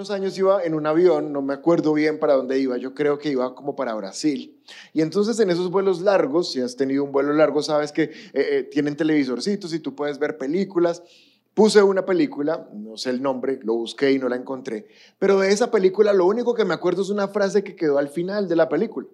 unos 0.00 0.10
años 0.10 0.38
iba 0.38 0.64
en 0.64 0.72
un 0.72 0.86
avión, 0.86 1.30
no 1.30 1.42
me 1.42 1.52
acuerdo 1.52 1.92
bien 1.92 2.18
para 2.18 2.32
dónde 2.32 2.58
iba, 2.58 2.78
yo 2.78 2.94
creo 2.94 3.18
que 3.18 3.28
iba 3.28 3.54
como 3.54 3.76
para 3.76 3.94
Brasil. 3.94 4.58
Y 4.94 5.02
entonces 5.02 5.38
en 5.40 5.50
esos 5.50 5.70
vuelos 5.70 6.00
largos, 6.00 6.52
si 6.52 6.60
has 6.62 6.74
tenido 6.74 7.04
un 7.04 7.12
vuelo 7.12 7.34
largo, 7.34 7.62
sabes 7.62 7.92
que 7.92 8.04
eh, 8.04 8.10
eh, 8.32 8.68
tienen 8.70 8.96
televisorcitos 8.96 9.74
y 9.74 9.80
tú 9.80 9.94
puedes 9.94 10.18
ver 10.18 10.38
películas. 10.38 11.02
Puse 11.60 11.82
una 11.82 12.06
película, 12.06 12.70
no 12.72 12.96
sé 12.96 13.10
el 13.10 13.20
nombre, 13.20 13.60
lo 13.62 13.74
busqué 13.74 14.12
y 14.12 14.18
no 14.18 14.30
la 14.30 14.36
encontré, 14.36 14.86
pero 15.18 15.40
de 15.40 15.52
esa 15.52 15.70
película 15.70 16.14
lo 16.14 16.24
único 16.24 16.54
que 16.54 16.64
me 16.64 16.72
acuerdo 16.72 17.02
es 17.02 17.10
una 17.10 17.28
frase 17.28 17.62
que 17.62 17.76
quedó 17.76 17.98
al 17.98 18.08
final 18.08 18.48
de 18.48 18.56
la 18.56 18.66
película. 18.66 19.06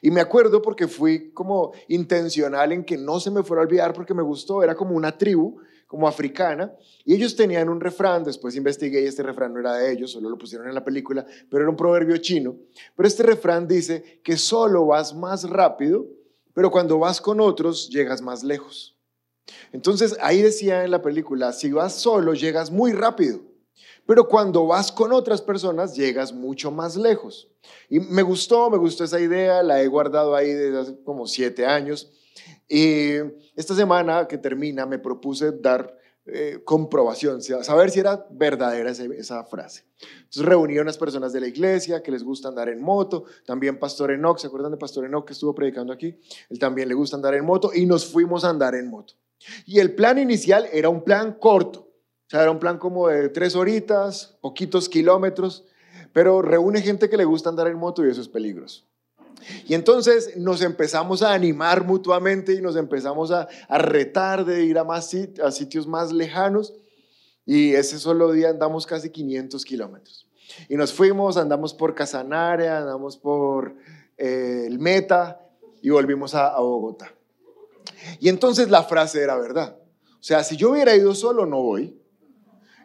Y 0.00 0.10
me 0.10 0.22
acuerdo 0.22 0.62
porque 0.62 0.88
fui 0.88 1.30
como 1.32 1.72
intencional 1.88 2.72
en 2.72 2.84
que 2.84 2.96
no 2.96 3.20
se 3.20 3.30
me 3.30 3.42
fuera 3.42 3.60
a 3.62 3.66
olvidar 3.66 3.92
porque 3.92 4.14
me 4.14 4.22
gustó, 4.22 4.62
era 4.62 4.74
como 4.74 4.96
una 4.96 5.18
tribu 5.18 5.60
como 5.86 6.08
africana, 6.08 6.72
y 7.04 7.12
ellos 7.12 7.36
tenían 7.36 7.68
un 7.68 7.82
refrán, 7.82 8.24
después 8.24 8.56
investigué 8.56 9.02
y 9.02 9.06
este 9.06 9.22
refrán 9.22 9.52
no 9.52 9.60
era 9.60 9.74
de 9.74 9.92
ellos, 9.92 10.12
solo 10.12 10.30
lo 10.30 10.38
pusieron 10.38 10.68
en 10.68 10.74
la 10.74 10.82
película, 10.82 11.26
pero 11.50 11.64
era 11.64 11.70
un 11.70 11.76
proverbio 11.76 12.16
chino, 12.16 12.56
pero 12.96 13.06
este 13.06 13.24
refrán 13.24 13.68
dice 13.68 14.22
que 14.24 14.38
solo 14.38 14.86
vas 14.86 15.14
más 15.14 15.46
rápido, 15.50 16.06
pero 16.54 16.70
cuando 16.70 16.98
vas 16.98 17.20
con 17.20 17.40
otros 17.40 17.90
llegas 17.90 18.22
más 18.22 18.42
lejos. 18.42 18.96
Entonces 19.72 20.16
ahí 20.20 20.42
decía 20.42 20.84
en 20.84 20.90
la 20.90 21.02
película, 21.02 21.52
si 21.52 21.72
vas 21.72 21.94
solo 21.94 22.34
llegas 22.34 22.70
muy 22.70 22.92
rápido, 22.92 23.40
pero 24.06 24.26
cuando 24.26 24.66
vas 24.66 24.90
con 24.90 25.12
otras 25.12 25.40
personas 25.40 25.94
llegas 25.94 26.32
mucho 26.32 26.70
más 26.70 26.96
lejos. 26.96 27.48
Y 27.88 28.00
me 28.00 28.22
gustó, 28.22 28.70
me 28.70 28.78
gustó 28.78 29.04
esa 29.04 29.20
idea, 29.20 29.62
la 29.62 29.82
he 29.82 29.86
guardado 29.86 30.34
ahí 30.34 30.52
desde 30.52 30.78
hace 30.78 31.02
como 31.04 31.26
siete 31.26 31.66
años 31.66 32.10
y 32.68 33.14
esta 33.56 33.74
semana 33.74 34.26
que 34.28 34.38
termina 34.38 34.86
me 34.86 34.98
propuse 34.98 35.52
dar 35.52 35.98
eh, 36.26 36.60
comprobación, 36.64 37.42
saber 37.42 37.90
si 37.90 37.98
era 37.98 38.26
verdadera 38.30 38.90
esa, 38.90 39.44
frase. 39.44 39.84
Entonces 40.18 40.44
reuní 40.44 40.78
a 40.78 40.82
unas 40.82 40.96
personas 40.96 41.32
de 41.32 41.40
la 41.40 41.48
iglesia 41.48 42.02
que 42.02 42.12
les 42.12 42.22
gusta 42.22 42.48
andar 42.48 42.68
en 42.68 42.80
moto, 42.80 43.24
también 43.44 43.78
Pastor 43.78 44.12
Enoch, 44.12 44.38
¿se 44.38 44.46
acuerdan 44.46 44.70
de 44.70 44.78
Pastor 44.78 45.04
Enoch 45.06 45.26
que 45.26 45.32
estuvo 45.32 45.54
predicando 45.54 45.92
aquí? 45.92 46.16
Él 46.48 46.58
también 46.58 46.88
le 46.88 46.94
gusta 46.94 47.16
andar 47.16 47.34
en 47.34 47.44
moto 47.44 47.72
y 47.74 47.86
nos 47.86 48.06
fuimos 48.06 48.44
a 48.44 48.50
andar 48.50 48.74
en 48.76 48.88
moto. 48.88 49.14
Y 49.66 49.78
el 49.78 49.94
plan 49.94 50.18
inicial 50.18 50.68
era 50.72 50.88
un 50.88 51.02
plan 51.02 51.32
corto, 51.32 51.80
o 51.80 52.30
sea, 52.30 52.42
era 52.42 52.50
un 52.50 52.58
plan 52.58 52.78
como 52.78 53.08
de 53.08 53.28
tres 53.28 53.56
horitas, 53.56 54.36
poquitos 54.40 54.88
kilómetros, 54.88 55.64
pero 56.12 56.42
reúne 56.42 56.82
gente 56.82 57.08
que 57.08 57.16
le 57.16 57.24
gusta 57.24 57.48
andar 57.48 57.66
en 57.68 57.76
moto 57.76 58.04
y 58.04 58.10
eso 58.10 58.20
es 58.20 58.28
peligroso. 58.28 58.84
Y 59.66 59.74
entonces 59.74 60.36
nos 60.36 60.62
empezamos 60.62 61.22
a 61.22 61.32
animar 61.32 61.84
mutuamente 61.84 62.54
y 62.54 62.60
nos 62.60 62.76
empezamos 62.76 63.30
a, 63.30 63.48
retar 63.68 64.44
de 64.44 64.64
ir 64.64 64.78
a, 64.78 64.84
más 64.84 65.12
a 65.42 65.50
sitios 65.50 65.86
más 65.86 66.12
lejanos. 66.12 66.74
Y 67.46 67.74
ese 67.74 67.98
solo 67.98 68.32
día 68.32 68.50
andamos 68.50 68.86
casi 68.86 69.10
500 69.10 69.64
kilómetros. 69.64 70.28
Y 70.68 70.76
nos 70.76 70.92
fuimos, 70.92 71.36
andamos 71.36 71.74
por 71.74 71.94
Casanare, 71.94 72.68
andamos 72.68 73.16
por 73.16 73.74
eh, 74.18 74.64
el 74.66 74.78
Meta 74.78 75.40
y 75.80 75.90
volvimos 75.90 76.34
a, 76.34 76.48
a 76.48 76.60
Bogotá. 76.60 77.14
Y 78.18 78.28
entonces 78.28 78.70
la 78.70 78.82
frase 78.82 79.22
era 79.22 79.36
verdad. 79.36 79.76
O 80.20 80.22
sea, 80.22 80.44
si 80.44 80.56
yo 80.56 80.70
hubiera 80.70 80.94
ido 80.94 81.14
solo, 81.14 81.46
no 81.46 81.62
voy. 81.62 81.98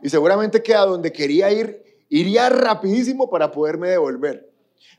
Y 0.02 0.10
seguramente 0.10 0.62
que 0.64 0.74
a 0.74 0.82
donde 0.82 1.12
quería 1.12 1.52
ir, 1.52 1.84
iría 2.10 2.50
rapidísimo 2.50 3.30
para 3.30 3.52
poderme 3.52 3.90
devolver. 3.90 4.52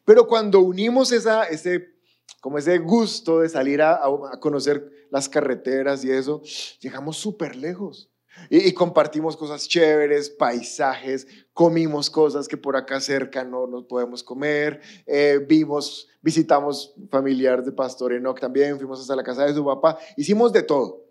Pero 0.04 0.26
cuando 0.26 0.60
unimos 0.60 1.12
esa, 1.12 1.44
ese, 1.44 1.94
como 2.40 2.58
ese 2.58 2.78
gusto 2.78 3.40
de 3.40 3.48
salir 3.48 3.82
a, 3.82 4.00
conocer 4.40 4.90
las 5.10 5.28
carreteras 5.28 6.04
y 6.04 6.10
eso, 6.10 6.42
llegamos 6.80 7.16
súper 7.16 7.56
lejos. 7.56 8.10
Y, 8.50 8.72
compartimos 8.72 9.36
cosas 9.36 9.66
chéveres, 9.68 10.30
paisajes, 10.30 11.26
comimos 11.52 12.10
cosas 12.10 12.46
que 12.48 12.56
por 12.56 12.76
acá 12.76 13.00
cerca 13.00 13.44
no 13.44 13.66
nos 13.66 13.84
podemos 13.84 14.22
comer, 14.22 14.80
eh, 15.06 15.44
vimos, 15.46 16.08
visitamos 16.22 16.94
familiares 17.10 17.64
de 17.64 17.72
Pastor 17.72 18.12
Enoch 18.12 18.38
también, 18.38 18.76
fuimos 18.76 19.00
hasta 19.00 19.16
la 19.16 19.22
casa 19.22 19.44
de 19.44 19.54
su 19.54 19.64
papá, 19.64 19.98
hicimos 20.16 20.52
de 20.52 20.62
todo. 20.62 21.06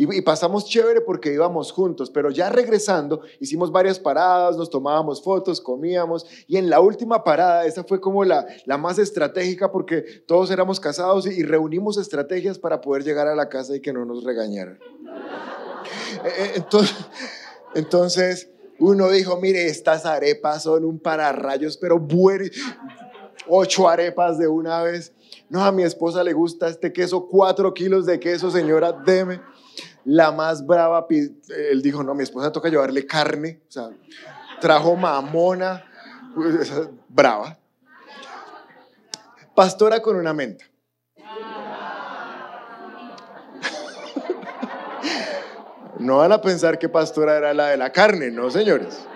Y, 0.00 0.22
pasamos 0.22 0.64
chévere 0.64 1.00
porque 1.00 1.32
íbamos 1.32 1.72
juntos, 1.72 2.08
pero 2.08 2.30
ya 2.30 2.48
regresando 2.50 3.22
hicimos 3.40 3.72
varias 3.72 3.98
paradas, 3.98 4.56
nos 4.56 4.70
tomábamos 4.70 5.20
fotos, 5.20 5.60
comíamos 5.60 6.24
y 6.46 6.56
en 6.56 6.70
la 6.70 6.78
última 6.78 7.24
parada, 7.24 7.66
esa 7.66 7.82
fue 7.82 8.00
como 8.00 8.24
la, 8.24 8.46
la 8.64 8.78
más 8.78 9.00
estratégica 9.00 9.72
porque 9.72 10.02
todos 10.24 10.52
éramos 10.52 10.78
casados 10.78 11.26
y, 11.26 11.42
reunimos 11.42 11.98
estrategias 11.98 12.60
para 12.60 12.80
poder 12.80 13.02
llegar 13.02 13.26
a 13.26 13.34
la 13.34 13.48
casa 13.48 13.74
y 13.74 13.80
que 13.80 13.92
no 13.92 14.04
nos 14.04 14.22
regañaran. 14.22 14.78
Eh, 16.24 16.54
eh, 16.56 16.64
entonces, 17.74 18.48
uno 18.78 19.08
dijo, 19.08 19.40
mire, 19.40 19.66
estas 19.66 20.06
arepas 20.06 20.62
son 20.62 20.84
un 20.84 20.98
pararrayos, 20.98 21.76
pero 21.76 22.04
ocho 23.48 23.88
arepas 23.88 24.38
de 24.38 24.48
una 24.48 24.82
vez. 24.82 25.12
No, 25.48 25.64
a 25.64 25.72
mi 25.72 25.82
esposa 25.82 26.22
le 26.22 26.32
gusta 26.32 26.68
este 26.68 26.92
queso, 26.92 27.26
cuatro 27.26 27.72
kilos 27.74 28.06
de 28.06 28.20
queso, 28.20 28.50
señora, 28.50 28.92
deme 28.92 29.40
la 30.04 30.32
más 30.32 30.64
brava, 30.64 31.06
él 31.10 31.82
dijo, 31.82 32.02
no, 32.02 32.14
mi 32.14 32.22
esposa 32.22 32.50
toca 32.50 32.68
llevarle 32.68 33.06
carne, 33.06 33.60
o 33.68 33.72
sea, 33.72 33.90
trajo 34.60 34.96
mamona, 34.96 35.84
brava. 37.08 37.58
Pastora 39.54 40.00
con 40.00 40.16
una 40.16 40.32
menta. 40.32 40.64
No 45.98 46.18
van 46.18 46.32
a 46.32 46.40
pensar 46.40 46.78
que 46.78 46.88
pastora 46.88 47.36
era 47.36 47.54
la 47.54 47.68
de 47.68 47.76
la 47.76 47.90
carne, 47.92 48.30
no, 48.30 48.50
señores. 48.50 49.06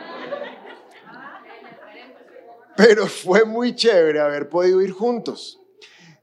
Pero 2.76 3.06
fue 3.06 3.44
muy 3.44 3.75
chévere 3.75 4.20
haber 4.20 4.48
podido 4.48 4.81
ir 4.81 4.93
juntos. 4.93 5.60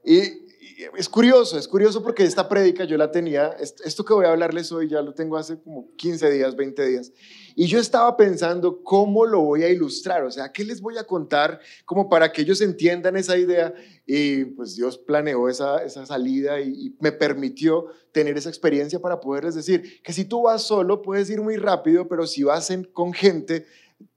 Y 0.04 0.49
es 0.96 1.08
curioso, 1.08 1.58
es 1.58 1.68
curioso 1.68 2.02
porque 2.02 2.24
esta 2.24 2.48
prédica 2.48 2.84
yo 2.84 2.96
la 2.96 3.10
tenía, 3.10 3.56
esto 3.58 4.04
que 4.04 4.14
voy 4.14 4.26
a 4.26 4.30
hablarles 4.30 4.70
hoy 4.72 4.88
ya 4.88 5.02
lo 5.02 5.14
tengo 5.14 5.36
hace 5.36 5.60
como 5.60 5.94
15 5.96 6.30
días, 6.30 6.56
20 6.56 6.86
días, 6.86 7.12
y 7.54 7.66
yo 7.66 7.78
estaba 7.78 8.16
pensando 8.16 8.82
cómo 8.82 9.26
lo 9.26 9.40
voy 9.40 9.64
a 9.64 9.68
ilustrar, 9.68 10.24
o 10.24 10.30
sea, 10.30 10.52
qué 10.52 10.64
les 10.64 10.80
voy 10.80 10.96
a 10.98 11.04
contar 11.04 11.60
como 11.84 12.08
para 12.08 12.32
que 12.32 12.42
ellos 12.42 12.60
entiendan 12.60 13.16
esa 13.16 13.36
idea, 13.36 13.74
y 14.06 14.44
pues 14.44 14.76
Dios 14.76 14.98
planeó 14.98 15.48
esa, 15.48 15.82
esa 15.84 16.06
salida 16.06 16.60
y, 16.60 16.96
me 17.00 17.12
permitió 17.12 17.86
tener 18.12 18.36
esa 18.36 18.48
experiencia 18.48 19.00
para 19.00 19.20
poderles 19.20 19.54
decir 19.54 20.02
que 20.02 20.12
si 20.12 20.24
tú 20.24 20.42
vas 20.42 20.62
solo 20.62 21.02
puedes 21.02 21.30
ir 21.30 21.40
muy 21.40 21.56
rápido, 21.56 22.08
pero 22.08 22.26
si 22.26 22.42
vas 22.42 22.68
con 22.92 23.12
gente, 23.12 23.66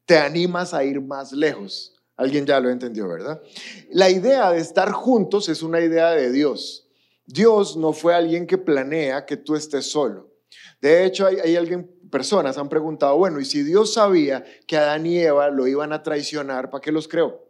te 0.06 0.18
animas 0.18 0.74
a 0.74 0.84
ir 0.84 1.00
más 1.02 1.32
lejos. 1.32 1.94
Alguien 2.16 2.46
ya 2.46 2.60
lo 2.60 2.70
entendió, 2.70 3.08
¿verdad? 3.08 3.42
La 3.92 4.10
idea 4.10 4.52
de 4.52 4.60
estar 4.60 4.92
juntos 4.92 5.50
es 5.50 5.64
una 5.64 5.82
idea 5.82 6.12
de 6.12 6.32
Dios. 6.32 6.88
Dios 7.26 7.76
no 7.78 7.94
fue 7.94 8.14
alguien 8.14 8.46
que 8.46 8.58
planea 8.58 9.26
que 9.26 9.38
tú 9.38 9.56
estés 9.56 9.90
solo. 9.90 10.32
De 10.82 11.06
hecho, 11.06 11.26
hay, 11.26 11.56
alguien, 11.56 11.90
personas 12.12 12.58
han 12.58 12.70
preguntado, 12.70 13.18
bueno, 13.18 13.40
¿y 13.40 13.46
si 13.46 13.64
Dios 13.64 13.94
sabía 13.94 14.44
que 14.68 14.78
Adán 14.78 15.06
y 15.06 15.18
Eva 15.18 15.50
lo 15.50 15.66
iban 15.66 15.94
a 15.94 16.04
traicionar, 16.04 16.70
¿para 16.70 16.82
qué 16.82 16.92
los 16.92 17.08
creó? 17.08 17.43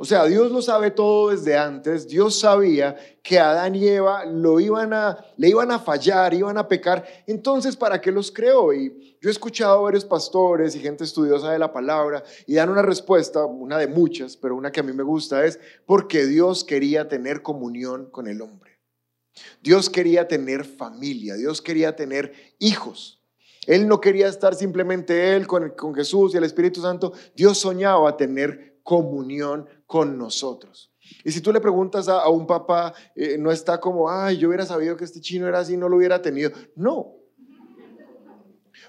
O 0.00 0.04
sea, 0.04 0.26
Dios 0.26 0.52
lo 0.52 0.62
sabe 0.62 0.92
todo 0.92 1.30
desde 1.30 1.58
antes. 1.58 2.06
Dios 2.06 2.38
sabía 2.38 2.96
que 3.20 3.40
Adán 3.40 3.74
y 3.74 3.88
Eva 3.88 4.24
lo 4.24 4.60
iban 4.60 4.92
a, 4.92 5.18
le 5.36 5.48
iban 5.48 5.72
a 5.72 5.80
fallar, 5.80 6.32
iban 6.32 6.56
a 6.56 6.68
pecar. 6.68 7.04
Entonces, 7.26 7.76
¿para 7.76 8.00
qué 8.00 8.12
los 8.12 8.30
creó? 8.30 8.72
Y 8.72 9.18
yo 9.20 9.28
he 9.28 9.32
escuchado 9.32 9.80
a 9.80 9.82
varios 9.82 10.04
pastores 10.04 10.76
y 10.76 10.78
gente 10.78 11.02
estudiosa 11.02 11.50
de 11.50 11.58
la 11.58 11.72
palabra 11.72 12.22
y 12.46 12.54
dan 12.54 12.70
una 12.70 12.82
respuesta, 12.82 13.44
una 13.44 13.76
de 13.76 13.88
muchas, 13.88 14.36
pero 14.36 14.54
una 14.54 14.70
que 14.70 14.78
a 14.78 14.84
mí 14.84 14.92
me 14.92 15.02
gusta 15.02 15.44
es 15.44 15.58
porque 15.84 16.26
Dios 16.26 16.62
quería 16.62 17.08
tener 17.08 17.42
comunión 17.42 18.08
con 18.08 18.28
el 18.28 18.40
hombre. 18.40 18.78
Dios 19.60 19.90
quería 19.90 20.28
tener 20.28 20.64
familia, 20.64 21.34
Dios 21.34 21.60
quería 21.60 21.96
tener 21.96 22.32
hijos. 22.60 23.20
Él 23.66 23.88
no 23.88 24.00
quería 24.00 24.28
estar 24.28 24.54
simplemente 24.54 25.34
él 25.34 25.48
con, 25.48 25.70
con 25.70 25.92
Jesús 25.92 26.32
y 26.32 26.38
el 26.38 26.44
Espíritu 26.44 26.80
Santo. 26.80 27.12
Dios 27.34 27.58
soñaba 27.58 28.16
tener 28.16 28.67
comunión 28.88 29.66
con 29.84 30.16
nosotros. 30.16 30.90
Y 31.22 31.30
si 31.30 31.42
tú 31.42 31.52
le 31.52 31.60
preguntas 31.60 32.08
a, 32.08 32.26
un 32.30 32.46
papá, 32.46 32.94
eh, 33.14 33.36
no 33.36 33.50
está 33.52 33.78
como, 33.78 34.08
ay, 34.08 34.38
yo 34.38 34.48
hubiera 34.48 34.64
sabido 34.64 34.96
que 34.96 35.04
este 35.04 35.20
chino 35.20 35.46
era 35.46 35.58
así, 35.58 35.76
no 35.76 35.90
lo 35.90 35.98
hubiera 35.98 36.22
tenido. 36.22 36.52
No. 36.74 37.12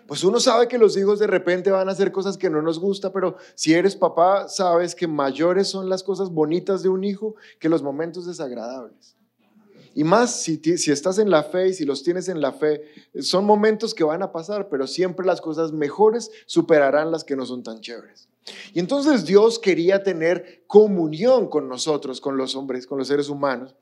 Pues 0.08 0.24
uno 0.24 0.40
sabe 0.40 0.70
que 0.70 0.78
los 0.78 0.96
hijos 0.96 1.20
de 1.20 1.28
repente 1.28 1.70
van 1.70 1.90
a 1.90 1.92
hacer 1.92 2.14
cosas 2.14 2.38
que 2.38 2.50
no 2.50 2.62
nos 2.62 2.80
gusta, 2.80 3.12
pero 3.12 3.36
si 3.56 3.74
eres 3.74 3.98
papá, 3.98 4.48
sabes 4.48 4.96
que 4.96 5.06
mayores 5.06 5.68
son 5.68 5.90
las 5.90 6.02
cosas 6.02 6.30
bonitas 6.30 6.82
de 6.82 6.88
un 6.88 7.04
hijo 7.04 7.36
que 7.60 7.68
los 7.68 7.84
momentos 7.84 8.26
desagradables. 8.26 9.18
Y 9.94 10.06
más 10.06 10.40
si, 10.40 10.62
si 10.78 10.92
estás 10.94 11.20
en 11.20 11.30
la 11.30 11.44
fe 11.44 11.68
y 11.68 11.74
si 11.74 11.84
los 11.84 12.04
tienes 12.04 12.30
en 12.30 12.40
la 12.40 12.54
fe, 12.54 12.84
son 13.20 13.44
momentos 13.44 13.94
que 13.94 14.06
van 14.06 14.24
a 14.24 14.32
pasar, 14.32 14.70
pero 14.70 14.88
siempre 14.88 15.26
las 15.26 15.42
cosas 15.42 15.74
mejores 15.74 16.32
superarán 16.46 17.12
las 17.12 17.26
que 17.26 17.36
no 17.36 17.46
son 17.46 17.64
tan 17.64 17.82
chéveres. 17.82 18.30
Y 18.74 18.80
entonces 18.80 19.26
Dios 19.26 19.60
quería 19.60 20.04
tener 20.04 20.64
comunión 20.68 21.48
con 21.48 21.68
nosotros, 21.68 22.22
con 22.22 22.38
los 22.38 22.56
hombres, 22.56 22.88
con 22.88 22.98
los 22.98 23.08
seres 23.08 23.30
humanos. 23.30 23.76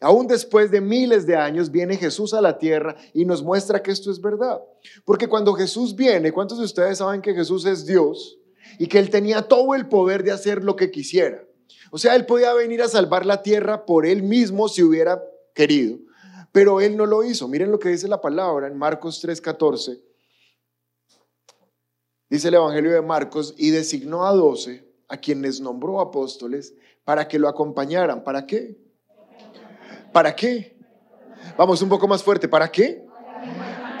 Aún 0.00 0.26
después 0.26 0.70
de 0.70 0.80
miles 0.80 1.26
de 1.26 1.36
años 1.36 1.70
viene 1.70 1.96
Jesús 1.96 2.34
a 2.34 2.40
la 2.40 2.58
tierra 2.58 2.96
y 3.12 3.24
nos 3.24 3.42
muestra 3.42 3.82
que 3.82 3.90
esto 3.90 4.10
es 4.10 4.20
verdad. 4.20 4.60
Porque 5.04 5.28
cuando 5.28 5.54
Jesús 5.54 5.94
viene, 5.94 6.32
¿cuántos 6.32 6.58
de 6.58 6.64
ustedes 6.64 6.98
saben 6.98 7.22
que 7.22 7.34
Jesús 7.34 7.64
es 7.64 7.86
Dios 7.86 8.38
y 8.78 8.86
que 8.86 8.98
Él 8.98 9.10
tenía 9.10 9.42
todo 9.42 9.74
el 9.74 9.88
poder 9.88 10.22
de 10.22 10.32
hacer 10.32 10.62
lo 10.64 10.76
que 10.76 10.90
quisiera? 10.90 11.44
O 11.90 11.98
sea, 11.98 12.16
Él 12.16 12.26
podía 12.26 12.52
venir 12.54 12.82
a 12.82 12.88
salvar 12.88 13.24
la 13.24 13.42
tierra 13.42 13.86
por 13.86 14.04
Él 14.04 14.22
mismo 14.22 14.68
si 14.68 14.82
hubiera 14.82 15.22
querido, 15.54 15.98
pero 16.52 16.80
Él 16.80 16.96
no 16.96 17.06
lo 17.06 17.22
hizo. 17.24 17.48
Miren 17.48 17.70
lo 17.70 17.78
que 17.78 17.88
dice 17.88 18.08
la 18.08 18.20
palabra 18.20 18.66
en 18.66 18.76
Marcos 18.76 19.24
3:14. 19.24 20.00
Dice 22.34 22.48
el 22.48 22.54
Evangelio 22.54 22.90
de 22.90 23.00
Marcos, 23.00 23.54
y 23.56 23.70
designó 23.70 24.26
a 24.26 24.32
doce, 24.32 24.84
a 25.06 25.16
quienes 25.16 25.60
nombró 25.60 26.00
apóstoles, 26.00 26.74
para 27.04 27.28
que 27.28 27.38
lo 27.38 27.46
acompañaran. 27.48 28.24
¿Para 28.24 28.44
qué? 28.44 28.76
¿Para 30.12 30.34
qué? 30.34 30.76
Vamos 31.56 31.80
un 31.80 31.88
poco 31.88 32.08
más 32.08 32.24
fuerte. 32.24 32.48
¿Para 32.48 32.72
qué? 32.72 33.06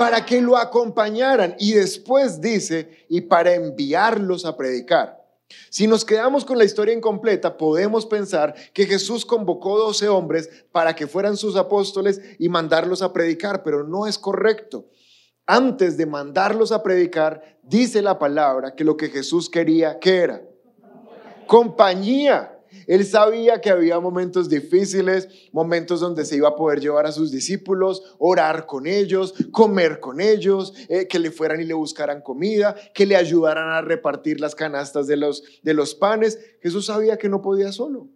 Para 0.00 0.26
que 0.26 0.40
lo 0.40 0.56
acompañaran. 0.56 1.54
Y 1.60 1.74
después 1.74 2.40
dice, 2.40 3.06
y 3.08 3.20
para 3.20 3.54
enviarlos 3.54 4.44
a 4.44 4.56
predicar. 4.56 5.24
Si 5.70 5.86
nos 5.86 6.04
quedamos 6.04 6.44
con 6.44 6.58
la 6.58 6.64
historia 6.64 6.92
incompleta, 6.92 7.56
podemos 7.56 8.04
pensar 8.04 8.52
que 8.72 8.86
Jesús 8.86 9.24
convocó 9.24 9.78
12 9.78 10.08
hombres 10.08 10.50
para 10.72 10.96
que 10.96 11.06
fueran 11.06 11.36
sus 11.36 11.54
apóstoles 11.54 12.20
y 12.40 12.48
mandarlos 12.48 13.00
a 13.00 13.12
predicar, 13.12 13.62
pero 13.62 13.84
no 13.84 14.08
es 14.08 14.18
correcto 14.18 14.86
antes 15.46 15.96
de 15.96 16.06
mandarlos 16.06 16.72
a 16.72 16.82
predicar, 16.82 17.58
dice 17.62 18.02
la 18.02 18.18
palabra 18.18 18.74
que 18.74 18.84
lo 18.84 18.96
que 18.96 19.08
Jesús 19.08 19.50
quería, 19.50 19.98
¿qué 19.98 20.16
era? 20.18 20.42
Compañía. 21.46 22.50
Él 22.86 23.04
sabía 23.06 23.60
que 23.60 23.70
había 23.70 24.00
momentos 24.00 24.48
difíciles, 24.48 25.28
momentos 25.52 26.00
donde 26.00 26.24
se 26.24 26.36
iba 26.36 26.48
a 26.48 26.56
poder 26.56 26.80
llevar 26.80 27.06
a 27.06 27.12
sus 27.12 27.30
discípulos, 27.30 28.16
orar 28.18 28.66
con 28.66 28.86
ellos, 28.86 29.34
comer 29.52 30.00
con 30.00 30.20
ellos, 30.20 30.74
eh, 30.88 31.06
que 31.06 31.18
le 31.18 31.30
fueran 31.30 31.60
y 31.60 31.64
le 31.64 31.74
buscaran 31.74 32.20
comida, 32.20 32.74
que 32.92 33.06
le 33.06 33.16
ayudaran 33.16 33.70
a 33.70 33.80
repartir 33.80 34.40
las 34.40 34.54
canastas 34.54 35.06
de 35.06 35.16
los, 35.16 35.44
de 35.62 35.74
los 35.74 35.94
panes. 35.94 36.38
Jesús 36.60 36.86
sabía 36.86 37.16
que 37.16 37.28
no 37.28 37.42
podía 37.42 37.70
solo. 37.72 38.08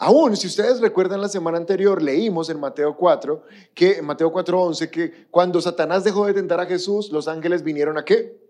Aún, 0.00 0.36
si 0.36 0.46
ustedes 0.46 0.80
recuerdan 0.80 1.20
la 1.20 1.28
semana 1.28 1.58
anterior, 1.58 2.00
leímos 2.00 2.48
en 2.50 2.60
Mateo 2.60 2.96
4, 2.96 3.42
que 3.74 3.98
en 3.98 4.04
Mateo 4.04 4.32
4:11, 4.32 4.90
que 4.90 5.26
cuando 5.28 5.60
Satanás 5.60 6.04
dejó 6.04 6.26
de 6.26 6.34
tentar 6.34 6.60
a 6.60 6.66
Jesús, 6.66 7.10
los 7.10 7.26
ángeles 7.26 7.64
vinieron 7.64 7.98
a 7.98 8.04
qué? 8.04 8.40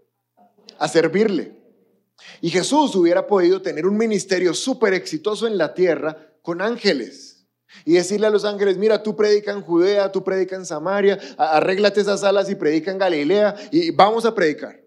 A 0.78 0.88
servirle. 0.88 1.58
Y 2.42 2.50
Jesús 2.50 2.94
hubiera 2.94 3.26
podido 3.26 3.62
tener 3.62 3.86
un 3.86 3.96
ministerio 3.96 4.52
súper 4.52 4.92
exitoso 4.92 5.46
en 5.46 5.56
la 5.56 5.72
tierra 5.72 6.34
con 6.42 6.60
ángeles. 6.60 7.46
Y 7.84 7.94
decirle 7.94 8.26
a 8.26 8.30
los 8.30 8.44
ángeles, 8.44 8.76
mira, 8.76 9.02
tú 9.02 9.16
predica 9.16 9.52
en 9.52 9.62
Judea, 9.62 10.12
tú 10.12 10.22
predica 10.22 10.56
en 10.56 10.66
Samaria, 10.66 11.18
arréglate 11.38 12.00
esas 12.00 12.24
alas 12.24 12.50
y 12.50 12.56
predica 12.56 12.90
en 12.90 12.98
Galilea 12.98 13.54
y 13.70 13.90
vamos 13.90 14.26
a 14.26 14.34
predicar. 14.34 14.82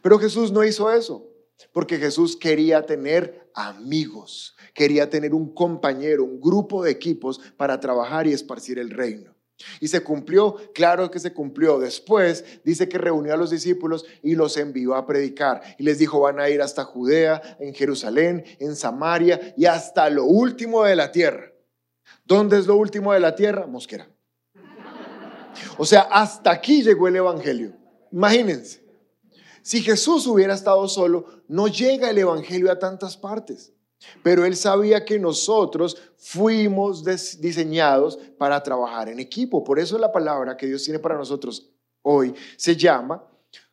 Pero 0.00 0.18
Jesús 0.18 0.50
no 0.52 0.64
hizo 0.64 0.90
eso, 0.90 1.29
porque 1.72 1.98
Jesús 1.98 2.36
quería 2.36 2.86
tener 2.86 3.50
amigos 3.54 4.56
quería 4.74 5.10
tener 5.10 5.34
un 5.34 5.52
compañero, 5.54 6.24
un 6.24 6.40
grupo 6.40 6.82
de 6.82 6.90
equipos 6.90 7.40
para 7.56 7.80
trabajar 7.80 8.26
y 8.26 8.32
esparcir 8.32 8.78
el 8.78 8.90
reino. 8.90 9.34
Y 9.78 9.88
se 9.88 10.02
cumplió, 10.02 10.56
claro 10.72 11.10
que 11.10 11.18
se 11.18 11.34
cumplió. 11.34 11.78
Después 11.78 12.44
dice 12.64 12.88
que 12.88 12.96
reunió 12.96 13.34
a 13.34 13.36
los 13.36 13.50
discípulos 13.50 14.06
y 14.22 14.34
los 14.34 14.56
envió 14.56 14.94
a 14.94 15.06
predicar. 15.06 15.60
Y 15.76 15.82
les 15.82 15.98
dijo, 15.98 16.20
van 16.20 16.40
a 16.40 16.48
ir 16.48 16.62
hasta 16.62 16.84
Judea, 16.84 17.58
en 17.60 17.74
Jerusalén, 17.74 18.42
en 18.58 18.74
Samaria 18.74 19.54
y 19.58 19.66
hasta 19.66 20.08
lo 20.08 20.24
último 20.24 20.84
de 20.84 20.96
la 20.96 21.12
tierra. 21.12 21.52
¿Dónde 22.24 22.58
es 22.58 22.66
lo 22.66 22.76
último 22.76 23.12
de 23.12 23.20
la 23.20 23.34
tierra? 23.34 23.66
Mosquera. 23.66 24.08
O 25.76 25.84
sea, 25.84 26.02
hasta 26.10 26.50
aquí 26.50 26.82
llegó 26.82 27.06
el 27.08 27.16
Evangelio. 27.16 27.76
Imagínense. 28.10 28.79
Si 29.62 29.82
Jesús 29.82 30.26
hubiera 30.26 30.54
estado 30.54 30.88
solo, 30.88 31.26
no 31.48 31.68
llega 31.68 32.10
el 32.10 32.18
Evangelio 32.18 32.70
a 32.70 32.78
tantas 32.78 33.16
partes. 33.16 33.72
Pero 34.22 34.44
él 34.44 34.56
sabía 34.56 35.04
que 35.04 35.18
nosotros 35.18 36.00
fuimos 36.16 37.04
diseñados 37.04 38.18
para 38.38 38.62
trabajar 38.62 39.08
en 39.08 39.20
equipo. 39.20 39.62
Por 39.62 39.78
eso 39.78 39.98
la 39.98 40.10
palabra 40.10 40.56
que 40.56 40.66
Dios 40.66 40.82
tiene 40.84 40.98
para 40.98 41.16
nosotros 41.16 41.70
hoy 42.02 42.34
se 42.56 42.76
llama 42.76 43.22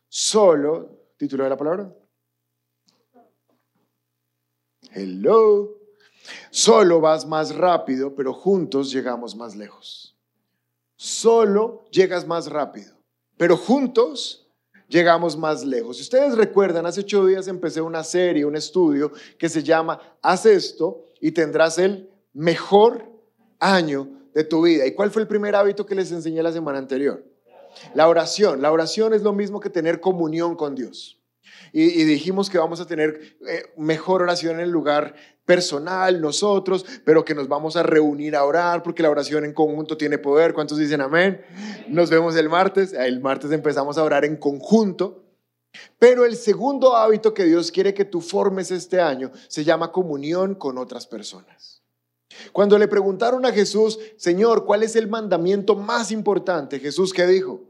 solo, 0.08 0.90
título 1.16 1.44
de 1.44 1.50
la 1.50 1.56
palabra. 1.56 1.94
Hello. 4.92 5.76
Solo 6.50 7.00
vas 7.00 7.26
más 7.26 7.54
rápido, 7.54 8.14
pero 8.14 8.34
juntos 8.34 8.90
llegamos 8.90 9.34
más 9.34 9.56
lejos. 9.56 10.16
Solo 10.96 11.84
llegas 11.90 12.26
más 12.26 12.50
rápido, 12.50 12.96
pero 13.36 13.56
juntos 13.56 14.47
llegamos 14.88 15.36
más 15.36 15.64
lejos. 15.64 15.96
Si 15.96 16.02
ustedes 16.02 16.36
recuerdan, 16.36 16.86
hace 16.86 17.00
ocho 17.00 17.24
días 17.26 17.46
empecé 17.46 17.80
una 17.80 18.02
serie, 18.02 18.44
un 18.44 18.56
estudio 18.56 19.12
que 19.38 19.48
se 19.48 19.62
llama 19.62 20.00
Haz 20.22 20.46
esto 20.46 21.04
y 21.20 21.32
tendrás 21.32 21.78
el 21.78 22.10
mejor 22.32 23.04
año 23.60 24.08
de 24.34 24.44
tu 24.44 24.62
vida. 24.62 24.86
¿Y 24.86 24.94
cuál 24.94 25.10
fue 25.10 25.22
el 25.22 25.28
primer 25.28 25.54
hábito 25.54 25.86
que 25.86 25.94
les 25.94 26.10
enseñé 26.10 26.42
la 26.42 26.52
semana 26.52 26.78
anterior? 26.78 27.24
La 27.94 28.08
oración. 28.08 28.62
La 28.62 28.72
oración 28.72 29.14
es 29.14 29.22
lo 29.22 29.32
mismo 29.32 29.60
que 29.60 29.70
tener 29.70 30.00
comunión 30.00 30.56
con 30.56 30.74
Dios. 30.74 31.17
Y, 31.72 32.04
dijimos 32.04 32.48
que 32.48 32.58
vamos 32.58 32.80
a 32.80 32.86
tener 32.86 33.36
eh, 33.46 33.64
mejor 33.76 34.22
oración 34.22 34.54
en 34.54 34.60
el 34.60 34.70
lugar 34.70 35.14
personal, 35.44 36.20
nosotros, 36.20 36.84
pero 37.04 37.24
que 37.24 37.34
nos 37.34 37.48
vamos 37.48 37.76
a 37.76 37.82
reunir 37.82 38.36
a 38.36 38.44
orar 38.44 38.82
porque 38.82 39.02
la 39.02 39.10
oración 39.10 39.44
en 39.44 39.52
conjunto 39.52 39.96
tiene 39.96 40.18
poder. 40.18 40.54
¿Cuántos 40.54 40.78
dicen 40.78 41.00
amén? 41.00 41.42
Nos 41.88 42.10
vemos 42.10 42.36
el 42.36 42.48
martes. 42.48 42.92
El 42.92 43.20
martes 43.20 43.50
empezamos 43.52 43.98
a 43.98 44.02
orar 44.02 44.24
en 44.24 44.36
conjunto. 44.36 45.24
Pero 45.98 46.24
el 46.24 46.36
segundo 46.36 46.96
hábito 46.96 47.34
que 47.34 47.44
Dios 47.44 47.70
quiere 47.70 47.94
que 47.94 48.04
tú 48.04 48.20
formes 48.20 48.70
este 48.70 49.00
año 49.00 49.30
se 49.48 49.64
llama 49.64 49.92
comunión 49.92 50.54
con 50.54 50.78
otras 50.78 51.06
personas. 51.06 51.82
Cuando 52.52 52.78
le 52.78 52.88
preguntaron 52.88 53.44
a 53.44 53.52
Jesús, 53.52 53.98
Señor, 54.16 54.64
¿cuál 54.64 54.82
es 54.82 54.96
el 54.96 55.08
mandamiento 55.08 55.74
más 55.76 56.10
importante? 56.10 56.78
Jesús, 56.78 57.12
¿qué 57.12 57.26
dijo? 57.26 57.62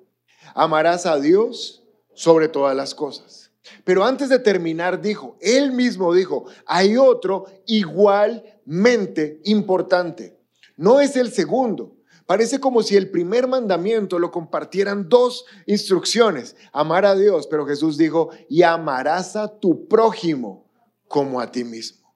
Amarás 0.54 1.06
a 1.06 1.19
Dios 1.19 1.84
sobre 2.14 2.48
todas 2.48 2.76
las 2.76 2.94
cosas 2.94 3.47
pero 3.84 4.04
antes 4.04 4.28
de 4.28 4.38
terminar 4.38 5.00
dijo, 5.00 5.37
él 5.40 5.72
mismo 5.72 6.12
dijo, 6.12 6.46
hay 6.66 6.96
otro 6.96 7.46
igualmente 7.66 9.40
importante. 9.44 10.38
No 10.76 11.00
es 11.00 11.16
el 11.16 11.32
segundo. 11.32 11.96
Parece 12.26 12.60
como 12.60 12.82
si 12.82 12.94
el 12.94 13.10
primer 13.10 13.48
mandamiento 13.48 14.18
lo 14.18 14.30
compartieran 14.30 15.08
dos 15.08 15.46
instrucciones, 15.66 16.56
amar 16.72 17.06
a 17.06 17.14
Dios, 17.14 17.46
pero 17.46 17.66
Jesús 17.66 17.96
dijo, 17.96 18.30
y 18.50 18.62
amarás 18.62 19.34
a 19.34 19.58
tu 19.58 19.88
prójimo 19.88 20.70
como 21.08 21.40
a 21.40 21.50
ti 21.50 21.64
mismo. 21.64 22.14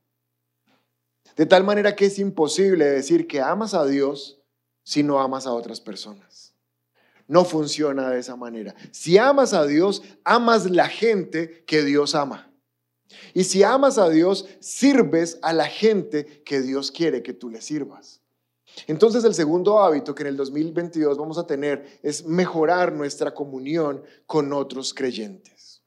De 1.34 1.46
tal 1.46 1.64
manera 1.64 1.96
que 1.96 2.06
es 2.06 2.18
imposible 2.18 2.84
decir 2.84 3.26
que 3.26 3.40
amas 3.40 3.72
a 3.72 3.86
Dios 3.86 4.38
si 4.84 5.02
no 5.02 5.18
amas 5.18 5.46
a 5.46 5.54
otras 5.54 5.80
personas. 5.80 6.51
No 7.32 7.46
funciona 7.46 8.10
de 8.10 8.18
esa 8.18 8.36
manera. 8.36 8.74
Si 8.90 9.16
amas 9.16 9.54
a 9.54 9.64
Dios, 9.64 10.02
amas 10.22 10.70
la 10.70 10.86
gente 10.86 11.64
que 11.66 11.82
Dios 11.82 12.14
ama. 12.14 12.52
Y 13.32 13.44
si 13.44 13.62
amas 13.62 13.96
a 13.96 14.10
Dios, 14.10 14.46
sirves 14.60 15.38
a 15.40 15.54
la 15.54 15.64
gente 15.64 16.42
que 16.44 16.60
Dios 16.60 16.90
quiere 16.90 17.22
que 17.22 17.32
tú 17.32 17.48
le 17.48 17.62
sirvas. 17.62 18.20
Entonces 18.86 19.24
el 19.24 19.32
segundo 19.32 19.80
hábito 19.80 20.14
que 20.14 20.24
en 20.24 20.26
el 20.26 20.36
2022 20.36 21.16
vamos 21.16 21.38
a 21.38 21.46
tener 21.46 21.98
es 22.02 22.26
mejorar 22.26 22.92
nuestra 22.92 23.32
comunión 23.32 24.02
con 24.26 24.52
otros 24.52 24.92
creyentes. 24.92 25.80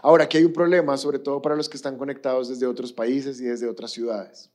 Ahora, 0.00 0.24
aquí 0.24 0.38
hay 0.38 0.44
un 0.44 0.54
problema, 0.54 0.96
sobre 0.96 1.18
todo 1.18 1.42
para 1.42 1.54
los 1.54 1.68
que 1.68 1.76
están 1.76 1.98
conectados 1.98 2.48
desde 2.48 2.66
otros 2.66 2.94
países 2.94 3.38
y 3.42 3.44
desde 3.44 3.68
otras 3.68 3.90
ciudades. 3.90 4.50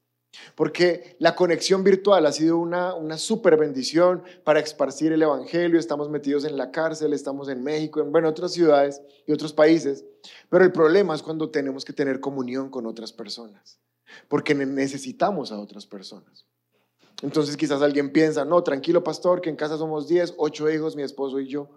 Porque 0.56 1.15
la 1.20 1.36
conexión 1.36 1.84
virtual 1.84 2.25
ha 2.25 2.32
sido 2.32 2.58
una, 2.58 2.94
una 2.94 3.18
super 3.18 3.58
bendición 3.58 4.24
para 4.44 4.60
esparcir 4.60 5.12
el 5.12 5.22
Evangelio. 5.22 5.80
Estamos 5.80 6.10
metidos 6.10 6.46
en 6.46 6.58
la 6.58 6.72
cárcel, 6.72 7.13
estamos 7.13 7.50
en 7.50 7.63
México, 7.63 8.01
en 8.01 8.12
bueno, 8.12 8.30
otras 8.30 8.54
ciudades 8.54 9.01
y 9.27 9.32
otros 9.32 9.54
países. 9.54 10.06
Pero 10.50 10.63
el 10.63 10.72
problema 10.72 11.15
es 11.15 11.22
cuando 11.22 11.50
tenemos 11.50 11.86
que 11.86 11.94
tener 11.94 12.20
comunión 12.20 12.70
con 12.70 12.86
otras 12.86 13.12
personas, 13.12 13.80
porque 14.27 14.56
necesitamos 14.56 15.51
a 15.51 15.60
otras 15.60 15.86
personas. 15.86 16.46
Entonces 17.22 17.56
quizás 17.56 17.82
alguien 17.82 18.12
piensa, 18.12 18.44
no, 18.44 18.62
tranquilo 18.63 19.04
pastor, 19.04 19.42
que 19.42 19.50
en 19.50 19.56
casa 19.56 19.77
somos 19.77 20.08
10, 20.08 20.36
8 20.38 20.72
hijos, 20.72 20.96
mi 20.96 21.04
esposo 21.04 21.39
y 21.39 21.48
yo 21.48 21.70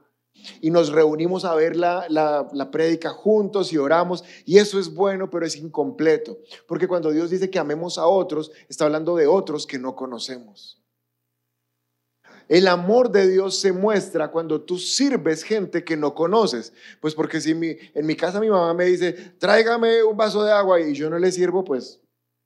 y 0.61 0.71
nos 0.71 0.91
reunimos 0.91 1.45
a 1.45 1.55
ver 1.55 1.77
la, 1.77 2.07
la, 2.09 2.71
prédica 2.71 3.11
juntos 3.11 3.73
y 3.73 3.79
oramos. 3.79 4.25
Y 4.45 4.59
eso 4.59 4.79
es 4.79 4.95
bueno, 4.95 5.31
pero 5.31 5.47
es 5.47 5.57
incompleto. 5.57 6.39
Porque 6.67 6.89
cuando 6.89 7.11
Dios 7.11 7.31
dice 7.31 7.51
que 7.51 7.59
amemos 7.59 7.99
a 7.99 8.07
otros, 8.07 8.51
está 8.69 8.85
hablando 8.85 9.17
de 9.17 9.27
otros 9.27 9.67
que 9.67 9.79
no 9.79 9.95
conocemos. 9.95 10.83
El 12.49 12.67
amor 12.67 13.11
de 13.11 13.29
Dios 13.29 13.59
se 13.59 13.73
muestra 13.73 14.31
cuando 14.31 14.63
tú 14.63 14.79
sirves 14.79 15.43
gente 15.43 15.85
que 15.85 15.97
no 15.97 16.15
conoces. 16.15 16.73
Pues 17.01 17.15
porque 17.15 17.41
si 17.41 17.51
en 17.51 18.07
mi 18.07 18.17
casa 18.17 18.41
mi 18.41 18.49
mamá 18.49 18.73
me 18.73 18.87
dice, 18.87 19.13
tráigame 19.13 20.03
un 20.03 20.17
vaso 20.17 20.43
de 20.43 20.53
agua 20.53 20.81
y 20.81 20.95
yo 20.95 21.11
no 21.11 21.19
le 21.19 21.31
sirvo, 21.31 21.63
pues 21.63 22.01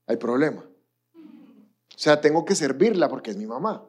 hay 0.07 0.17
problema. 0.17 0.69
O 1.15 1.99
sea, 1.99 2.21
tengo 2.21 2.45
que 2.45 2.57
servirla 2.57 3.09
porque 3.09 3.31
es 3.31 3.37
mi 3.37 3.47
mamá. 3.47 3.87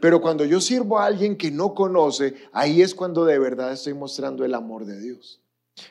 Pero 0.00 0.20
cuando 0.20 0.44
yo 0.44 0.60
sirvo 0.60 0.98
a 0.98 1.06
alguien 1.06 1.36
que 1.36 1.50
no 1.50 1.74
conoce, 1.74 2.34
ahí 2.52 2.82
es 2.82 2.94
cuando 2.94 3.24
de 3.24 3.38
verdad 3.38 3.72
estoy 3.72 3.94
mostrando 3.94 4.44
el 4.44 4.54
amor 4.54 4.86
de 4.86 5.00
Dios. 5.00 5.42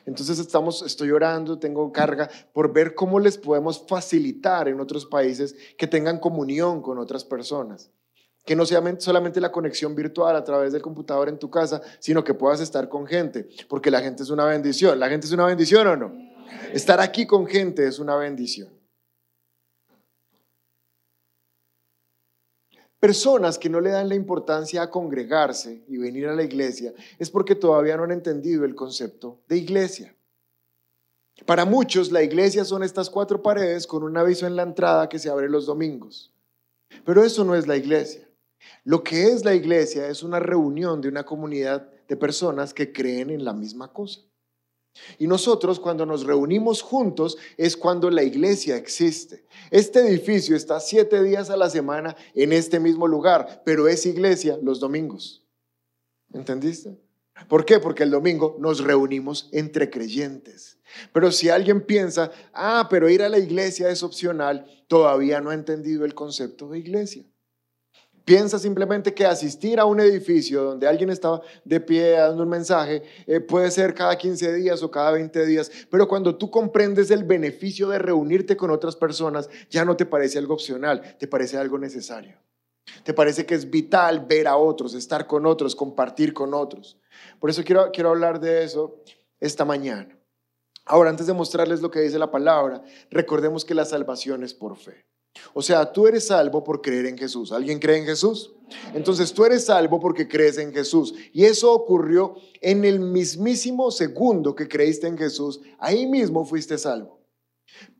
Entonces 0.04 0.38
estamos, 0.38 0.82
estoy 0.82 1.12
orando, 1.12 1.58
tengo 1.58 1.92
carga 1.92 2.28
por 2.52 2.72
ver 2.72 2.94
cómo 2.94 3.20
les 3.20 3.38
podemos 3.38 3.84
facilitar 3.86 4.68
en 4.68 4.80
otros 4.80 5.06
países 5.06 5.54
que 5.78 5.86
tengan 5.86 6.18
comunión 6.18 6.82
con 6.82 6.98
otras 6.98 7.24
personas. 7.24 7.90
Que 8.44 8.56
no 8.56 8.66
sea 8.66 8.82
solamente 8.98 9.40
la 9.40 9.52
conexión 9.52 9.94
virtual 9.94 10.36
a 10.36 10.44
través 10.44 10.72
del 10.72 10.82
computador 10.82 11.28
en 11.28 11.38
tu 11.38 11.50
casa, 11.50 11.80
sino 11.98 12.22
que 12.24 12.34
puedas 12.34 12.60
estar 12.60 12.88
con 12.88 13.06
gente, 13.06 13.48
porque 13.68 13.90
la 13.90 14.00
gente 14.00 14.22
es 14.22 14.30
una 14.30 14.44
bendición. 14.44 14.98
¿La 14.98 15.08
gente 15.08 15.26
es 15.26 15.32
una 15.32 15.46
bendición 15.46 15.86
o 15.86 15.96
no? 15.96 16.12
Estar 16.72 17.00
aquí 17.00 17.26
con 17.26 17.46
gente 17.46 17.86
es 17.86 17.98
una 17.98 18.16
bendición. 18.16 18.75
Personas 22.98 23.58
que 23.58 23.68
no 23.68 23.80
le 23.80 23.90
dan 23.90 24.08
la 24.08 24.14
importancia 24.14 24.82
a 24.82 24.90
congregarse 24.90 25.84
y 25.86 25.98
venir 25.98 26.26
a 26.28 26.34
la 26.34 26.42
iglesia 26.42 26.94
es 27.18 27.30
porque 27.30 27.54
todavía 27.54 27.96
no 27.96 28.04
han 28.04 28.10
entendido 28.10 28.64
el 28.64 28.74
concepto 28.74 29.42
de 29.48 29.58
iglesia. 29.58 30.16
Para 31.44 31.66
muchos, 31.66 32.10
la 32.10 32.22
iglesia 32.22 32.64
son 32.64 32.82
estas 32.82 33.10
cuatro 33.10 33.42
paredes 33.42 33.86
con 33.86 34.02
un 34.02 34.16
aviso 34.16 34.46
en 34.46 34.56
la 34.56 34.62
entrada 34.62 35.08
que 35.08 35.18
se 35.18 35.28
abre 35.28 35.50
los 35.50 35.66
domingos. 35.66 36.32
Pero 37.04 37.22
eso 37.22 37.44
no 37.44 37.54
es 37.54 37.66
la 37.66 37.76
iglesia. 37.76 38.26
Lo 38.84 39.04
que 39.04 39.26
es 39.26 39.44
la 39.44 39.54
iglesia 39.54 40.08
es 40.08 40.22
una 40.22 40.40
reunión 40.40 41.02
de 41.02 41.08
una 41.08 41.24
comunidad 41.24 41.90
de 42.08 42.16
personas 42.16 42.72
que 42.72 42.92
creen 42.92 43.28
en 43.30 43.44
la 43.44 43.52
misma 43.52 43.92
cosa. 43.92 44.20
Y 45.18 45.26
nosotros 45.26 45.80
cuando 45.80 46.06
nos 46.06 46.24
reunimos 46.24 46.82
juntos 46.82 47.36
es 47.56 47.76
cuando 47.76 48.10
la 48.10 48.22
iglesia 48.22 48.76
existe. 48.76 49.44
Este 49.70 50.00
edificio 50.00 50.56
está 50.56 50.80
siete 50.80 51.22
días 51.22 51.50
a 51.50 51.56
la 51.56 51.70
semana 51.70 52.16
en 52.34 52.52
este 52.52 52.80
mismo 52.80 53.06
lugar, 53.06 53.62
pero 53.64 53.88
es 53.88 54.06
iglesia 54.06 54.58
los 54.62 54.80
domingos. 54.80 55.44
¿Entendiste? 56.32 56.98
¿Por 57.48 57.64
qué? 57.64 57.78
Porque 57.78 58.02
el 58.02 58.10
domingo 58.10 58.56
nos 58.58 58.82
reunimos 58.82 59.48
entre 59.52 59.90
creyentes. 59.90 60.78
Pero 61.12 61.30
si 61.30 61.48
alguien 61.48 61.82
piensa, 61.82 62.30
ah, 62.52 62.86
pero 62.88 63.10
ir 63.10 63.22
a 63.22 63.28
la 63.28 63.38
iglesia 63.38 63.90
es 63.90 64.02
opcional, 64.02 64.66
todavía 64.88 65.40
no 65.40 65.50
ha 65.50 65.54
entendido 65.54 66.04
el 66.04 66.14
concepto 66.14 66.68
de 66.68 66.78
iglesia. 66.78 67.24
Piensa 68.26 68.58
simplemente 68.58 69.14
que 69.14 69.24
asistir 69.24 69.78
a 69.78 69.84
un 69.84 70.00
edificio 70.00 70.64
donde 70.64 70.88
alguien 70.88 71.10
estaba 71.10 71.42
de 71.64 71.78
pie 71.78 72.10
dando 72.10 72.42
un 72.42 72.48
mensaje 72.48 73.04
eh, 73.24 73.38
puede 73.38 73.70
ser 73.70 73.94
cada 73.94 74.18
15 74.18 74.52
días 74.52 74.82
o 74.82 74.90
cada 74.90 75.12
20 75.12 75.46
días, 75.46 75.70
pero 75.88 76.08
cuando 76.08 76.34
tú 76.34 76.50
comprendes 76.50 77.12
el 77.12 77.22
beneficio 77.22 77.88
de 77.88 78.00
reunirte 78.00 78.56
con 78.56 78.72
otras 78.72 78.96
personas, 78.96 79.48
ya 79.70 79.84
no 79.84 79.96
te 79.96 80.06
parece 80.06 80.38
algo 80.38 80.54
opcional, 80.54 81.16
te 81.20 81.28
parece 81.28 81.56
algo 81.56 81.78
necesario. 81.78 82.36
Te 83.04 83.14
parece 83.14 83.46
que 83.46 83.54
es 83.54 83.70
vital 83.70 84.26
ver 84.26 84.48
a 84.48 84.56
otros, 84.56 84.94
estar 84.94 85.28
con 85.28 85.46
otros, 85.46 85.76
compartir 85.76 86.32
con 86.32 86.52
otros. 86.52 86.98
Por 87.38 87.48
eso 87.48 87.62
quiero, 87.62 87.92
quiero 87.92 88.08
hablar 88.10 88.40
de 88.40 88.64
eso 88.64 89.04
esta 89.38 89.64
mañana. 89.64 90.18
Ahora, 90.84 91.10
antes 91.10 91.28
de 91.28 91.32
mostrarles 91.32 91.80
lo 91.80 91.92
que 91.92 92.00
dice 92.00 92.18
la 92.18 92.32
palabra, 92.32 92.82
recordemos 93.08 93.64
que 93.64 93.74
la 93.74 93.84
salvación 93.84 94.42
es 94.42 94.52
por 94.52 94.76
fe. 94.76 95.06
O 95.54 95.62
sea, 95.62 95.92
tú 95.92 96.06
eres 96.06 96.26
salvo 96.26 96.62
por 96.62 96.80
creer 96.80 97.06
en 97.06 97.18
Jesús. 97.18 97.52
¿Alguien 97.52 97.78
cree 97.78 97.98
en 97.98 98.06
Jesús? 98.06 98.54
Entonces 98.94 99.32
tú 99.32 99.44
eres 99.44 99.64
salvo 99.64 100.00
porque 100.00 100.28
crees 100.28 100.58
en 100.58 100.72
Jesús. 100.72 101.14
Y 101.32 101.44
eso 101.44 101.72
ocurrió 101.72 102.36
en 102.60 102.84
el 102.84 103.00
mismísimo 103.00 103.90
segundo 103.90 104.54
que 104.54 104.68
creíste 104.68 105.06
en 105.06 105.18
Jesús. 105.18 105.60
Ahí 105.78 106.06
mismo 106.06 106.44
fuiste 106.44 106.78
salvo. 106.78 107.20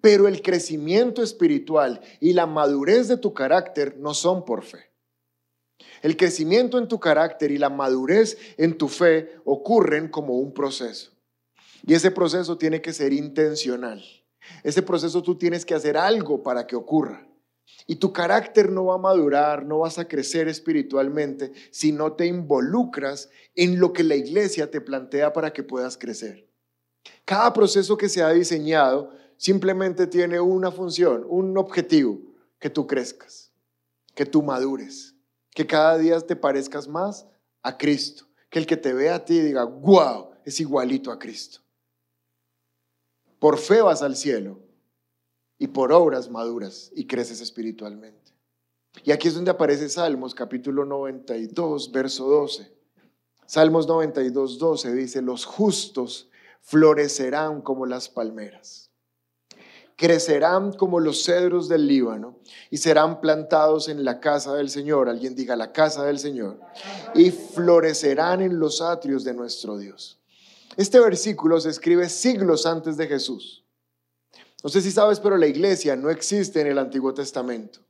Pero 0.00 0.28
el 0.28 0.42
crecimiento 0.42 1.22
espiritual 1.22 2.00
y 2.20 2.32
la 2.32 2.46
madurez 2.46 3.08
de 3.08 3.16
tu 3.16 3.34
carácter 3.34 3.96
no 3.98 4.14
son 4.14 4.44
por 4.44 4.62
fe. 4.62 4.90
El 6.02 6.16
crecimiento 6.16 6.78
en 6.78 6.88
tu 6.88 7.00
carácter 7.00 7.50
y 7.50 7.58
la 7.58 7.68
madurez 7.70 8.38
en 8.56 8.78
tu 8.78 8.88
fe 8.88 9.36
ocurren 9.44 10.08
como 10.08 10.38
un 10.38 10.52
proceso. 10.52 11.12
Y 11.84 11.94
ese 11.94 12.10
proceso 12.10 12.58
tiene 12.58 12.80
que 12.80 12.92
ser 12.92 13.12
intencional. 13.12 14.02
Ese 14.62 14.82
proceso 14.82 15.22
tú 15.22 15.36
tienes 15.36 15.64
que 15.64 15.74
hacer 15.74 15.96
algo 15.96 16.42
para 16.42 16.66
que 16.66 16.76
ocurra. 16.76 17.25
Y 17.86 17.96
tu 17.96 18.12
carácter 18.12 18.70
no 18.70 18.86
va 18.86 18.94
a 18.94 18.98
madurar, 18.98 19.64
no 19.64 19.80
vas 19.80 19.98
a 19.98 20.08
crecer 20.08 20.48
espiritualmente 20.48 21.52
si 21.70 21.92
no 21.92 22.14
te 22.14 22.26
involucras 22.26 23.30
en 23.54 23.78
lo 23.78 23.92
que 23.92 24.02
la 24.02 24.16
iglesia 24.16 24.70
te 24.70 24.80
plantea 24.80 25.32
para 25.32 25.52
que 25.52 25.62
puedas 25.62 25.96
crecer. 25.96 26.48
Cada 27.24 27.52
proceso 27.52 27.96
que 27.96 28.08
se 28.08 28.22
ha 28.22 28.30
diseñado 28.30 29.10
simplemente 29.36 30.06
tiene 30.06 30.40
una 30.40 30.70
función, 30.70 31.24
un 31.28 31.56
objetivo, 31.58 32.20
que 32.58 32.70
tú 32.70 32.86
crezcas, 32.86 33.52
que 34.14 34.26
tú 34.26 34.42
madures, 34.42 35.14
que 35.50 35.66
cada 35.66 35.98
día 35.98 36.20
te 36.20 36.36
parezcas 36.36 36.88
más 36.88 37.26
a 37.62 37.76
Cristo, 37.76 38.26
que 38.48 38.58
el 38.58 38.66
que 38.66 38.76
te 38.76 38.92
vea 38.92 39.16
a 39.16 39.24
ti 39.24 39.40
diga, 39.40 39.64
wow, 39.64 40.30
es 40.44 40.58
igualito 40.60 41.12
a 41.12 41.18
Cristo. 41.18 41.60
Por 43.38 43.58
fe 43.58 43.82
vas 43.82 44.02
al 44.02 44.16
cielo 44.16 44.65
y 45.58 45.68
por 45.68 45.92
obras 45.92 46.30
maduras 46.30 46.90
y 46.94 47.06
creces 47.06 47.40
espiritualmente. 47.40 48.32
Y 49.04 49.12
aquí 49.12 49.28
es 49.28 49.34
donde 49.34 49.50
aparece 49.50 49.88
Salmos 49.88 50.34
capítulo 50.34 50.84
92, 50.84 51.92
verso 51.92 52.28
12. 52.28 52.72
Salmos 53.46 53.86
92, 53.86 54.58
12 54.58 54.92
dice, 54.94 55.22
los 55.22 55.44
justos 55.44 56.28
florecerán 56.62 57.62
como 57.62 57.86
las 57.86 58.08
palmeras, 58.08 58.90
crecerán 59.94 60.72
como 60.72 60.98
los 60.98 61.24
cedros 61.24 61.68
del 61.68 61.86
Líbano 61.86 62.40
y 62.70 62.78
serán 62.78 63.20
plantados 63.20 63.88
en 63.88 64.04
la 64.04 64.18
casa 64.18 64.54
del 64.54 64.68
Señor, 64.68 65.08
alguien 65.08 65.36
diga 65.36 65.54
la 65.54 65.72
casa 65.72 66.04
del 66.04 66.18
Señor, 66.18 66.58
y 67.14 67.30
florecerán 67.30 68.42
en 68.42 68.58
los 68.58 68.82
atrios 68.82 69.22
de 69.22 69.34
nuestro 69.34 69.78
Dios. 69.78 70.18
Este 70.76 70.98
versículo 70.98 71.60
se 71.60 71.70
escribe 71.70 72.08
siglos 72.08 72.66
antes 72.66 72.96
de 72.96 73.06
Jesús. 73.06 73.65
No 74.66 74.70
sé 74.70 74.80
si 74.80 74.90
sabes, 74.90 75.20
pero 75.20 75.36
la 75.36 75.46
iglesia 75.46 75.94
no 75.94 76.10
existe 76.10 76.60
en 76.60 76.66
el 76.66 76.78
Antiguo 76.80 77.14
Testamento. 77.14 77.86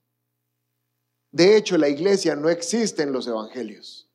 De 1.32 1.56
hecho, 1.56 1.78
la 1.78 1.88
iglesia 1.88 2.36
no 2.36 2.50
existe 2.50 3.02
en 3.02 3.12
los 3.12 3.26
evangelios. 3.26 4.10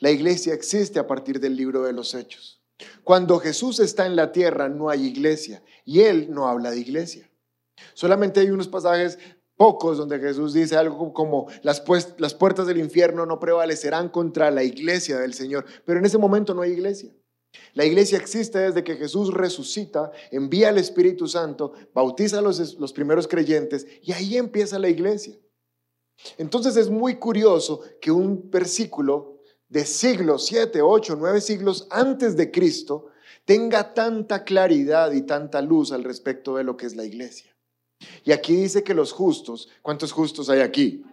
La 0.00 0.10
iglesia 0.10 0.52
existe 0.52 0.98
a 0.98 1.06
partir 1.06 1.40
del 1.40 1.56
libro 1.56 1.82
de 1.82 1.94
los 1.94 2.14
Hechos. 2.14 2.62
Cuando 3.04 3.38
Jesús 3.38 3.80
está 3.80 4.04
en 4.04 4.16
la 4.16 4.32
tierra 4.32 4.68
no 4.68 4.90
hay 4.90 5.06
iglesia 5.06 5.62
y 5.86 6.00
él 6.00 6.26
no 6.28 6.46
habla 6.46 6.72
de 6.72 6.80
iglesia. 6.80 7.30
Solamente 7.94 8.40
hay 8.40 8.50
unos 8.50 8.68
pasajes 8.68 9.18
pocos 9.56 9.96
donde 9.96 10.18
Jesús 10.18 10.52
dice 10.52 10.76
algo 10.76 11.14
como 11.14 11.46
las, 11.62 11.82
las 12.18 12.34
puertas 12.34 12.66
del 12.66 12.76
infierno 12.76 13.24
no 13.24 13.40
prevalecerán 13.40 14.10
contra 14.10 14.50
la 14.50 14.62
iglesia 14.62 15.18
del 15.18 15.32
Señor, 15.32 15.64
pero 15.86 16.00
en 16.00 16.04
ese 16.04 16.18
momento 16.18 16.52
no 16.52 16.60
hay 16.60 16.72
iglesia. 16.72 17.14
La 17.74 17.84
iglesia 17.84 18.18
existe 18.18 18.58
desde 18.58 18.84
que 18.84 18.96
Jesús 18.96 19.32
resucita, 19.32 20.10
envía 20.30 20.68
al 20.68 20.78
Espíritu 20.78 21.26
Santo, 21.26 21.72
bautiza 21.92 22.38
a 22.38 22.42
los, 22.42 22.78
los, 22.78 22.92
primeros 22.92 23.28
creyentes 23.28 23.86
y 24.02 24.12
ahí 24.12 24.36
empieza 24.36 24.78
la 24.78 24.88
iglesia. 24.88 25.36
Entonces 26.38 26.76
es 26.76 26.88
muy 26.88 27.16
curioso 27.16 27.80
que 28.00 28.12
un 28.12 28.50
versículo 28.50 29.40
de 29.68 29.84
siglos, 29.84 30.46
siete, 30.46 30.82
ocho, 30.82 31.16
nueve 31.16 31.40
siglos 31.40 31.86
antes 31.90 32.36
de 32.36 32.50
Cristo, 32.50 33.06
tenga 33.44 33.92
tanta 33.92 34.44
claridad 34.44 35.12
y 35.12 35.22
tanta 35.22 35.60
luz 35.60 35.92
al 35.92 36.04
respecto 36.04 36.56
de 36.56 36.64
lo 36.64 36.76
que 36.76 36.86
es 36.86 36.96
la 36.96 37.04
iglesia. 37.04 37.54
Y 38.24 38.32
aquí 38.32 38.54
dice 38.54 38.82
que 38.82 38.94
los 38.94 39.12
justos, 39.12 39.68
¿cuántos 39.82 40.12
justos 40.12 40.48
hay 40.48 40.60
aquí? 40.60 41.04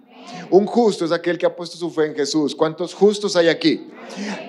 Un 0.49 0.65
justo 0.65 1.05
es 1.05 1.11
aquel 1.11 1.37
que 1.37 1.45
ha 1.45 1.55
puesto 1.55 1.77
su 1.77 1.89
fe 1.89 2.07
en 2.07 2.15
Jesús. 2.15 2.55
¿Cuántos 2.55 2.93
justos 2.93 3.35
hay 3.35 3.47
aquí? 3.47 3.89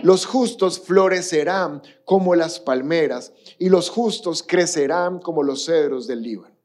Los 0.02 0.26
justos 0.26 0.80
florecerán 0.80 1.82
como 2.04 2.34
las 2.34 2.60
palmeras 2.60 3.32
y 3.58 3.68
los 3.68 3.88
justos 3.88 4.42
crecerán 4.42 5.20
como 5.20 5.42
los 5.42 5.64
cedros 5.64 6.06
del 6.06 6.22
Líbano. 6.22 6.56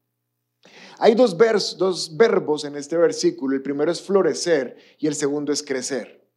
Hay 1.00 1.14
dos, 1.14 1.38
dos 1.78 2.18
verbos 2.18 2.64
en 2.64 2.76
este 2.76 2.98
versículo. 2.98 3.56
El 3.56 3.62
primero 3.62 3.92
es 3.92 4.02
florecer 4.02 4.78
y 4.98 5.08
el 5.08 5.16
segundo 5.16 5.52
es 5.52 5.62
crecer. 5.62 6.28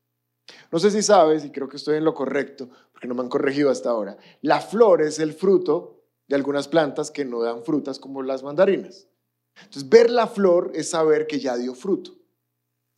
No 0.71 0.79
sé 0.79 0.91
si 0.91 1.03
sabes, 1.03 1.45
y 1.45 1.51
creo 1.51 1.69
que 1.69 1.77
estoy 1.77 1.97
en 1.97 2.05
lo 2.05 2.15
correcto, 2.15 2.69
porque 2.93 3.09
no 3.09 3.15
me 3.15 3.23
han 3.23 3.29
corregido 3.29 3.71
hasta 3.71 3.91
ahora. 3.91 4.17
La 4.43 4.61
flor 4.61 5.01
es 5.03 5.19
el 5.19 5.33
fruto 5.33 6.03
de 6.29 6.37
algunas 6.37 6.69
plantas 6.69 7.11
que 7.11 7.25
no 7.25 7.41
dan 7.41 7.65
frutas 7.65 7.99
como 7.99 8.23
las 8.23 8.43
mandarinas. 8.43 9.09
Entonces, 9.57 9.89
ver 9.89 10.11
la 10.11 10.27
flor 10.27 10.71
es 10.75 10.91
saber 10.91 11.27
que 11.27 11.41
ya 11.41 11.57
dio 11.57 11.75
fruto. 11.75 12.20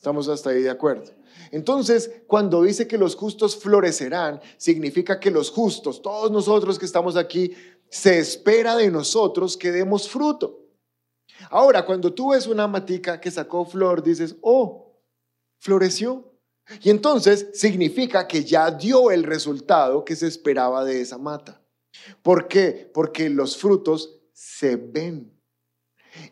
Estamos 0.03 0.27
hasta 0.27 0.51
ahí 0.51 0.63
de 0.63 0.71
acuerdo. 0.71 1.13
Entonces, 1.53 2.11
cuando 2.27 2.65
dice 2.65 2.89
que 2.89 2.99
los 2.99 3.15
justos 3.15 3.55
florecerán, 3.55 4.41
significa 4.57 5.21
que 5.21 5.31
los 5.31 5.49
justos, 5.49 6.03
todos 6.03 6.29
nosotros 6.33 6.77
que 6.77 6.87
estamos 6.87 7.15
aquí, 7.15 7.55
se 7.89 8.19
espera 8.19 8.75
de 8.75 8.91
nosotros 8.91 9.57
que 9.57 9.71
demos 9.71 10.09
fruto. 10.09 10.59
Ahora, 11.51 11.87
cuando 11.87 12.13
tú 12.13 12.31
ves 12.31 12.49
una 12.49 12.67
matica 12.67 13.21
que 13.21 13.31
sacó 13.31 13.65
flor, 13.65 14.03
dices, 14.03 14.35
oh, 14.43 14.93
floreció. 15.61 16.35
Y 16.83 16.91
entonces 16.91 17.51
significa 17.55 18.27
que 18.27 18.43
ya 18.43 18.73
dio 18.73 19.13
el 19.13 19.23
resultado 19.23 20.05
que 20.05 20.17
se 20.17 20.27
esperaba 20.27 20.85
de 20.85 21.01
esa 21.01 21.17
mata. 21.17 21.63
¿Por 22.23 22.49
qué? 22.49 22.91
Porque 22.93 23.31
los 23.31 23.57
frutos 23.57 24.19
se 24.33 24.75
ven. 24.75 25.32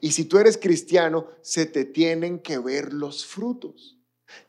Y 0.00 0.12
si 0.12 0.25
tú 0.25 0.38
eres 0.38 0.58
cristiano, 0.58 1.26
se 1.42 1.66
te 1.66 1.84
tienen 1.84 2.38
que 2.38 2.58
ver 2.58 2.92
los 2.92 3.25
frutos. 3.26 3.99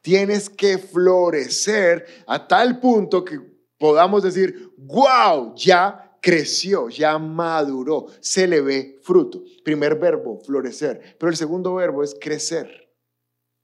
Tienes 0.01 0.49
que 0.49 0.77
florecer 0.77 2.05
a 2.27 2.47
tal 2.47 2.79
punto 2.79 3.25
que 3.25 3.39
podamos 3.77 4.23
decir, 4.23 4.71
wow, 4.77 5.55
ya 5.55 6.17
creció, 6.21 6.89
ya 6.89 7.17
maduró, 7.17 8.07
se 8.19 8.47
le 8.47 8.61
ve 8.61 8.99
fruto. 9.01 9.43
Primer 9.63 9.95
verbo, 9.95 10.39
florecer. 10.39 11.15
Pero 11.17 11.29
el 11.29 11.35
segundo 11.35 11.75
verbo 11.75 12.03
es 12.03 12.15
crecer. 12.19 12.90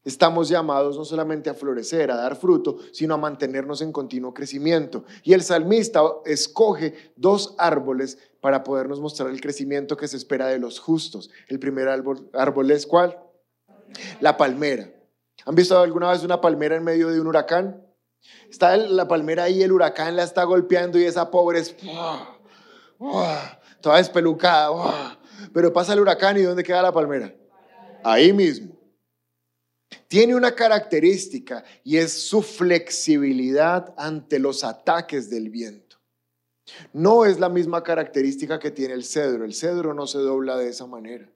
Estamos 0.07 0.47
llamados 0.47 0.97
no 0.97 1.03
solamente 1.03 1.49
a 1.49 1.53
florecer, 1.53 2.11
a 2.11 2.15
dar 2.15 2.37
fruto, 2.37 2.77
sino 2.93 3.15
a 3.15 3.17
mantenernos 3.17 3.81
en 3.81 3.91
continuo 3.91 4.33
crecimiento. 4.33 5.03
Y 5.21 5.33
el 5.33 5.43
salmista 5.43 6.01
escoge 6.23 7.11
dos 7.17 7.55
árboles 7.57 8.17
para 8.39 8.63
podernos 8.63 9.01
mostrar 9.01 9.29
el 9.29 9.41
crecimiento 9.41 9.97
que 9.97 10.07
se 10.07 10.15
espera 10.15 10.47
de 10.47 10.59
los 10.59 10.79
justos. 10.79 11.29
El 11.49 11.59
primer 11.59 11.89
árbol, 11.89 12.29
árbol 12.31 12.71
es 12.71 12.87
cuál? 12.87 13.19
La 14.21 14.37
palmera. 14.37 14.89
¿Han 15.45 15.55
visto 15.55 15.77
alguna 15.77 16.09
vez 16.09 16.23
una 16.23 16.39
palmera 16.39 16.77
en 16.77 16.85
medio 16.85 17.09
de 17.09 17.19
un 17.19 17.27
huracán? 17.27 17.85
Está 18.49 18.77
la 18.77 19.09
palmera 19.09 19.43
ahí, 19.43 19.61
el 19.61 19.73
huracán 19.73 20.15
la 20.15 20.23
está 20.23 20.45
golpeando 20.45 20.97
y 20.97 21.03
esa 21.03 21.29
pobre 21.29 21.59
es 21.59 21.75
toda 23.81 23.99
espelucada. 23.99 25.19
Pero 25.53 25.73
pasa 25.73 25.91
el 25.91 25.99
huracán 25.99 26.37
y 26.37 26.43
¿dónde 26.43 26.63
queda 26.63 26.81
la 26.81 26.93
palmera? 26.93 27.35
Ahí 28.05 28.31
mismo 28.31 28.76
tiene 30.08 30.36
una 30.36 30.56
característica 30.56 31.63
y 31.84 31.98
es 31.98 32.13
su 32.13 32.41
flexibilidad 32.41 33.94
ante 33.98 34.39
los 34.39 34.63
ataques 34.63 35.29
del 35.29 35.50
viento. 35.50 35.98
No 36.94 37.25
es 37.25 37.39
la 37.39 37.50
misma 37.50 37.84
característica 37.84 38.60
que 38.60 38.72
tiene 38.72 38.94
el 38.94 39.06
cedro. 39.06 39.46
El 39.46 39.53
cedro 39.53 39.94
no 39.94 40.06
se 40.08 40.20
dobla 40.20 40.58
de 40.58 40.70
esa 40.70 40.86
manera. 40.86 41.32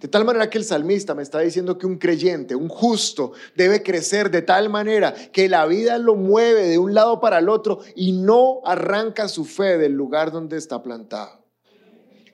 De 0.00 0.08
tal 0.08 0.24
manera 0.24 0.48
que 0.48 0.58
el 0.58 0.64
salmista 0.64 1.14
me 1.14 1.22
está 1.22 1.40
diciendo 1.40 1.76
que 1.76 1.86
un 1.86 1.98
creyente, 1.98 2.54
un 2.54 2.68
justo, 2.68 3.32
debe 3.54 3.82
crecer 3.82 4.30
de 4.30 4.42
tal 4.42 4.70
manera 4.70 5.14
que 5.30 5.48
la 5.48 5.66
vida 5.66 5.98
lo 5.98 6.14
mueve 6.14 6.68
de 6.68 6.78
un 6.78 6.94
lado 6.94 7.20
para 7.20 7.38
el 7.38 7.48
otro 7.48 7.80
y 7.94 8.12
no 8.12 8.62
arranca 8.64 9.28
su 9.28 9.44
fe 9.44 9.76
del 9.76 9.92
lugar 9.92 10.32
donde 10.32 10.56
está 10.56 10.82
plantado. 10.82 11.44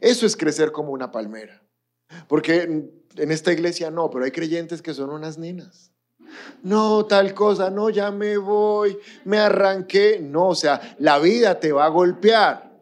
Eso 0.00 0.26
es 0.26 0.36
crecer 0.36 0.70
como 0.72 0.92
una 0.92 1.10
palmera. 1.10 1.62
Porque 2.28 2.99
en 3.16 3.30
esta 3.30 3.52
iglesia 3.52 3.90
no, 3.90 4.10
pero 4.10 4.24
hay 4.24 4.30
creyentes 4.30 4.82
que 4.82 4.94
son 4.94 5.10
unas 5.10 5.38
nenas. 5.38 5.90
No, 6.62 7.06
tal 7.06 7.34
cosa, 7.34 7.70
no, 7.70 7.90
ya 7.90 8.10
me 8.10 8.36
voy, 8.36 8.98
me 9.24 9.38
arranqué. 9.38 10.20
No, 10.20 10.48
o 10.48 10.54
sea, 10.54 10.96
la 10.98 11.18
vida 11.18 11.58
te 11.58 11.72
va 11.72 11.86
a 11.86 11.88
golpear, 11.88 12.72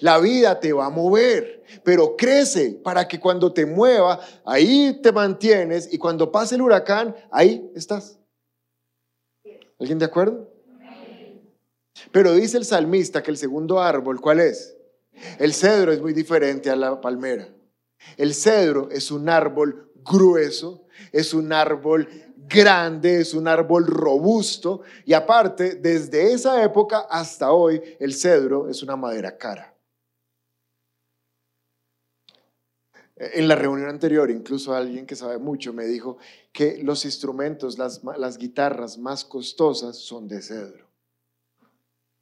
la 0.00 0.18
vida 0.18 0.60
te 0.60 0.72
va 0.72 0.86
a 0.86 0.90
mover, 0.90 1.64
pero 1.82 2.16
crece 2.16 2.70
para 2.82 3.08
que 3.08 3.18
cuando 3.18 3.52
te 3.52 3.66
mueva, 3.66 4.20
ahí 4.44 5.00
te 5.02 5.12
mantienes 5.12 5.92
y 5.92 5.98
cuando 5.98 6.30
pase 6.30 6.54
el 6.54 6.62
huracán, 6.62 7.14
ahí 7.30 7.70
estás. 7.74 8.18
¿Alguien 9.78 9.98
de 9.98 10.04
acuerdo? 10.04 10.50
Pero 12.12 12.32
dice 12.32 12.58
el 12.58 12.64
salmista 12.64 13.22
que 13.22 13.30
el 13.30 13.36
segundo 13.36 13.80
árbol, 13.80 14.20
¿cuál 14.20 14.40
es? 14.40 14.76
El 15.38 15.52
cedro 15.52 15.92
es 15.92 16.00
muy 16.00 16.12
diferente 16.12 16.70
a 16.70 16.76
la 16.76 17.00
palmera. 17.00 17.48
El 18.16 18.34
cedro 18.34 18.88
es 18.90 19.10
un 19.10 19.28
árbol 19.28 19.92
grueso, 20.04 20.86
es 21.12 21.34
un 21.34 21.52
árbol 21.52 22.08
grande, 22.48 23.20
es 23.20 23.34
un 23.34 23.48
árbol 23.48 23.86
robusto 23.86 24.82
y 25.04 25.14
aparte, 25.14 25.76
desde 25.76 26.32
esa 26.32 26.62
época 26.62 27.06
hasta 27.10 27.52
hoy, 27.52 27.80
el 27.98 28.14
cedro 28.14 28.68
es 28.68 28.82
una 28.82 28.96
madera 28.96 29.36
cara. 29.36 29.74
En 33.16 33.46
la 33.46 33.54
reunión 33.54 33.88
anterior, 33.88 34.28
incluso 34.30 34.74
alguien 34.74 35.06
que 35.06 35.14
sabe 35.14 35.38
mucho 35.38 35.72
me 35.72 35.84
dijo 35.84 36.18
que 36.52 36.82
los 36.82 37.04
instrumentos, 37.04 37.78
las, 37.78 38.38
guitarras 38.38 38.98
más 38.98 39.24
costosas 39.24 39.96
son 39.96 40.26
de 40.26 40.42
cedro. 40.42 40.88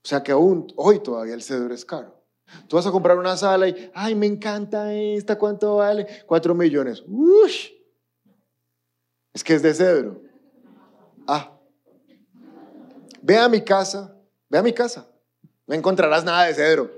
O 0.04 0.08
sea 0.08 0.22
que 0.22 0.32
aún 0.32 0.70
hoy 0.76 1.00
todavía 1.00 1.34
el 1.34 1.42
cedro 1.42 1.72
es 1.72 1.84
caro. 1.84 2.21
Tú 2.68 2.76
vas 2.76 2.86
a 2.86 2.90
comprar 2.90 3.18
una 3.18 3.36
sala 3.36 3.68
y, 3.68 3.90
ay, 3.94 4.14
me 4.14 4.26
encanta 4.26 4.92
esta, 4.94 5.36
¿cuánto 5.38 5.76
vale? 5.76 6.06
Cuatro 6.26 6.54
millones. 6.54 7.02
Ush. 7.06 7.68
Es 9.32 9.42
que 9.42 9.54
es 9.54 9.62
de 9.62 9.74
cedro. 9.74 10.20
Ah. 11.26 11.58
Ve 13.22 13.38
a 13.38 13.48
mi 13.48 13.62
casa, 13.62 14.14
ve 14.48 14.58
a 14.58 14.62
mi 14.62 14.72
casa. 14.72 15.06
No 15.66 15.74
encontrarás 15.74 16.24
nada 16.24 16.44
de 16.44 16.54
cedro. 16.54 16.90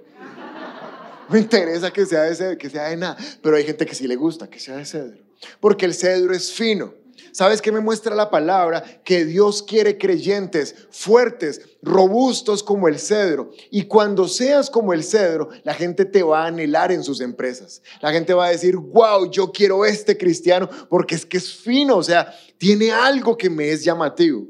Me 1.28 1.38
interesa 1.38 1.90
que 1.92 2.04
sea 2.06 2.22
de 2.22 2.34
cedro, 2.34 2.58
que 2.58 2.70
sea 2.70 2.84
de 2.84 2.96
nada. 2.96 3.16
Pero 3.42 3.56
hay 3.56 3.64
gente 3.64 3.86
que 3.86 3.94
sí 3.94 4.06
le 4.06 4.16
gusta 4.16 4.48
que 4.48 4.58
sea 4.58 4.76
de 4.76 4.84
cedro. 4.84 5.18
Porque 5.60 5.84
el 5.84 5.94
cedro 5.94 6.34
es 6.34 6.52
fino. 6.52 6.94
¿Sabes 7.34 7.60
qué 7.60 7.72
me 7.72 7.80
muestra 7.80 8.14
la 8.14 8.30
palabra? 8.30 9.02
Que 9.02 9.24
Dios 9.24 9.64
quiere 9.64 9.98
creyentes 9.98 10.86
fuertes, 10.90 11.60
robustos 11.82 12.62
como 12.62 12.86
el 12.86 13.00
cedro. 13.00 13.50
Y 13.72 13.86
cuando 13.86 14.28
seas 14.28 14.70
como 14.70 14.92
el 14.92 15.02
cedro, 15.02 15.48
la 15.64 15.74
gente 15.74 16.04
te 16.04 16.22
va 16.22 16.44
a 16.44 16.46
anhelar 16.46 16.92
en 16.92 17.02
sus 17.02 17.20
empresas. 17.20 17.82
La 18.00 18.12
gente 18.12 18.34
va 18.34 18.46
a 18.46 18.50
decir, 18.50 18.76
wow, 18.76 19.28
yo 19.32 19.50
quiero 19.50 19.84
este 19.84 20.16
cristiano 20.16 20.70
porque 20.88 21.16
es 21.16 21.26
que 21.26 21.38
es 21.38 21.52
fino, 21.52 21.96
o 21.96 22.04
sea, 22.04 22.32
tiene 22.56 22.92
algo 22.92 23.36
que 23.36 23.50
me 23.50 23.68
es 23.68 23.82
llamativo. 23.82 24.46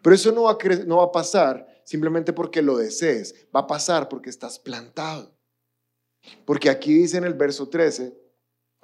Pero 0.00 0.16
eso 0.16 0.32
no 0.32 0.44
va 0.44 0.52
a, 0.52 0.74
no 0.86 0.96
va 0.96 1.04
a 1.04 1.12
pasar 1.12 1.66
simplemente 1.84 2.32
porque 2.32 2.62
lo 2.62 2.78
desees, 2.78 3.34
va 3.54 3.60
a 3.60 3.66
pasar 3.66 4.08
porque 4.08 4.30
estás 4.30 4.58
plantado. 4.58 5.36
Porque 6.46 6.70
aquí 6.70 6.94
dice 6.94 7.18
en 7.18 7.24
el 7.24 7.34
verso 7.34 7.68
13, 7.68 8.16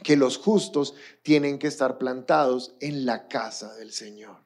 que 0.03 0.17
los 0.17 0.39
justos 0.39 0.95
tienen 1.23 1.59
que 1.59 1.69
estar 1.69 1.99
plantados 1.99 2.75
en 2.81 3.07
la 3.07 3.29
casa 3.29 3.75
del 3.77 3.93
Señor. 3.93 4.43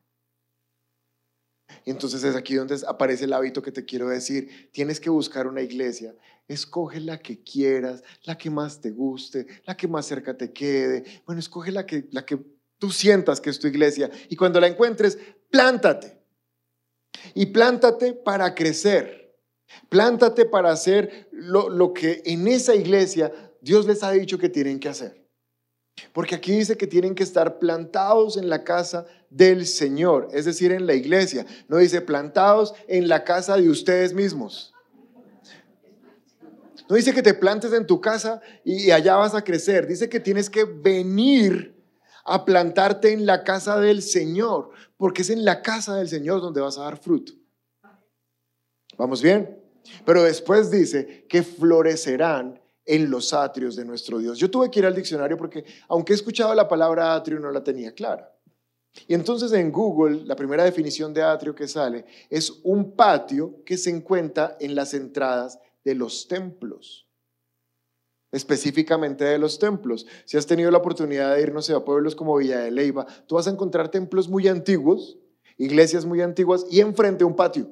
Y 1.85 1.91
entonces 1.91 2.23
es 2.25 2.37
aquí 2.37 2.55
donde 2.55 2.77
aparece 2.87 3.25
el 3.25 3.33
hábito 3.33 3.63
que 3.63 3.73
te 3.73 3.85
quiero 3.85 4.09
decir. 4.09 4.71
Tienes 4.73 5.01
que 5.01 5.11
buscar 5.11 5.47
una 5.47 5.63
iglesia. 5.63 6.15
Escoge 6.49 7.01
la 7.01 7.19
que 7.19 7.43
quieras, 7.43 8.03
la 8.23 8.39
que 8.39 8.51
más 8.51 8.81
te 8.81 8.91
guste, 8.91 9.47
la 9.65 9.77
que 9.77 9.89
más 9.89 10.07
cerca 10.07 10.37
te 10.37 10.53
quede. 10.53 11.05
Bueno, 11.25 11.41
escoge 11.41 11.73
la 11.73 11.85
que, 11.85 12.09
la 12.13 12.25
que 12.25 12.39
tú 12.79 12.91
sientas 12.91 13.41
que 13.41 13.51
es 13.51 13.59
tu 13.59 13.67
iglesia. 13.67 14.11
Y 14.29 14.37
cuando 14.37 14.61
la 14.61 14.69
encuentres, 14.69 15.19
plántate. 15.51 16.21
Y 17.35 17.47
plántate 17.47 18.13
para 18.13 18.55
crecer. 18.55 19.37
Plántate 19.89 20.45
para 20.45 20.71
hacer 20.71 21.29
lo, 21.33 21.69
lo 21.69 21.93
que 21.93 22.23
en 22.25 22.47
esa 22.47 22.75
iglesia 22.77 23.33
Dios 23.61 23.87
les 23.87 24.05
ha 24.05 24.13
dicho 24.13 24.39
que 24.39 24.49
tienen 24.49 24.79
que 24.79 24.89
hacer. 24.89 25.26
Porque 26.13 26.35
aquí 26.35 26.53
dice 26.53 26.77
que 26.77 26.87
tienen 26.87 27.15
que 27.15 27.23
estar 27.23 27.59
plantados 27.59 28.37
en 28.37 28.49
la 28.49 28.65
casa 28.65 29.07
del 29.31 29.67
Señor, 29.67 30.29
es 30.33 30.45
decir, 30.45 30.73
en 30.73 30.87
la 30.87 30.95
iglesia. 30.95 31.47
No 31.69 31.79
dice 31.79 32.01
plantados 32.01 32.75
en 32.89 33.09
la 33.09 33.25
casa 33.25 33.57
de 33.57 33.69
ustedes 33.69 34.13
mismos. 34.13 34.75
No 36.89 36.97
dice 36.97 37.13
que 37.13 37.23
te 37.23 37.35
plantes 37.35 37.73
en 37.73 37.87
tu 37.87 38.01
casa 38.01 38.41
y 38.65 38.91
allá 38.91 39.17
vas 39.17 39.35
a 39.35 39.43
crecer. 39.43 39.87
Dice 39.87 40.09
que 40.09 40.21
tienes 40.21 40.49
que 40.49 40.65
venir 40.65 41.75
a 42.25 42.45
plantarte 42.45 43.13
en 43.13 43.27
la 43.27 43.45
casa 43.45 43.79
del 43.81 44.03
Señor, 44.03 44.71
porque 44.97 45.23
es 45.23 45.31
en 45.31 45.45
la 45.45 45.63
casa 45.63 45.97
del 45.97 46.09
Señor 46.09 46.41
donde 46.41 46.61
vas 46.61 46.79
a 46.79 46.83
dar 46.83 46.99
fruto. 46.99 47.33
¿Vamos 48.97 49.23
bien? 49.23 49.61
Pero 50.05 50.23
después 50.23 50.71
dice 50.71 51.27
que 51.29 51.43
florecerán 51.43 52.61
en 52.87 53.11
los 53.11 53.35
atrios 53.35 53.75
de 53.75 53.85
nuestro 53.85 54.19
Dios. 54.19 54.39
Yo 54.39 54.51
tuve 54.51 54.71
que 54.71 54.79
ir 54.79 54.87
al 54.87 54.95
diccionario 54.95 55.37
porque 55.37 55.65
aunque 55.89 56.13
he 56.13 56.17
escuchado 56.17 56.55
la 56.55 56.69
palabra 56.69 57.15
atrio 57.15 57.41
no 57.41 57.51
la 57.51 57.63
tenía 57.63 57.93
clara. 57.93 58.33
Y 59.09 59.15
entonces 59.15 59.53
en 59.53 59.71
Google 59.71 60.25
la 60.25 60.37
primera 60.37 60.65
definición 60.65 61.13
de 61.13 61.23
atrio 61.23 61.55
que 61.55 61.69
sale 61.69 62.07
es 62.31 62.61
un 62.63 62.93
patio 62.97 63.63
que 63.65 63.77
se 63.77 63.91
encuentra 63.91 64.57
en 64.61 64.75
las 64.75 64.95
entradas 64.95 65.59
de 65.85 65.95
los 65.95 66.29
templos. 66.29 67.07
Específicamente 68.33 69.25
de 69.25 69.39
los 69.39 69.59
templos. 69.59 70.07
Si 70.25 70.37
has 70.37 70.47
tenido 70.47 70.71
la 70.71 70.79
oportunidad 70.79 71.35
de 71.35 71.43
ir, 71.43 71.53
no 71.53 71.63
sé, 71.63 71.75
a 71.75 71.85
pueblos 71.85 72.15
como 72.15 72.37
Villa 72.37 72.61
de 72.61 72.71
Leiva, 72.71 73.07
tú 73.27 73.35
vas 73.35 73.47
a 73.47 73.51
encontrar 73.51 73.91
templos 73.91 74.29
muy 74.29 74.49
antiguos, 74.49 75.19
iglesias 75.59 76.05
muy 76.05 76.21
antiguas 76.23 76.67
y 76.71 76.81
enfrente 76.81 77.25
un 77.25 77.37
patio. 77.37 77.71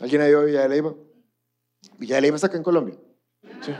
¿Alguien 0.00 0.22
ha 0.22 0.28
ido 0.28 0.40
a 0.40 0.44
Villa 0.44 0.62
de 0.62 0.68
Leiva? 0.68 0.94
Villa 1.98 2.16
de 2.16 2.20
Leiva 2.22 2.36
está 2.36 2.48
acá 2.48 2.56
en 2.56 2.62
Colombia. 2.62 2.96
Sí. 3.62 3.72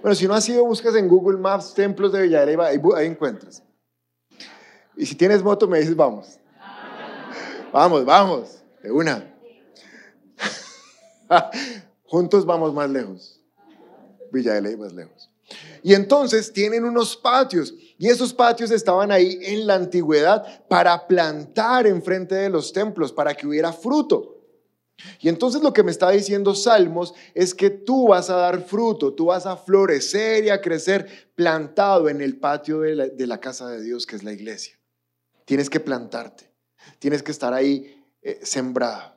Bueno, 0.00 0.14
si 0.14 0.26
no 0.26 0.34
has 0.34 0.48
ido, 0.48 0.64
buscas 0.64 0.94
en 0.94 1.08
Google 1.08 1.38
Maps 1.38 1.74
templos 1.74 2.12
de 2.12 2.22
Villarreal, 2.22 2.60
ahí, 2.60 2.80
ahí 2.96 3.06
encuentras. 3.06 3.62
Y 4.96 5.06
si 5.06 5.14
tienes 5.14 5.42
moto, 5.42 5.66
me 5.66 5.78
dices, 5.78 5.96
vamos. 5.96 6.38
Vamos, 7.72 8.04
vamos, 8.06 8.62
de 8.82 8.90
una. 8.90 9.34
Juntos 12.04 12.46
vamos 12.46 12.72
más 12.72 12.88
lejos. 12.88 13.40
Villa 14.32 14.54
de 14.54 14.62
Ley 14.62 14.76
más 14.76 14.94
lejos. 14.94 15.30
Y 15.82 15.94
entonces 15.94 16.52
tienen 16.52 16.84
unos 16.84 17.16
patios 17.16 17.74
y 17.98 18.08
esos 18.08 18.32
patios 18.34 18.70
estaban 18.70 19.10
ahí 19.10 19.38
en 19.42 19.66
la 19.66 19.74
antigüedad 19.74 20.66
para 20.68 21.06
plantar 21.06 21.86
enfrente 21.86 22.34
de 22.34 22.50
los 22.50 22.72
templos, 22.72 23.12
para 23.12 23.34
que 23.34 23.46
hubiera 23.46 23.72
fruto. 23.72 24.37
Y 25.20 25.28
entonces 25.28 25.62
lo 25.62 25.72
que 25.72 25.82
me 25.82 25.90
está 25.90 26.10
diciendo 26.10 26.54
Salmos 26.54 27.14
es 27.34 27.54
que 27.54 27.70
tú 27.70 28.08
vas 28.08 28.30
a 28.30 28.36
dar 28.36 28.62
fruto, 28.62 29.14
tú 29.14 29.26
vas 29.26 29.46
a 29.46 29.56
florecer 29.56 30.44
y 30.44 30.48
a 30.50 30.60
crecer 30.60 31.30
plantado 31.34 32.08
en 32.08 32.20
el 32.20 32.36
patio 32.36 32.80
de 32.80 33.26
la, 33.26 33.40
casa 33.40 33.68
de 33.68 33.82
Dios, 33.82 34.06
que 34.06 34.16
es 34.16 34.24
la 34.24 34.32
iglesia. 34.32 34.78
Tienes 35.44 35.70
que 35.70 35.80
plantarte, 35.80 36.52
tienes 36.98 37.22
que 37.22 37.30
estar 37.30 37.54
ahí 37.54 38.04
eh, 38.22 38.40
sembrado. 38.42 39.16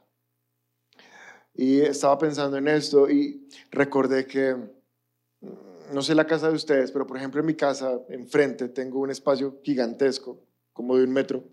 Y 1.53 1.81
estaba 1.81 2.17
pensando 2.17 2.57
en 2.57 2.67
esto 2.67 3.09
y 3.09 3.47
recordé 3.71 4.25
que, 4.25 4.55
mm, 4.55 5.93
no 5.93 6.01
sé 6.01 6.15
la 6.15 6.27
casa 6.27 6.47
de 6.47 6.55
ustedes, 6.55 6.91
pero 6.91 7.07
por 7.07 7.17
ejemplo 7.17 7.41
en 7.41 7.47
mi 7.47 7.55
casa, 7.55 7.99
enfrente, 8.09 8.69
tengo 8.69 8.99
un 8.99 9.09
espacio 9.09 9.59
gigantesco, 9.63 10.39
como 10.73 10.95
de 10.95 11.03
un 11.03 11.11
metro, 11.11 11.43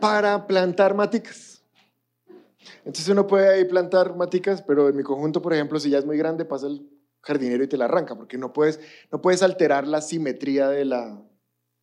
para 0.00 0.46
plantar 0.46 0.94
maticas. 0.94 1.51
Entonces 2.78 3.08
uno 3.08 3.26
puede 3.26 3.48
ahí 3.48 3.64
plantar 3.64 4.16
maticas, 4.16 4.62
pero 4.62 4.88
en 4.88 4.96
mi 4.96 5.02
conjunto, 5.02 5.40
por 5.42 5.52
ejemplo, 5.52 5.78
si 5.78 5.90
ya 5.90 5.98
es 5.98 6.06
muy 6.06 6.16
grande, 6.16 6.44
pasa 6.44 6.66
el 6.66 6.88
jardinero 7.22 7.62
y 7.64 7.68
te 7.68 7.76
la 7.76 7.84
arranca, 7.84 8.16
porque 8.16 8.36
no 8.36 8.52
puedes, 8.52 8.80
no 9.10 9.20
puedes 9.20 9.42
alterar 9.42 9.86
la 9.86 10.00
simetría 10.00 10.68
de, 10.68 10.84
la, 10.84 11.22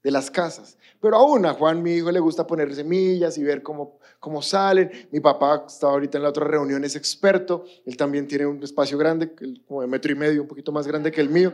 de 0.04 0.12
las 0.12 0.30
casas. 0.30 0.78
Pero 1.02 1.16
aún 1.16 1.46
a 1.46 1.54
Juan, 1.54 1.82
mi 1.82 1.94
hijo, 1.94 2.12
le 2.12 2.20
gusta 2.20 2.46
poner 2.46 2.74
semillas 2.76 3.38
y 3.38 3.44
ver 3.44 3.64
cómo, 3.64 4.00
cómo 4.20 4.42
salen. 4.42 4.92
Mi 5.12 5.20
papá 5.20 5.64
está 5.68 5.88
ahorita 5.88 6.18
en 6.18 6.24
la 6.24 6.30
otra 6.30 6.46
reunión, 6.46 6.84
es 6.84 6.96
experto. 6.96 7.64
Él 7.86 7.96
también 7.96 8.28
tiene 8.28 8.46
un 8.46 8.62
espacio 8.62 8.98
grande, 8.98 9.34
como 9.66 9.82
de 9.82 9.88
metro 9.88 10.12
y 10.12 10.16
medio, 10.16 10.42
un 10.42 10.48
poquito 10.48 10.72
más 10.72 10.88
grande 10.88 11.12
que 11.12 11.22
el 11.22 11.30
mío, 11.30 11.54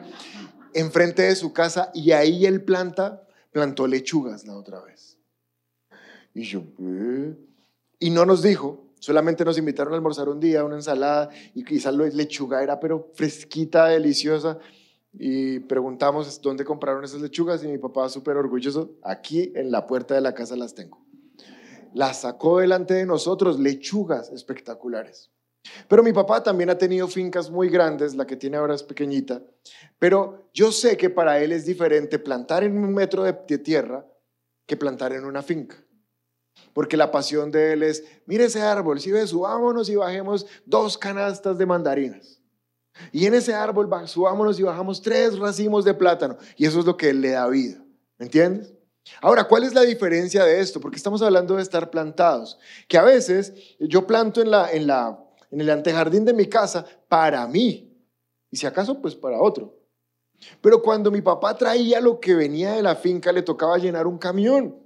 enfrente 0.73 1.23
de 1.23 1.35
su 1.35 1.53
casa 1.53 1.91
y 1.93 2.11
ahí 2.11 2.45
él 2.45 2.63
planta, 2.63 3.23
plantó 3.51 3.87
lechugas 3.87 4.45
la 4.45 4.55
otra 4.57 4.81
vez. 4.81 5.17
Y 6.33 6.43
yo, 6.43 6.63
¿qué? 6.75 7.37
Y 7.99 8.09
no 8.09 8.25
nos 8.25 8.41
dijo, 8.41 8.84
solamente 8.99 9.45
nos 9.45 9.57
invitaron 9.57 9.93
a 9.93 9.95
almorzar 9.95 10.29
un 10.29 10.39
día, 10.39 10.63
una 10.63 10.75
ensalada, 10.75 11.29
y 11.53 11.63
quizás 11.63 11.93
lechuga 11.95 12.63
era 12.63 12.79
pero 12.79 13.11
fresquita, 13.13 13.87
deliciosa 13.87 14.59
y 15.17 15.59
preguntamos 15.59 16.41
dónde 16.41 16.65
compraron 16.65 17.03
esas 17.03 17.21
lechugas 17.21 17.63
y 17.63 17.67
mi 17.67 17.77
papá 17.77 18.09
súper 18.09 18.37
orgulloso, 18.37 18.95
aquí 19.01 19.51
en 19.55 19.71
la 19.71 19.87
puerta 19.87 20.13
de 20.13 20.21
la 20.21 20.33
casa 20.33 20.55
las 20.55 20.75
tengo. 20.75 21.05
Las 21.93 22.21
sacó 22.21 22.59
delante 22.59 22.93
de 22.93 23.05
nosotros, 23.05 23.57
lechugas 23.57 24.29
espectaculares. 24.31 25.31
Pero 25.87 26.03
mi 26.03 26.13
papá 26.13 26.43
también 26.43 26.69
ha 26.69 26.77
tenido 26.77 27.07
fincas 27.07 27.49
muy 27.49 27.69
grandes, 27.69 28.15
la 28.15 28.27
que 28.27 28.35
tiene 28.35 28.57
ahora 28.57 28.75
es 28.75 28.83
pequeñita, 28.83 29.41
pero 29.97 30.49
yo 30.53 30.71
sé 30.71 30.97
que 30.97 31.09
para 31.09 31.39
él 31.41 31.51
es 31.51 31.65
diferente 31.65 32.19
plantar 32.19 32.63
en 32.63 32.77
un 32.77 32.93
metro 32.93 33.23
de, 33.23 33.33
tierra 33.57 34.05
que 34.65 34.77
plantar 34.77 35.13
en 35.13 35.25
una 35.25 35.41
finca. 35.41 35.83
Porque 36.73 36.97
la 36.97 37.11
pasión 37.11 37.51
de 37.51 37.73
él 37.73 37.83
es, 37.83 38.03
mire 38.25 38.45
ese 38.45 38.61
árbol, 38.61 38.99
si 38.99 39.11
ves, 39.11 39.29
subámonos 39.29 39.89
y 39.89 39.95
bajemos 39.95 40.45
dos 40.65 40.97
canastas 40.97 41.57
de 41.57 41.65
mandarinas. 41.65 42.41
Y 43.11 43.25
en 43.25 43.33
ese 43.33 43.53
árbol 43.53 43.89
subámonos 44.07 44.59
y 44.59 44.63
bajamos 44.63 45.01
tres 45.01 45.37
racimos 45.37 45.85
de 45.85 45.93
plátano. 45.93 46.37
Y 46.55 46.65
eso 46.65 46.79
es 46.79 46.85
lo 46.85 46.95
que 46.97 47.13
le 47.13 47.31
da 47.31 47.47
vida. 47.47 47.83
¿Me 48.17 48.25
entiendes? 48.25 48.73
Ahora, 49.21 49.43
¿cuál 49.47 49.63
es 49.63 49.73
la 49.73 49.81
diferencia 49.81 50.43
de 50.45 50.59
esto? 50.59 50.79
Porque 50.79 50.97
estamos 50.97 51.21
hablando 51.21 51.55
de 51.55 51.61
estar 51.61 51.89
plantados. 51.89 52.57
Que 52.87 52.97
a 52.97 53.03
veces 53.03 53.53
yo 53.79 54.07
planto 54.07 54.41
en, 54.41 54.51
la, 54.51 54.71
en, 54.71 54.87
la, 54.87 55.19
en 55.51 55.61
el 55.61 55.69
antejardín 55.69 56.25
de 56.25 56.33
mi 56.33 56.47
casa 56.47 56.85
para 57.07 57.45
mí. 57.47 57.93
Y 58.49 58.57
si 58.57 58.65
acaso, 58.65 59.01
pues 59.01 59.15
para 59.15 59.39
otro. 59.39 59.77
Pero 60.61 60.81
cuando 60.81 61.11
mi 61.11 61.21
papá 61.21 61.55
traía 61.55 62.01
lo 62.01 62.19
que 62.19 62.35
venía 62.35 62.73
de 62.73 62.81
la 62.81 62.95
finca, 62.95 63.31
le 63.31 63.41
tocaba 63.41 63.77
llenar 63.77 64.07
un 64.07 64.17
camión. 64.17 64.84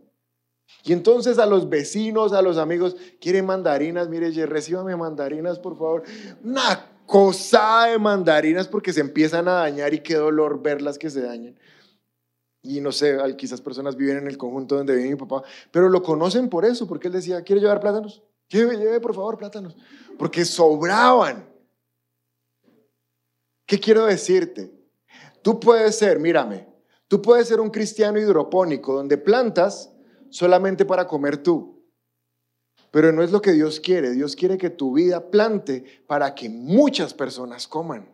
Y 0.84 0.94
entonces 0.94 1.40
a 1.40 1.46
los 1.46 1.70
vecinos, 1.70 2.34
a 2.34 2.42
los 2.42 2.58
amigos, 2.58 2.96
quieren 3.20 3.46
mandarinas, 3.46 4.08
mire, 4.10 4.32
recíbame 4.46 4.96
mandarinas, 4.96 5.60
por 5.60 5.78
favor. 5.78 6.04
Una 6.44 6.90
cosa 7.06 7.88
de 7.88 7.98
mandarinas 7.98 8.68
porque 8.68 8.94
se 8.94 9.02
empiezan 9.02 9.48
a 9.48 9.54
dañar 9.54 9.94
y 9.94 10.00
qué 10.00 10.16
dolor 10.16 10.62
verlas 10.62 10.98
que 10.98 11.10
se 11.10 11.22
dañen. 11.22 11.60
Y 12.62 12.82
no 12.82 12.92
sé, 12.92 13.18
quizás 13.38 13.62
personas 13.62 13.96
viven 13.96 14.18
en 14.18 14.28
el 14.28 14.38
conjunto 14.38 14.76
donde 14.76 14.96
vive 14.96 15.10
mi 15.10 15.16
papá, 15.16 15.44
pero 15.72 15.90
lo 15.90 16.04
conocen 16.04 16.50
por 16.50 16.66
eso, 16.66 16.88
porque 16.88 17.08
él 17.08 17.14
decía, 17.14 17.42
¿quiere 17.42 17.62
llevar 17.62 17.80
plátanos? 17.80 18.22
Lleve, 18.50 18.78
lleve, 18.78 19.00
por 19.00 19.16
favor, 19.16 19.38
plátanos. 19.38 19.78
Porque 20.18 20.44
sobraban. 20.44 21.48
¿Qué 23.66 23.80
quiero 23.80 24.06
decirte? 24.06 24.72
Tú 25.42 25.60
puedes 25.60 25.98
ser, 25.98 26.20
mírame, 26.20 26.68
tú 27.08 27.22
puedes 27.22 27.48
ser 27.48 27.60
un 27.60 27.70
cristiano 27.70 28.20
hidropónico 28.20 28.94
donde 28.94 29.18
plantas 29.18 29.94
solamente 30.30 30.86
para 30.86 31.08
comer 31.08 31.38
tú. 31.38 31.80
Pero 32.92 33.12
no 33.12 33.22
es 33.22 33.32
lo 33.32 33.42
que 33.42 33.52
Dios 33.54 33.80
quiere. 33.80 34.12
Dios 34.12 34.36
quiere 34.36 34.58
que 34.58 34.70
tu 34.70 34.94
vida 34.94 35.30
plante 35.30 35.84
para 36.08 36.34
que 36.34 36.50
muchas 36.50 37.14
personas 37.14 37.68
coman. 37.68 38.10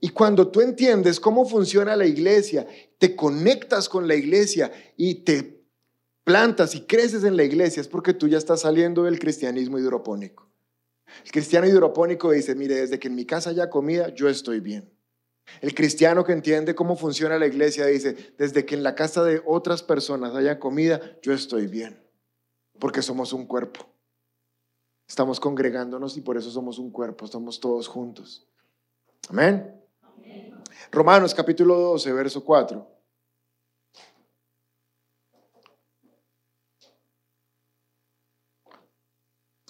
Y 0.00 0.10
cuando 0.10 0.48
tú 0.48 0.60
entiendes 0.60 1.20
cómo 1.20 1.46
funciona 1.46 1.94
la 1.94 2.06
iglesia, 2.06 2.66
te 2.98 3.14
conectas 3.14 3.88
con 3.88 4.08
la 4.08 4.14
iglesia 4.14 4.72
y 4.96 5.16
te 5.16 5.62
plantas 6.24 6.74
y 6.74 6.82
creces 6.82 7.24
en 7.24 7.36
la 7.36 7.44
iglesia, 7.44 7.80
es 7.80 7.88
porque 7.88 8.14
tú 8.14 8.28
ya 8.28 8.38
estás 8.38 8.60
saliendo 8.60 9.02
del 9.04 9.18
cristianismo 9.18 9.78
hidropónico. 9.78 10.48
El 11.24 11.32
cristiano 11.32 11.66
hidropónico 11.66 12.30
dice, 12.30 12.54
mire, 12.54 12.76
desde 12.76 12.98
que 12.98 13.08
en 13.08 13.14
mi 13.14 13.26
casa 13.26 13.50
haya 13.50 13.68
comida, 13.68 14.14
yo 14.14 14.28
estoy 14.28 14.60
bien. 14.60 14.90
El 15.60 15.74
cristiano 15.74 16.24
que 16.24 16.32
entiende 16.32 16.74
cómo 16.74 16.96
funciona 16.96 17.38
la 17.38 17.46
iglesia 17.46 17.86
dice, 17.86 18.34
desde 18.38 18.64
que 18.64 18.74
en 18.74 18.82
la 18.82 18.94
casa 18.94 19.22
de 19.24 19.42
otras 19.44 19.82
personas 19.82 20.34
haya 20.34 20.58
comida, 20.58 21.00
yo 21.22 21.32
estoy 21.32 21.66
bien 21.66 22.10
porque 22.80 23.02
somos 23.02 23.32
un 23.32 23.46
cuerpo. 23.46 23.86
Estamos 25.06 25.38
congregándonos 25.38 26.16
y 26.16 26.22
por 26.22 26.36
eso 26.36 26.50
somos 26.50 26.78
un 26.78 26.90
cuerpo, 26.90 27.24
estamos 27.24 27.60
todos 27.60 27.86
juntos. 27.86 28.46
Amén. 29.28 29.76
Romanos 30.90 31.34
capítulo 31.34 31.78
12, 31.78 32.12
verso 32.12 32.44
4. 32.44 32.88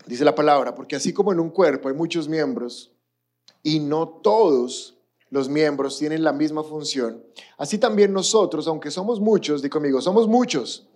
Dice 0.06 0.24
la 0.24 0.34
palabra, 0.34 0.74
porque 0.74 0.96
así 0.96 1.12
como 1.12 1.32
en 1.32 1.40
un 1.40 1.50
cuerpo 1.50 1.88
hay 1.88 1.94
muchos 1.94 2.28
miembros 2.28 2.92
y 3.62 3.80
no 3.80 4.08
todos 4.08 4.99
los 5.30 5.48
miembros 5.48 5.98
tienen 5.98 6.22
la 6.22 6.32
misma 6.32 6.62
función, 6.62 7.24
así 7.56 7.78
también 7.78 8.12
nosotros, 8.12 8.66
aunque 8.66 8.90
somos 8.90 9.20
muchos, 9.20 9.62
di 9.62 9.68
conmigo, 9.68 10.00
somos 10.00 10.28
muchos, 10.28 10.88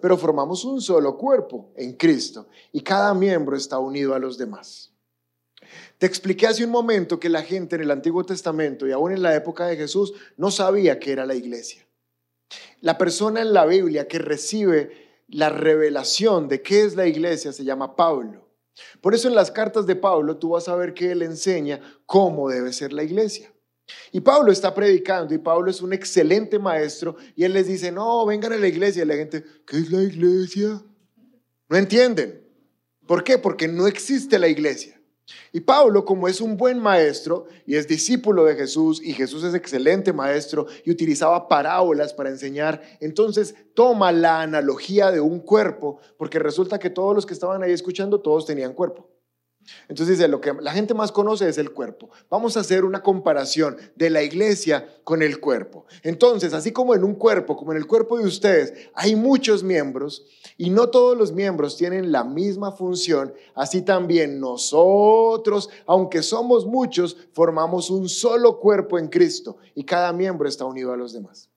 pero 0.00 0.16
formamos 0.16 0.64
un 0.64 0.80
solo 0.80 1.16
cuerpo 1.16 1.70
en 1.76 1.92
Cristo 1.92 2.48
y 2.72 2.80
cada 2.80 3.14
miembro 3.14 3.56
está 3.56 3.78
unido 3.78 4.14
a 4.14 4.18
los 4.18 4.36
demás. 4.36 4.92
Te 5.98 6.06
expliqué 6.06 6.48
hace 6.48 6.64
un 6.64 6.70
momento 6.70 7.20
que 7.20 7.28
la 7.28 7.42
gente 7.42 7.76
en 7.76 7.82
el 7.82 7.90
Antiguo 7.90 8.24
Testamento 8.24 8.86
y 8.86 8.92
aún 8.92 9.12
en 9.12 9.22
la 9.22 9.34
época 9.36 9.66
de 9.66 9.76
Jesús 9.76 10.12
no 10.36 10.50
sabía 10.50 10.98
qué 10.98 11.12
era 11.12 11.24
la 11.24 11.34
iglesia. 11.34 11.86
La 12.80 12.98
persona 12.98 13.40
en 13.40 13.52
la 13.52 13.64
Biblia 13.64 14.08
que 14.08 14.18
recibe 14.18 15.22
la 15.28 15.48
revelación 15.48 16.48
de 16.48 16.62
qué 16.62 16.82
es 16.82 16.96
la 16.96 17.06
iglesia 17.06 17.52
se 17.52 17.64
llama 17.64 17.94
Pablo. 17.94 18.48
Por 19.00 19.14
eso 19.14 19.28
en 19.28 19.34
las 19.34 19.50
cartas 19.50 19.86
de 19.86 19.96
Pablo 19.96 20.36
tú 20.36 20.50
vas 20.50 20.68
a 20.68 20.76
ver 20.76 20.94
que 20.94 21.12
él 21.12 21.22
enseña 21.22 21.80
cómo 22.06 22.48
debe 22.48 22.72
ser 22.72 22.92
la 22.92 23.02
iglesia. 23.02 23.52
Y 24.10 24.20
Pablo 24.20 24.52
está 24.52 24.74
predicando 24.74 25.34
y 25.34 25.38
Pablo 25.38 25.70
es 25.70 25.82
un 25.82 25.92
excelente 25.92 26.58
maestro 26.58 27.16
y 27.34 27.44
él 27.44 27.52
les 27.52 27.66
dice, 27.66 27.92
no, 27.92 28.24
vengan 28.26 28.52
a 28.52 28.56
la 28.56 28.68
iglesia. 28.68 29.02
Y 29.02 29.06
la 29.06 29.16
gente, 29.16 29.44
¿qué 29.66 29.78
es 29.78 29.90
la 29.90 30.02
iglesia? 30.02 30.82
No 31.68 31.76
entienden. 31.76 32.42
¿Por 33.06 33.24
qué? 33.24 33.38
Porque 33.38 33.68
no 33.68 33.86
existe 33.86 34.38
la 34.38 34.48
iglesia. 34.48 34.91
Y 35.52 35.60
Pablo, 35.60 36.04
como 36.04 36.28
es 36.28 36.40
un 36.40 36.56
buen 36.56 36.78
maestro 36.78 37.46
y 37.66 37.76
es 37.76 37.86
discípulo 37.86 38.44
de 38.44 38.56
Jesús 38.56 39.00
y 39.02 39.12
Jesús 39.12 39.44
es 39.44 39.54
excelente 39.54 40.12
maestro 40.12 40.66
y 40.84 40.90
utilizaba 40.90 41.48
parábolas 41.48 42.12
para 42.12 42.30
enseñar, 42.30 42.82
entonces 43.00 43.54
toma 43.74 44.12
la 44.12 44.42
analogía 44.42 45.10
de 45.10 45.20
un 45.20 45.40
cuerpo, 45.40 46.00
porque 46.16 46.38
resulta 46.38 46.78
que 46.78 46.90
todos 46.90 47.14
los 47.14 47.26
que 47.26 47.34
estaban 47.34 47.62
ahí 47.62 47.72
escuchando, 47.72 48.20
todos 48.20 48.46
tenían 48.46 48.72
cuerpo. 48.72 49.11
Entonces 49.88 50.18
dice, 50.18 50.28
lo 50.28 50.40
que 50.40 50.52
la 50.60 50.72
gente 50.72 50.94
más 50.94 51.12
conoce 51.12 51.48
es 51.48 51.58
el 51.58 51.72
cuerpo. 51.72 52.10
Vamos 52.28 52.56
a 52.56 52.60
hacer 52.60 52.84
una 52.84 53.02
comparación 53.02 53.76
de 53.96 54.10
la 54.10 54.22
iglesia 54.22 54.86
con 55.04 55.22
el 55.22 55.40
cuerpo. 55.40 55.86
Entonces, 56.02 56.52
así 56.52 56.72
como 56.72 56.94
en 56.94 57.04
un 57.04 57.14
cuerpo, 57.14 57.56
como 57.56 57.72
en 57.72 57.78
el 57.78 57.86
cuerpo 57.86 58.18
de 58.18 58.24
ustedes, 58.24 58.72
hay 58.94 59.16
muchos 59.16 59.62
miembros 59.62 60.26
y 60.56 60.70
no 60.70 60.88
todos 60.88 61.16
los 61.16 61.32
miembros 61.32 61.76
tienen 61.76 62.12
la 62.12 62.24
misma 62.24 62.72
función, 62.72 63.34
así 63.54 63.82
también 63.82 64.40
nosotros, 64.40 65.70
aunque 65.86 66.22
somos 66.22 66.66
muchos, 66.66 67.16
formamos 67.32 67.90
un 67.90 68.08
solo 68.08 68.58
cuerpo 68.58 68.98
en 68.98 69.08
Cristo 69.08 69.56
y 69.74 69.84
cada 69.84 70.12
miembro 70.12 70.48
está 70.48 70.64
unido 70.64 70.92
a 70.92 70.96
los 70.96 71.12
demás. 71.12 71.50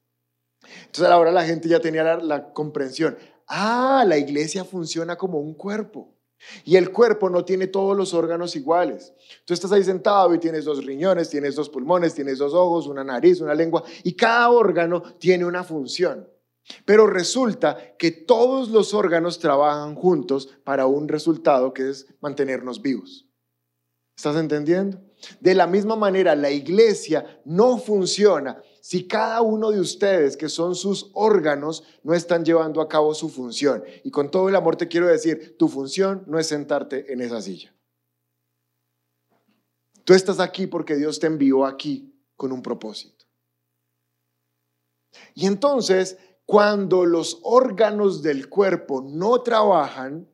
Entonces 0.85 1.11
ahora 1.11 1.31
la 1.31 1.45
gente 1.45 1.69
ya 1.69 1.79
tenía 1.79 2.03
la, 2.03 2.17
la 2.17 2.53
comprensión. 2.53 3.17
Ah, 3.47 4.03
la 4.07 4.17
iglesia 4.17 4.63
funciona 4.63 5.17
como 5.17 5.39
un 5.39 5.53
cuerpo. 5.53 6.14
Y 6.63 6.75
el 6.75 6.91
cuerpo 6.91 7.29
no 7.29 7.43
tiene 7.45 7.67
todos 7.67 7.95
los 7.95 8.13
órganos 8.13 8.55
iguales. 8.55 9.13
Tú 9.45 9.53
estás 9.53 9.71
ahí 9.71 9.83
sentado 9.83 10.33
y 10.33 10.39
tienes 10.39 10.65
dos 10.65 10.85
riñones, 10.85 11.29
tienes 11.29 11.55
dos 11.55 11.69
pulmones, 11.69 12.13
tienes 12.13 12.37
dos 12.37 12.53
ojos, 12.53 12.87
una 12.87 13.03
nariz, 13.03 13.41
una 13.41 13.53
lengua, 13.53 13.83
y 14.03 14.13
cada 14.13 14.49
órgano 14.49 15.01
tiene 15.19 15.45
una 15.45 15.63
función. 15.63 16.27
Pero 16.85 17.07
resulta 17.07 17.95
que 17.97 18.11
todos 18.11 18.69
los 18.69 18.93
órganos 18.93 19.39
trabajan 19.39 19.95
juntos 19.95 20.49
para 20.63 20.87
un 20.87 21.07
resultado 21.07 21.73
que 21.73 21.89
es 21.89 22.07
mantenernos 22.21 22.81
vivos. 22.81 23.27
¿Estás 24.17 24.37
entendiendo? 24.37 24.99
De 25.39 25.53
la 25.53 25.67
misma 25.67 25.95
manera, 25.95 26.35
la 26.35 26.49
iglesia 26.49 27.41
no 27.45 27.77
funciona 27.77 28.61
si 28.85 29.07
cada 29.07 29.41
uno 29.41 29.71
de 29.71 29.79
ustedes, 29.79 30.37
que 30.37 30.47
son 30.47 30.75
sus 30.75 31.09
órganos, 31.13 31.83
no 32.03 32.13
están 32.13 32.45
llevando 32.45 32.81
a 32.81 32.87
cabo 32.87 33.15
su 33.15 33.29
función. 33.29 33.83
Y 34.03 34.11
con 34.11 34.29
todo 34.29 34.47
el 34.47 34.55
amor 34.55 34.75
te 34.75 34.87
quiero 34.87 35.07
decir, 35.07 35.57
tu 35.57 35.69
función 35.69 36.23
no 36.27 36.37
es 36.37 36.45
sentarte 36.45 37.11
en 37.11 37.19
esa 37.21 37.41
silla. 37.41 37.73
Tú 40.03 40.13
estás 40.13 40.39
aquí 40.39 40.67
porque 40.67 40.97
Dios 40.97 41.19
te 41.19 41.25
envió 41.25 41.65
aquí 41.65 42.13
con 42.35 42.51
un 42.51 42.61
propósito. 42.61 43.25
Y 45.33 45.47
entonces, 45.47 46.19
cuando 46.45 47.07
los 47.07 47.39
órganos 47.41 48.21
del 48.21 48.49
cuerpo 48.49 49.01
no 49.01 49.41
trabajan, 49.41 50.29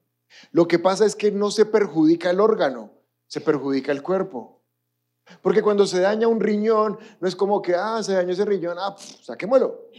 lo 0.52 0.68
que 0.68 0.78
pasa 0.78 1.06
es 1.06 1.16
que 1.16 1.32
no 1.32 1.52
se 1.52 1.66
perjudica 1.66 2.32
el 2.32 2.42
órgano, 2.42 2.92
se 3.28 3.40
perjudica 3.40 3.94
el 3.94 4.04
cuerpo. 4.04 4.61
Porque 5.41 5.62
cuando 5.62 5.88
se 5.88 5.99
daña 5.99 6.27
un 6.27 6.39
riñón, 6.39 6.97
no 7.19 7.27
es 7.27 7.36
como 7.36 7.62
que, 7.62 7.75
ah, 7.75 8.01
se 8.03 8.13
dañó 8.13 8.34
ese 8.34 8.45
riñón, 8.45 8.77
ah, 8.79 8.95
saquémoslo. 9.21 9.89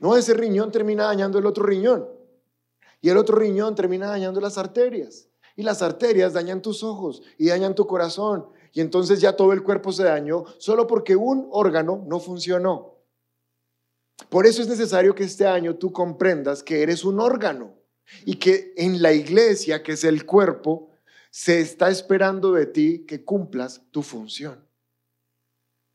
No, 0.00 0.16
ese 0.16 0.34
riñón 0.34 0.70
termina 0.70 1.04
dañando 1.04 1.38
el 1.38 1.46
otro 1.46 1.64
riñón. 1.64 2.08
Y 3.00 3.10
el 3.10 3.16
otro 3.16 3.36
riñón 3.36 3.74
termina 3.74 4.08
dañando 4.08 4.40
las 4.40 4.58
arterias. 4.58 5.28
Y 5.56 5.62
las 5.62 5.82
arterias 5.82 6.32
dañan 6.32 6.62
tus 6.62 6.82
ojos 6.82 7.22
y 7.36 7.48
dañan 7.48 7.74
tu 7.74 7.86
corazón. 7.86 8.46
Y 8.72 8.80
entonces 8.80 9.20
ya 9.20 9.34
todo 9.34 9.52
el 9.52 9.62
cuerpo 9.62 9.92
se 9.92 10.04
dañó 10.04 10.44
solo 10.58 10.86
porque 10.86 11.16
un 11.16 11.48
órgano 11.50 12.04
no 12.06 12.20
funcionó. 12.20 12.98
Por 14.28 14.46
eso 14.46 14.62
es 14.62 14.68
necesario 14.68 15.14
que 15.14 15.24
este 15.24 15.46
año 15.46 15.76
tú 15.76 15.92
comprendas 15.92 16.62
que 16.62 16.82
eres 16.82 17.04
un 17.04 17.20
órgano 17.20 17.74
y 18.24 18.36
que 18.36 18.72
en 18.76 19.02
la 19.02 19.12
iglesia, 19.12 19.82
que 19.82 19.92
es 19.92 20.04
el 20.04 20.26
cuerpo, 20.26 20.87
se 21.38 21.60
está 21.60 21.88
esperando 21.88 22.50
de 22.50 22.66
ti 22.66 23.04
que 23.06 23.24
cumplas 23.24 23.82
tu 23.92 24.02
función. 24.02 24.66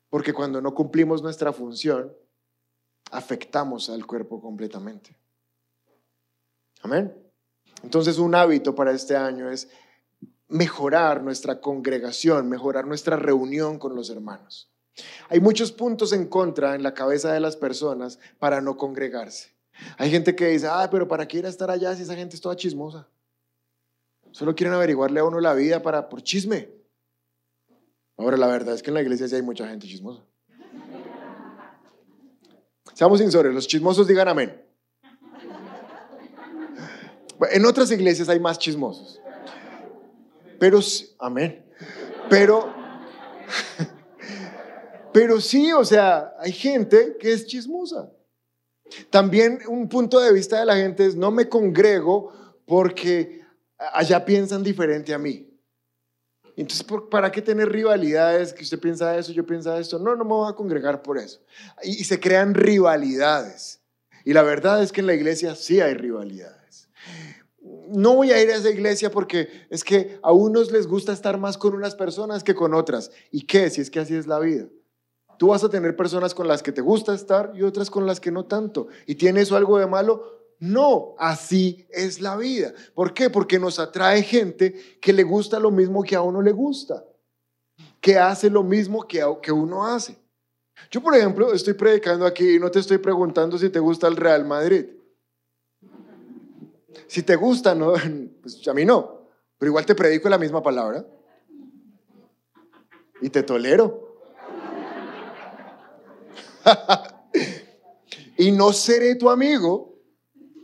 Porque 0.09 0.31
cuando 0.31 0.61
no 0.61 0.73
cumplimos 0.73 1.21
nuestra 1.21 1.51
función, 1.51 2.15
afectamos 3.11 3.89
al 3.89 4.07
cuerpo 4.07 4.39
completamente. 4.39 5.17
Amén. 6.81 7.13
Entonces 7.83 8.19
un 8.19 8.33
hábito 8.35 8.73
para 8.73 8.93
este 8.93 9.17
año 9.17 9.49
es 9.49 9.67
mejorar 10.47 11.21
nuestra 11.21 11.59
congregación, 11.59 12.47
mejorar 12.47 12.87
nuestra 12.87 13.17
reunión 13.17 13.79
con 13.79 13.97
los 13.97 14.09
hermanos. 14.09 14.71
Hay 15.27 15.41
muchos 15.41 15.73
puntos 15.73 16.13
en 16.13 16.27
contra 16.29 16.73
en 16.73 16.83
la 16.83 16.93
cabeza 16.93 17.33
de 17.33 17.41
las 17.41 17.57
personas 17.57 18.17
para 18.39 18.61
no 18.61 18.77
congregarse. 18.77 19.53
Hay 19.97 20.09
gente 20.09 20.37
que 20.37 20.47
dice, 20.47 20.67
ah, 20.69 20.87
pero 20.89 21.05
¿para 21.09 21.27
qué 21.27 21.39
ir 21.39 21.45
a 21.45 21.49
estar 21.49 21.69
allá 21.69 21.93
si 21.97 22.03
esa 22.03 22.15
gente 22.15 22.37
es 22.37 22.41
toda 22.41 22.55
chismosa? 22.55 23.09
Solo 24.33 24.55
quieren 24.55 24.73
averiguarle 24.73 25.19
a 25.19 25.25
uno 25.25 25.39
la 25.39 25.53
vida 25.53 25.83
para, 25.83 26.09
por 26.09 26.23
chisme. 26.23 26.67
Ahora, 28.17 28.35
la 28.35 28.47
verdad 28.47 28.73
es 28.73 28.81
que 28.81 28.89
en 28.89 28.95
la 28.95 29.01
iglesia 29.03 29.27
sí 29.27 29.35
hay 29.35 29.43
mucha 29.43 29.67
gente 29.67 29.87
chismosa. 29.87 30.23
Seamos 32.95 33.19
sinceros, 33.19 33.53
los 33.53 33.67
chismosos 33.67 34.07
digan 34.07 34.27
amén. 34.27 34.59
En 37.51 37.63
otras 37.63 37.91
iglesias 37.91 38.27
hay 38.27 38.39
más 38.39 38.57
chismosos. 38.57 39.21
Pero, 40.59 40.79
amén. 41.19 41.63
Pero, 42.27 42.73
pero 45.13 45.39
sí, 45.41 45.71
o 45.73 45.85
sea, 45.85 46.33
hay 46.39 46.53
gente 46.53 47.17
que 47.19 47.33
es 47.33 47.45
chismosa. 47.45 48.11
También 49.11 49.59
un 49.67 49.87
punto 49.87 50.19
de 50.19 50.33
vista 50.33 50.59
de 50.59 50.65
la 50.65 50.75
gente 50.75 51.05
es, 51.05 51.15
no 51.15 51.29
me 51.29 51.47
congrego 51.47 52.33
porque 52.65 53.42
allá 53.91 54.23
piensan 54.23 54.63
diferente 54.63 55.13
a 55.13 55.17
mí. 55.17 55.49
Entonces, 56.55 56.85
¿para 57.09 57.31
qué 57.31 57.41
tener 57.41 57.71
rivalidades? 57.71 58.53
Que 58.53 58.63
usted 58.63 58.79
piensa 58.79 59.17
eso, 59.17 59.31
yo 59.31 59.45
piensa 59.45 59.77
esto. 59.79 59.97
No, 59.97 60.15
no 60.15 60.23
me 60.23 60.31
voy 60.31 60.51
a 60.51 60.55
congregar 60.55 61.01
por 61.01 61.17
eso. 61.17 61.41
Y, 61.83 62.03
se 62.03 62.19
crean 62.19 62.53
rivalidades. 62.53 63.81
Y 64.23 64.33
la 64.33 64.43
verdad 64.43 64.81
es 64.83 64.91
que 64.91 65.01
en 65.01 65.07
la 65.07 65.15
iglesia 65.15 65.55
sí 65.55 65.81
hay 65.81 65.95
rivalidades. 65.95 66.89
No 67.89 68.15
voy 68.15 68.31
a 68.31 68.41
ir 68.41 68.49
a 68.49 68.55
esa 68.55 68.69
iglesia 68.69 69.09
porque 69.09 69.65
es 69.69 69.83
que 69.83 70.19
a 70.21 70.31
unos 70.31 70.71
les 70.71 70.85
gusta 70.85 71.11
estar 71.11 71.37
más 71.37 71.57
con 71.57 71.73
unas 71.73 71.95
personas 71.95 72.43
que 72.43 72.53
con 72.53 72.73
otras. 72.73 73.11
¿Y 73.31 73.45
qué? 73.45 73.69
Si 73.69 73.81
es 73.81 73.89
que 73.89 73.99
así 73.99 74.15
es 74.15 74.27
la 74.27 74.39
vida. 74.39 74.67
Tú 75.39 75.47
vas 75.47 75.63
a 75.63 75.69
tener 75.69 75.95
personas 75.95 76.35
con 76.35 76.47
las 76.47 76.61
que 76.61 76.71
te 76.71 76.81
gusta 76.81 77.15
estar 77.15 77.51
y 77.55 77.63
otras 77.63 77.89
con 77.89 78.05
las 78.05 78.19
que 78.19 78.31
no 78.31 78.45
tanto. 78.45 78.87
¿Y 79.07 79.15
tiene 79.15 79.41
eso 79.41 79.57
algo 79.57 79.79
de 79.79 79.87
malo? 79.87 80.42
No, 80.63 81.13
así 81.17 81.85
es 81.89 82.21
la 82.21 82.37
vida. 82.37 82.73
¿Por 82.95 83.13
qué? 83.13 83.29
Porque 83.29 83.59
nos 83.59 83.79
atrae 83.79 84.23
gente 84.23 84.73
que 85.01 85.11
le 85.11 85.23
gusta 85.23 85.59
lo 85.59 85.71
mismo 85.71 86.03
que 86.03 86.15
a 86.15 86.21
uno 86.21 86.41
le 86.41 86.53
gusta, 86.53 87.03
que 87.99 88.17
hace 88.17 88.49
lo 88.49 88.63
mismo 88.63 89.05
que, 89.05 89.21
que 89.41 89.51
uno 89.51 89.85
hace. 89.85 90.17
Yo, 90.89 91.03
por 91.03 91.17
ejemplo, 91.17 91.51
estoy 91.51 91.73
predicando 91.73 92.25
aquí 92.25 92.55
y 92.55 92.59
no 92.59 92.71
te 92.71 92.79
estoy 92.79 92.97
preguntando 92.97 93.57
si 93.57 93.69
te 93.69 93.79
gusta 93.79 94.07
el 94.07 94.15
Real 94.15 94.45
Madrid. 94.45 94.85
Si 97.07 97.23
te 97.23 97.35
gusta, 97.35 97.75
no, 97.75 97.95
pues 98.41 98.65
a 98.65 98.73
mí 98.73 98.85
no, 98.85 99.27
pero 99.57 99.69
igual 99.69 99.85
te 99.85 99.95
predico 99.95 100.29
la 100.29 100.37
misma 100.37 100.63
palabra 100.63 101.05
y 103.19 103.29
te 103.29 103.43
tolero. 103.43 104.15
y 108.37 108.49
no 108.53 108.71
seré 108.71 109.15
tu 109.15 109.29
amigo 109.29 109.92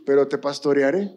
pero 0.04 0.28
te 0.28 0.38
pastorearé. 0.38 1.14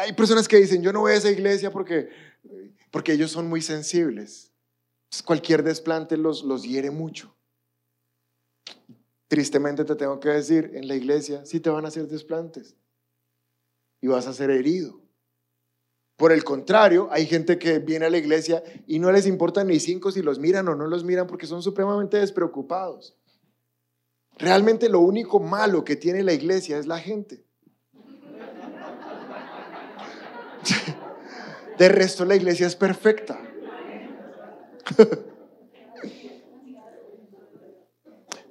Hay 0.00 0.12
personas 0.14 0.48
que 0.48 0.56
dicen, 0.56 0.82
yo 0.82 0.92
no 0.92 1.00
voy 1.00 1.12
a 1.12 1.16
esa 1.16 1.30
iglesia 1.30 1.70
porque, 1.70 2.08
porque 2.90 3.12
ellos 3.12 3.30
son 3.30 3.48
muy 3.48 3.62
sensibles. 3.62 4.52
Cualquier 5.24 5.62
desplante 5.62 6.16
los, 6.16 6.42
los 6.42 6.64
hiere 6.64 6.90
mucho. 6.90 7.34
Tristemente 9.28 9.84
te 9.84 9.96
tengo 9.96 10.20
que 10.20 10.28
decir, 10.28 10.72
en 10.74 10.88
la 10.88 10.94
iglesia 10.94 11.44
sí 11.44 11.60
te 11.60 11.70
van 11.70 11.84
a 11.84 11.88
hacer 11.88 12.06
desplantes 12.06 12.76
y 14.00 14.08
vas 14.08 14.26
a 14.26 14.32
ser 14.32 14.50
herido. 14.50 15.00
Por 16.16 16.32
el 16.32 16.44
contrario, 16.44 17.08
hay 17.10 17.26
gente 17.26 17.58
que 17.58 17.78
viene 17.78 18.06
a 18.06 18.10
la 18.10 18.18
iglesia 18.18 18.62
y 18.86 18.98
no 18.98 19.12
les 19.12 19.26
importa 19.26 19.64
ni 19.64 19.78
cinco 19.80 20.10
si 20.10 20.22
los 20.22 20.38
miran 20.38 20.66
o 20.68 20.74
no 20.74 20.86
los 20.86 21.04
miran 21.04 21.26
porque 21.26 21.46
son 21.46 21.62
supremamente 21.62 22.18
despreocupados. 22.18 23.16
Realmente 24.38 24.88
lo 24.88 25.00
único 25.00 25.40
malo 25.40 25.84
que 25.84 25.96
tiene 25.96 26.22
la 26.22 26.32
iglesia 26.32 26.78
es 26.78 26.86
la 26.86 26.98
gente. 26.98 27.44
De 31.78 31.88
resto 31.88 32.24
la 32.24 32.36
iglesia 32.36 32.66
es 32.66 32.76
perfecta. 32.76 33.38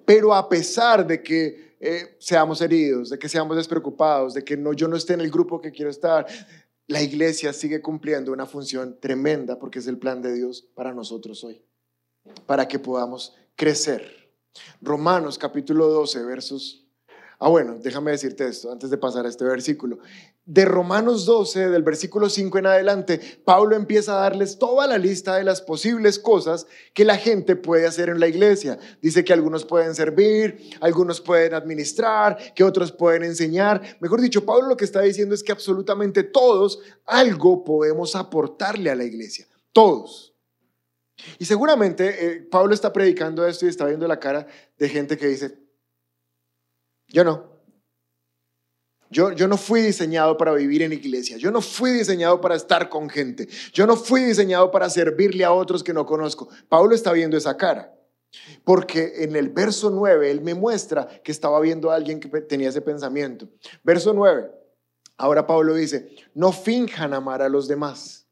Pero 0.05 0.33
a 0.35 0.47
pesar 0.47 1.05
de 1.07 1.21
que 1.23 1.75
eh, 1.79 2.15
seamos 2.19 2.61
heridos, 2.61 3.09
de 3.09 3.17
que 3.17 3.27
seamos 3.27 3.57
despreocupados, 3.57 4.35
de 4.35 4.43
que 4.43 4.55
yo 4.75 4.87
no 4.87 4.95
esté 4.95 5.13
en 5.13 5.21
el 5.21 5.31
grupo 5.31 5.59
que 5.59 5.71
quiero 5.71 5.89
estar, 5.89 6.27
la 6.87 7.01
iglesia 7.01 7.51
sigue 7.53 7.81
cumpliendo 7.81 8.31
una 8.31 8.45
función 8.45 8.99
tremenda 8.99 9.57
porque 9.57 9.79
es 9.79 9.87
el 9.87 9.97
plan 9.97 10.21
de 10.21 10.33
Dios 10.33 10.67
para 10.75 10.93
nosotros 10.93 11.43
hoy, 11.43 11.65
para 12.45 12.67
que 12.67 12.77
podamos 12.77 13.35
crecer. 13.55 14.24
Romanos 14.81 15.37
capítulo 15.37 15.87
12, 15.87 16.23
versos... 16.23 16.81
Ah, 17.37 17.49
bueno, 17.49 17.77
déjame 17.81 18.11
decirte 18.11 18.47
esto 18.47 18.71
antes 18.71 18.89
de 18.89 18.97
pasar 18.97 19.25
a 19.25 19.29
este 19.29 19.43
versículo. 19.43 19.99
De 20.45 20.63
Romanos 20.63 21.25
12, 21.25 21.69
del 21.69 21.83
versículo 21.83 22.29
5 22.29 22.59
en 22.59 22.65
adelante, 22.67 23.19
Pablo 23.43 23.75
empieza 23.75 24.13
a 24.13 24.21
darles 24.21 24.57
toda 24.57 24.87
la 24.87 24.97
lista 24.97 25.35
de 25.35 25.43
las 25.43 25.59
posibles 25.61 26.17
cosas 26.17 26.65
que 26.93 27.03
la 27.03 27.17
gente 27.17 27.57
puede 27.57 27.87
hacer 27.87 28.07
en 28.07 28.21
la 28.21 28.27
iglesia. 28.27 28.79
Dice 29.01 29.25
que 29.25 29.33
algunos 29.33 29.65
pueden 29.65 29.95
servir, 29.95 30.69
algunos 30.79 31.19
pueden 31.19 31.55
administrar, 31.55 32.37
que 32.53 32.63
otros 32.63 32.93
pueden 32.93 33.23
enseñar. 33.23 33.81
Mejor 33.99 34.21
dicho, 34.21 34.45
Pablo 34.45 34.69
lo 34.69 34.77
que 34.77 34.85
está 34.85 35.01
diciendo 35.01 35.35
es 35.35 35.43
que 35.43 35.51
absolutamente 35.51 36.23
todos 36.23 36.79
algo 37.05 37.65
podemos 37.65 38.15
aportarle 38.15 38.91
a 38.91 38.95
la 38.95 39.03
iglesia. 39.03 39.45
Todos. 39.73 40.34
Y 41.39 41.45
seguramente 41.45 42.25
eh, 42.25 42.41
Pablo 42.41 42.73
está 42.73 42.91
predicando 42.91 43.45
esto 43.47 43.65
y 43.65 43.69
está 43.69 43.85
viendo 43.85 44.07
la 44.07 44.19
cara 44.19 44.47
de 44.77 44.89
gente 44.89 45.17
que 45.17 45.27
dice, 45.27 45.57
yo 47.07 47.23
no. 47.23 47.55
Yo, 49.09 49.31
yo 49.31 49.47
no 49.47 49.57
fui 49.57 49.81
diseñado 49.81 50.35
para 50.35 50.53
vivir 50.53 50.81
en 50.81 50.91
iglesia. 50.91 51.37
Yo 51.37 51.51
no 51.51 51.61
fui 51.61 51.91
diseñado 51.91 52.41
para 52.41 52.55
estar 52.55 52.89
con 52.89 53.09
gente. 53.09 53.47
Yo 53.71 53.85
no 53.85 53.95
fui 53.95 54.23
diseñado 54.23 54.71
para 54.71 54.89
servirle 54.89 55.45
a 55.45 55.53
otros 55.53 55.83
que 55.83 55.93
no 55.93 56.05
conozco. 56.05 56.49
Pablo 56.67 56.95
está 56.95 57.13
viendo 57.13 57.37
esa 57.37 57.55
cara. 57.55 57.93
Porque 58.63 59.23
en 59.23 59.35
el 59.35 59.49
verso 59.49 59.89
9 59.89 60.31
él 60.31 60.41
me 60.41 60.53
muestra 60.55 61.07
que 61.23 61.31
estaba 61.31 61.59
viendo 61.61 61.91
a 61.91 61.95
alguien 61.95 62.19
que 62.19 62.27
tenía 62.41 62.69
ese 62.69 62.81
pensamiento. 62.81 63.47
Verso 63.83 64.13
9. 64.13 64.51
Ahora 65.17 65.47
Pablo 65.47 65.73
dice, 65.75 66.09
no 66.33 66.51
finjan 66.51 67.13
amar 67.13 67.41
a 67.41 67.47
los 67.47 67.67
demás, 67.67 68.27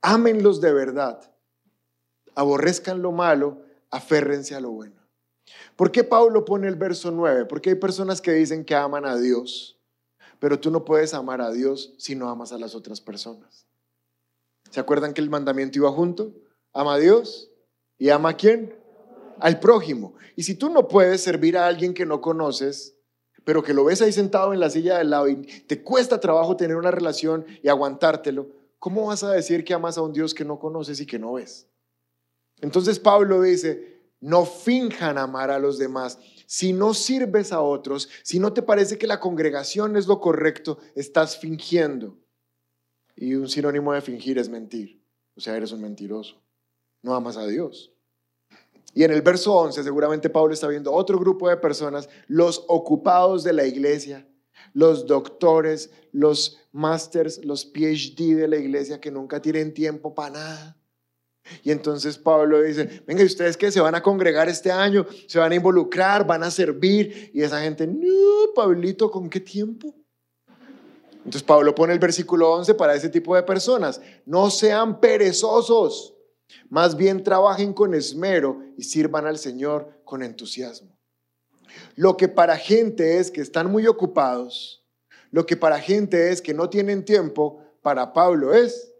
ámenlos 0.00 0.60
de 0.60 0.72
verdad, 0.72 1.33
aborrezcan 2.34 3.02
lo 3.02 3.12
malo, 3.12 3.62
aférrense 3.90 4.54
a 4.54 4.60
lo 4.60 4.70
bueno. 4.70 4.96
¿Por 5.76 5.90
qué 5.90 6.04
Pablo 6.04 6.44
pone 6.44 6.68
el 6.68 6.76
verso 6.76 7.10
9? 7.10 7.46
Porque 7.46 7.70
hay 7.70 7.76
personas 7.76 8.20
que 8.20 8.32
dicen 8.32 8.64
que 8.64 8.74
aman 8.74 9.04
a 9.04 9.16
Dios, 9.16 9.78
pero 10.38 10.58
tú 10.58 10.70
no 10.70 10.84
puedes 10.84 11.14
amar 11.14 11.40
a 11.40 11.50
Dios 11.50 11.94
si 11.98 12.14
no 12.14 12.28
amas 12.28 12.52
a 12.52 12.58
las 12.58 12.74
otras 12.74 13.00
personas. 13.00 13.66
¿Se 14.70 14.80
acuerdan 14.80 15.14
que 15.14 15.20
el 15.20 15.30
mandamiento 15.30 15.78
iba 15.78 15.90
junto? 15.90 16.32
Ama 16.72 16.94
a 16.94 16.98
Dios 16.98 17.50
y 17.98 18.10
ama 18.10 18.30
a 18.30 18.36
quién? 18.36 18.74
Al 19.38 19.60
prójimo. 19.60 20.14
Y 20.36 20.42
si 20.42 20.54
tú 20.54 20.70
no 20.70 20.88
puedes 20.88 21.22
servir 21.22 21.56
a 21.56 21.66
alguien 21.66 21.94
que 21.94 22.06
no 22.06 22.20
conoces, 22.20 22.96
pero 23.44 23.62
que 23.62 23.74
lo 23.74 23.84
ves 23.84 24.02
ahí 24.02 24.12
sentado 24.12 24.52
en 24.52 24.60
la 24.60 24.70
silla 24.70 24.98
del 24.98 25.10
lado 25.10 25.28
y 25.28 25.36
te 25.36 25.82
cuesta 25.82 26.18
trabajo 26.18 26.56
tener 26.56 26.76
una 26.76 26.90
relación 26.90 27.44
y 27.62 27.68
aguantártelo, 27.68 28.48
¿cómo 28.78 29.06
vas 29.06 29.22
a 29.22 29.32
decir 29.32 29.64
que 29.64 29.74
amas 29.74 29.98
a 29.98 30.02
un 30.02 30.12
Dios 30.12 30.34
que 30.34 30.44
no 30.44 30.58
conoces 30.58 31.00
y 31.00 31.06
que 31.06 31.18
no 31.18 31.34
ves? 31.34 31.68
Entonces 32.60 32.98
Pablo 32.98 33.42
dice, 33.42 33.94
no 34.20 34.46
finjan 34.46 35.18
amar 35.18 35.50
a 35.50 35.58
los 35.58 35.78
demás. 35.78 36.18
Si 36.46 36.72
no 36.72 36.94
sirves 36.94 37.52
a 37.52 37.60
otros, 37.60 38.08
si 38.22 38.38
no 38.38 38.52
te 38.52 38.62
parece 38.62 38.96
que 38.98 39.06
la 39.06 39.20
congregación 39.20 39.96
es 39.96 40.06
lo 40.06 40.20
correcto, 40.20 40.78
estás 40.94 41.36
fingiendo. 41.38 42.18
Y 43.16 43.34
un 43.34 43.48
sinónimo 43.48 43.92
de 43.92 44.00
fingir 44.00 44.38
es 44.38 44.48
mentir. 44.48 45.02
O 45.36 45.40
sea, 45.40 45.56
eres 45.56 45.72
un 45.72 45.82
mentiroso. 45.82 46.42
No 47.02 47.14
amas 47.14 47.36
a 47.36 47.46
Dios. 47.46 47.92
Y 48.94 49.02
en 49.02 49.10
el 49.10 49.22
verso 49.22 49.52
11 49.54 49.82
seguramente 49.82 50.30
Pablo 50.30 50.54
está 50.54 50.68
viendo 50.68 50.92
otro 50.92 51.18
grupo 51.18 51.48
de 51.48 51.56
personas, 51.56 52.08
los 52.28 52.64
ocupados 52.68 53.42
de 53.42 53.52
la 53.52 53.66
iglesia, 53.66 54.26
los 54.72 55.06
doctores, 55.06 55.90
los 56.12 56.60
masters, 56.72 57.44
los 57.44 57.64
PhD 57.64 58.36
de 58.36 58.48
la 58.48 58.56
iglesia 58.56 59.00
que 59.00 59.10
nunca 59.10 59.42
tienen 59.42 59.74
tiempo 59.74 60.14
para 60.14 60.30
nada. 60.30 60.83
Y 61.62 61.70
entonces 61.70 62.16
Pablo 62.18 62.62
dice, 62.62 63.02
venga, 63.06 63.22
¿y 63.22 63.26
ustedes 63.26 63.56
qué? 63.56 63.70
¿Se 63.70 63.80
van 63.80 63.94
a 63.94 64.02
congregar 64.02 64.48
este 64.48 64.70
año? 64.70 65.06
¿Se 65.26 65.38
van 65.38 65.52
a 65.52 65.54
involucrar? 65.54 66.26
¿Van 66.26 66.42
a 66.42 66.50
servir? 66.50 67.30
Y 67.34 67.42
esa 67.42 67.60
gente, 67.60 67.86
no, 67.86 68.52
Pablito, 68.54 69.10
¿con 69.10 69.28
qué 69.28 69.40
tiempo? 69.40 69.94
Entonces 71.18 71.42
Pablo 71.42 71.74
pone 71.74 71.92
el 71.92 71.98
versículo 71.98 72.52
11 72.52 72.74
para 72.74 72.94
ese 72.94 73.08
tipo 73.08 73.34
de 73.34 73.42
personas. 73.42 74.00
No 74.26 74.50
sean 74.50 75.00
perezosos, 75.00 76.14
más 76.68 76.96
bien 76.96 77.22
trabajen 77.22 77.72
con 77.72 77.94
esmero 77.94 78.62
y 78.76 78.84
sirvan 78.84 79.26
al 79.26 79.38
Señor 79.38 80.00
con 80.04 80.22
entusiasmo. 80.22 80.98
Lo 81.96 82.16
que 82.16 82.28
para 82.28 82.56
gente 82.56 83.18
es 83.18 83.30
que 83.30 83.40
están 83.40 83.70
muy 83.70 83.86
ocupados, 83.86 84.84
lo 85.30 85.46
que 85.46 85.56
para 85.56 85.80
gente 85.80 86.30
es 86.30 86.40
que 86.40 86.54
no 86.54 86.68
tienen 86.68 87.04
tiempo, 87.04 87.60
para 87.82 88.12
Pablo 88.12 88.54
es 88.54 88.92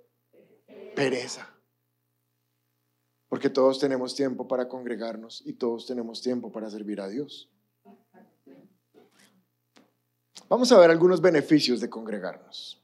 pereza. 0.94 1.53
Porque 3.34 3.50
todos 3.50 3.80
tenemos 3.80 4.14
tiempo 4.14 4.46
para 4.46 4.68
congregarnos 4.68 5.42
y 5.44 5.54
todos 5.54 5.86
tenemos 5.86 6.22
tiempo 6.22 6.52
para 6.52 6.70
servir 6.70 7.00
a 7.00 7.08
Dios. 7.08 7.50
Vamos 10.48 10.70
a 10.70 10.78
ver 10.78 10.88
algunos 10.88 11.20
beneficios 11.20 11.80
de 11.80 11.90
congregarnos. 11.90 12.80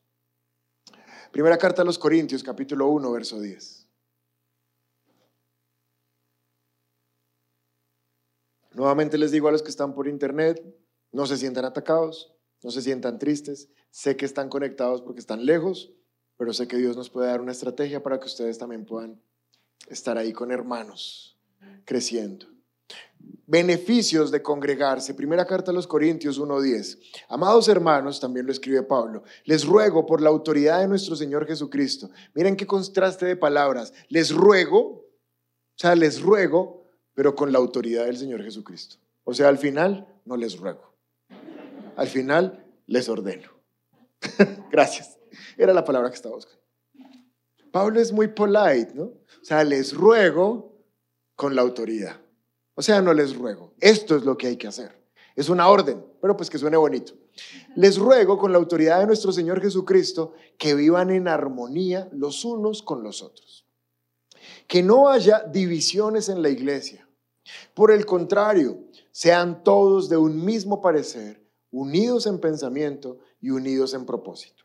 Primera 1.30 1.56
carta 1.56 1.82
a 1.82 1.84
los 1.84 2.00
Corintios, 2.00 2.42
capítulo 2.42 2.88
1, 2.88 3.12
verso 3.12 3.40
10. 3.40 3.86
Nuevamente 8.72 9.18
les 9.18 9.30
digo 9.30 9.46
a 9.46 9.52
los 9.52 9.62
que 9.62 9.70
están 9.70 9.94
por 9.94 10.08
internet, 10.08 10.60
no 11.12 11.26
se 11.26 11.36
sientan 11.36 11.64
atacados, 11.64 12.34
no 12.64 12.72
se 12.72 12.82
sientan 12.82 13.20
tristes. 13.20 13.68
Sé 13.90 14.16
que 14.16 14.26
están 14.26 14.48
conectados 14.48 15.00
porque 15.00 15.20
están 15.20 15.46
lejos, 15.46 15.92
pero 16.36 16.52
sé 16.52 16.66
que 16.66 16.76
Dios 16.76 16.96
nos 16.96 17.08
puede 17.08 17.28
dar 17.28 17.40
una 17.40 17.52
estrategia 17.52 18.02
para 18.02 18.18
que 18.18 18.26
ustedes 18.26 18.58
también 18.58 18.84
puedan 18.84 19.22
estar 19.88 20.18
ahí 20.18 20.32
con 20.32 20.50
hermanos, 20.52 21.36
creciendo. 21.84 22.46
Beneficios 23.46 24.30
de 24.30 24.42
congregarse. 24.42 25.14
Primera 25.14 25.44
carta 25.44 25.72
a 25.72 25.74
los 25.74 25.86
Corintios 25.86 26.40
1.10. 26.40 26.98
Amados 27.28 27.68
hermanos, 27.68 28.20
también 28.20 28.46
lo 28.46 28.52
escribe 28.52 28.82
Pablo, 28.82 29.24
les 29.44 29.64
ruego 29.64 30.06
por 30.06 30.20
la 30.20 30.28
autoridad 30.28 30.80
de 30.80 30.88
nuestro 30.88 31.16
Señor 31.16 31.46
Jesucristo. 31.46 32.10
Miren 32.34 32.56
qué 32.56 32.66
contraste 32.66 33.26
de 33.26 33.36
palabras. 33.36 33.92
Les 34.08 34.32
ruego, 34.32 34.78
o 34.78 35.76
sea, 35.76 35.94
les 35.96 36.20
ruego, 36.20 36.88
pero 37.14 37.34
con 37.34 37.52
la 37.52 37.58
autoridad 37.58 38.06
del 38.06 38.16
Señor 38.16 38.42
Jesucristo. 38.42 38.96
O 39.24 39.34
sea, 39.34 39.48
al 39.48 39.58
final 39.58 40.06
no 40.24 40.36
les 40.36 40.56
ruego. 40.56 40.94
Al 41.96 42.06
final 42.06 42.64
les 42.86 43.08
ordeno. 43.08 43.50
Gracias. 44.70 45.18
Era 45.56 45.72
la 45.72 45.84
palabra 45.84 46.08
que 46.08 46.16
estaba 46.16 46.34
buscando. 46.34 46.59
Pablo 47.70 48.00
es 48.00 48.12
muy 48.12 48.28
polite, 48.28 48.92
¿no? 48.94 49.04
O 49.04 49.44
sea, 49.44 49.64
les 49.64 49.94
ruego 49.94 50.76
con 51.36 51.54
la 51.54 51.62
autoridad. 51.62 52.20
O 52.74 52.82
sea, 52.82 53.00
no 53.02 53.14
les 53.14 53.36
ruego. 53.36 53.74
Esto 53.80 54.16
es 54.16 54.24
lo 54.24 54.36
que 54.36 54.48
hay 54.48 54.56
que 54.56 54.68
hacer. 54.68 55.00
Es 55.36 55.48
una 55.48 55.68
orden, 55.68 56.04
pero 56.20 56.36
pues 56.36 56.50
que 56.50 56.58
suene 56.58 56.76
bonito. 56.76 57.14
Les 57.76 57.98
ruego 57.98 58.38
con 58.38 58.52
la 58.52 58.58
autoridad 58.58 59.00
de 59.00 59.06
nuestro 59.06 59.32
Señor 59.32 59.60
Jesucristo 59.60 60.34
que 60.58 60.74
vivan 60.74 61.10
en 61.10 61.28
armonía 61.28 62.08
los 62.12 62.44
unos 62.44 62.82
con 62.82 63.02
los 63.02 63.22
otros. 63.22 63.66
Que 64.66 64.82
no 64.82 65.08
haya 65.08 65.40
divisiones 65.40 66.28
en 66.28 66.42
la 66.42 66.48
iglesia. 66.48 67.08
Por 67.74 67.90
el 67.90 68.06
contrario, 68.06 68.78
sean 69.12 69.64
todos 69.64 70.08
de 70.08 70.16
un 70.16 70.44
mismo 70.44 70.80
parecer, 70.80 71.44
unidos 71.70 72.26
en 72.26 72.38
pensamiento 72.38 73.18
y 73.40 73.50
unidos 73.50 73.94
en 73.94 74.06
propósito. 74.06 74.59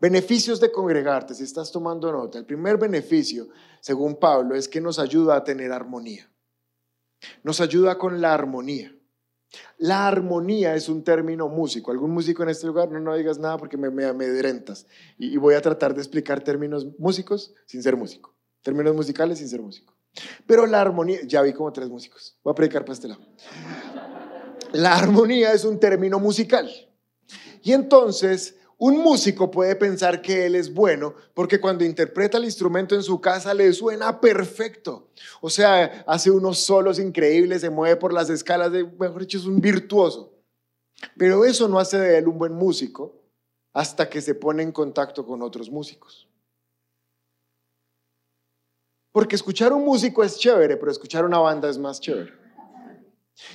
Beneficios 0.00 0.60
de 0.60 0.70
congregarte, 0.70 1.34
si 1.34 1.44
estás 1.44 1.70
tomando 1.72 2.10
nota. 2.12 2.38
El 2.38 2.44
primer 2.44 2.76
beneficio, 2.76 3.48
según 3.80 4.16
Pablo, 4.16 4.54
es 4.54 4.68
que 4.68 4.80
nos 4.80 4.98
ayuda 4.98 5.36
a 5.36 5.44
tener 5.44 5.72
armonía. 5.72 6.30
Nos 7.42 7.60
ayuda 7.60 7.98
con 7.98 8.20
la 8.20 8.34
armonía. 8.34 8.94
La 9.78 10.06
armonía 10.06 10.74
es 10.74 10.88
un 10.88 11.02
término 11.02 11.48
músico. 11.48 11.90
¿Algún 11.90 12.10
músico 12.10 12.42
en 12.42 12.50
este 12.50 12.66
lugar? 12.66 12.90
No, 12.90 13.00
no 13.00 13.14
digas 13.14 13.38
nada 13.38 13.56
porque 13.56 13.76
me, 13.76 13.90
me 13.90 14.04
amedrentas. 14.04 14.86
Y, 15.18 15.34
y 15.34 15.36
voy 15.36 15.54
a 15.54 15.62
tratar 15.62 15.94
de 15.94 16.00
explicar 16.00 16.42
términos 16.42 16.86
músicos 16.98 17.54
sin 17.66 17.82
ser 17.82 17.96
músico. 17.96 18.34
Términos 18.62 18.94
musicales 18.94 19.38
sin 19.38 19.48
ser 19.48 19.62
músico. 19.62 19.96
Pero 20.46 20.66
la 20.66 20.80
armonía, 20.80 21.20
ya 21.24 21.42
vi 21.42 21.52
como 21.52 21.72
tres 21.72 21.88
músicos. 21.88 22.38
Voy 22.42 22.52
a 22.52 22.54
predicar 22.54 22.84
para 22.84 22.94
este 22.94 23.08
lado. 23.08 23.20
La 24.72 24.96
armonía 24.96 25.52
es 25.52 25.64
un 25.64 25.78
término 25.78 26.18
musical. 26.18 26.70
Y 27.62 27.72
entonces 27.72 28.56
un 28.78 28.98
músico 28.98 29.50
puede 29.50 29.74
pensar 29.74 30.20
que 30.20 30.44
él 30.44 30.54
es 30.54 30.72
bueno 30.72 31.14
porque 31.32 31.58
cuando 31.60 31.84
interpreta 31.84 32.36
el 32.36 32.44
instrumento 32.44 32.94
en 32.94 33.02
su 33.02 33.20
casa 33.20 33.54
le 33.54 33.72
suena 33.72 34.20
perfecto. 34.20 35.08
O 35.40 35.48
sea, 35.48 36.04
hace 36.06 36.30
unos 36.30 36.58
solos 36.58 36.98
increíbles, 36.98 37.62
se 37.62 37.70
mueve 37.70 37.96
por 37.96 38.12
las 38.12 38.28
escalas 38.28 38.72
de, 38.72 38.84
mejor 38.84 39.20
dicho, 39.20 39.38
es 39.38 39.46
un 39.46 39.60
virtuoso. 39.60 40.34
Pero 41.16 41.44
eso 41.44 41.68
no 41.68 41.78
hace 41.78 41.98
de 41.98 42.18
él 42.18 42.28
un 42.28 42.38
buen 42.38 42.52
músico 42.52 43.22
hasta 43.72 44.08
que 44.10 44.20
se 44.20 44.34
pone 44.34 44.62
en 44.62 44.72
contacto 44.72 45.26
con 45.26 45.42
otros 45.42 45.70
músicos. 45.70 46.28
Porque 49.10 49.36
escuchar 49.36 49.72
un 49.72 49.86
músico 49.86 50.22
es 50.22 50.38
chévere, 50.38 50.76
pero 50.76 50.92
escuchar 50.92 51.24
una 51.24 51.38
banda 51.38 51.70
es 51.70 51.78
más 51.78 52.00
chévere. 52.00 52.32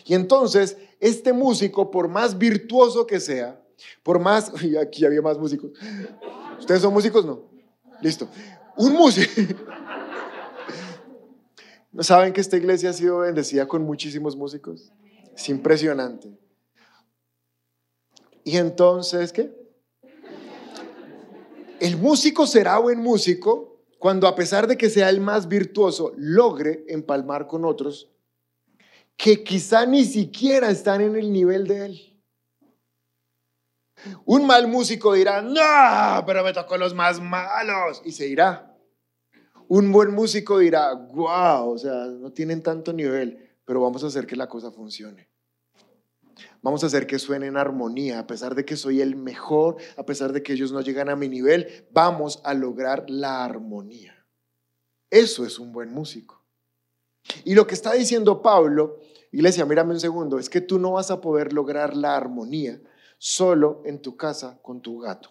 Y 0.05 0.15
entonces, 0.15 0.77
este 0.99 1.33
músico, 1.33 1.91
por 1.91 2.07
más 2.07 2.37
virtuoso 2.37 3.05
que 3.05 3.19
sea, 3.19 3.60
por 4.03 4.19
más, 4.19 4.51
y 4.63 4.77
aquí 4.77 5.05
había 5.05 5.21
más 5.21 5.37
músicos. 5.37 5.71
¿Ustedes 6.59 6.81
son 6.81 6.93
músicos? 6.93 7.25
No. 7.25 7.49
Listo. 8.01 8.27
Un 8.77 8.93
músico. 8.93 9.31
¿No 11.91 12.03
saben 12.03 12.33
que 12.33 12.41
esta 12.41 12.57
iglesia 12.57 12.89
ha 12.89 12.93
sido 12.93 13.19
bendecida 13.19 13.67
con 13.67 13.83
muchísimos 13.83 14.35
músicos? 14.35 14.91
Es 15.35 15.49
impresionante. 15.49 16.29
Y 18.43 18.57
entonces, 18.57 19.31
¿qué? 19.31 19.53
El 21.79 21.97
músico 21.97 22.45
será 22.47 22.77
buen 22.77 22.99
músico 22.99 23.71
cuando 23.97 24.27
a 24.27 24.35
pesar 24.35 24.67
de 24.67 24.77
que 24.77 24.89
sea 24.89 25.09
el 25.09 25.21
más 25.21 25.47
virtuoso, 25.47 26.13
logre 26.17 26.83
empalmar 26.87 27.47
con 27.47 27.65
otros 27.65 28.11
que 29.15 29.43
quizá 29.43 29.85
ni 29.85 30.03
siquiera 30.03 30.71
están 30.71 31.01
en 31.01 31.15
el 31.15 31.31
nivel 31.31 31.67
de 31.67 31.85
él. 31.85 32.10
Un 34.25 34.45
mal 34.45 34.67
músico 34.67 35.13
dirá, 35.13 35.41
no, 35.41 36.25
pero 36.25 36.43
me 36.43 36.53
tocó 36.53 36.77
los 36.77 36.93
más 36.93 37.21
malos 37.21 38.01
y 38.03 38.11
se 38.11 38.27
irá. 38.27 38.75
Un 39.67 39.91
buen 39.91 40.11
músico 40.11 40.59
dirá, 40.59 40.93
wow, 40.93 41.71
o 41.71 41.77
sea, 41.77 42.05
no 42.05 42.31
tienen 42.31 42.61
tanto 42.61 42.91
nivel, 42.91 43.51
pero 43.65 43.81
vamos 43.81 44.03
a 44.03 44.07
hacer 44.07 44.27
que 44.27 44.35
la 44.35 44.49
cosa 44.49 44.71
funcione. 44.71 45.29
Vamos 46.61 46.83
a 46.83 46.87
hacer 46.87 47.07
que 47.07 47.19
suene 47.19 47.47
en 47.47 47.57
armonía, 47.57 48.19
a 48.19 48.27
pesar 48.27 48.55
de 48.55 48.65
que 48.65 48.75
soy 48.75 49.01
el 49.01 49.15
mejor, 49.15 49.77
a 49.97 50.05
pesar 50.05 50.33
de 50.33 50.43
que 50.43 50.53
ellos 50.53 50.71
no 50.71 50.81
llegan 50.81 51.09
a 51.09 51.15
mi 51.15 51.29
nivel, 51.29 51.87
vamos 51.91 52.41
a 52.43 52.53
lograr 52.53 53.09
la 53.09 53.43
armonía. 53.43 54.25
Eso 55.09 55.45
es 55.45 55.59
un 55.59 55.71
buen 55.71 55.93
músico. 55.93 56.43
Y 57.43 57.55
lo 57.55 57.67
que 57.67 57.75
está 57.75 57.93
diciendo 57.93 58.41
Pablo, 58.41 58.99
iglesia, 59.31 59.65
mírame 59.65 59.93
un 59.93 59.99
segundo, 59.99 60.39
es 60.39 60.49
que 60.49 60.61
tú 60.61 60.79
no 60.79 60.93
vas 60.93 61.11
a 61.11 61.21
poder 61.21 61.53
lograr 61.53 61.95
la 61.95 62.15
armonía 62.15 62.81
solo 63.23 63.83
en 63.85 64.01
tu 64.01 64.17
casa 64.17 64.57
con 64.63 64.81
tu 64.81 64.99
gato. 64.99 65.29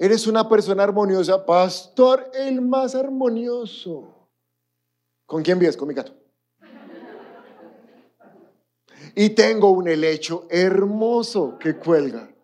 Eres 0.00 0.26
una 0.26 0.48
persona 0.48 0.82
armoniosa, 0.82 1.46
pastor, 1.46 2.28
el 2.34 2.60
más 2.60 2.96
armonioso. 2.96 4.28
¿Con 5.26 5.44
quién 5.44 5.60
vives? 5.60 5.76
Con 5.76 5.86
mi 5.86 5.94
gato. 5.94 6.12
Y 9.14 9.30
tengo 9.30 9.70
un 9.70 9.86
helecho 9.86 10.44
hermoso 10.50 11.56
que 11.60 11.76
cuelga. 11.76 12.34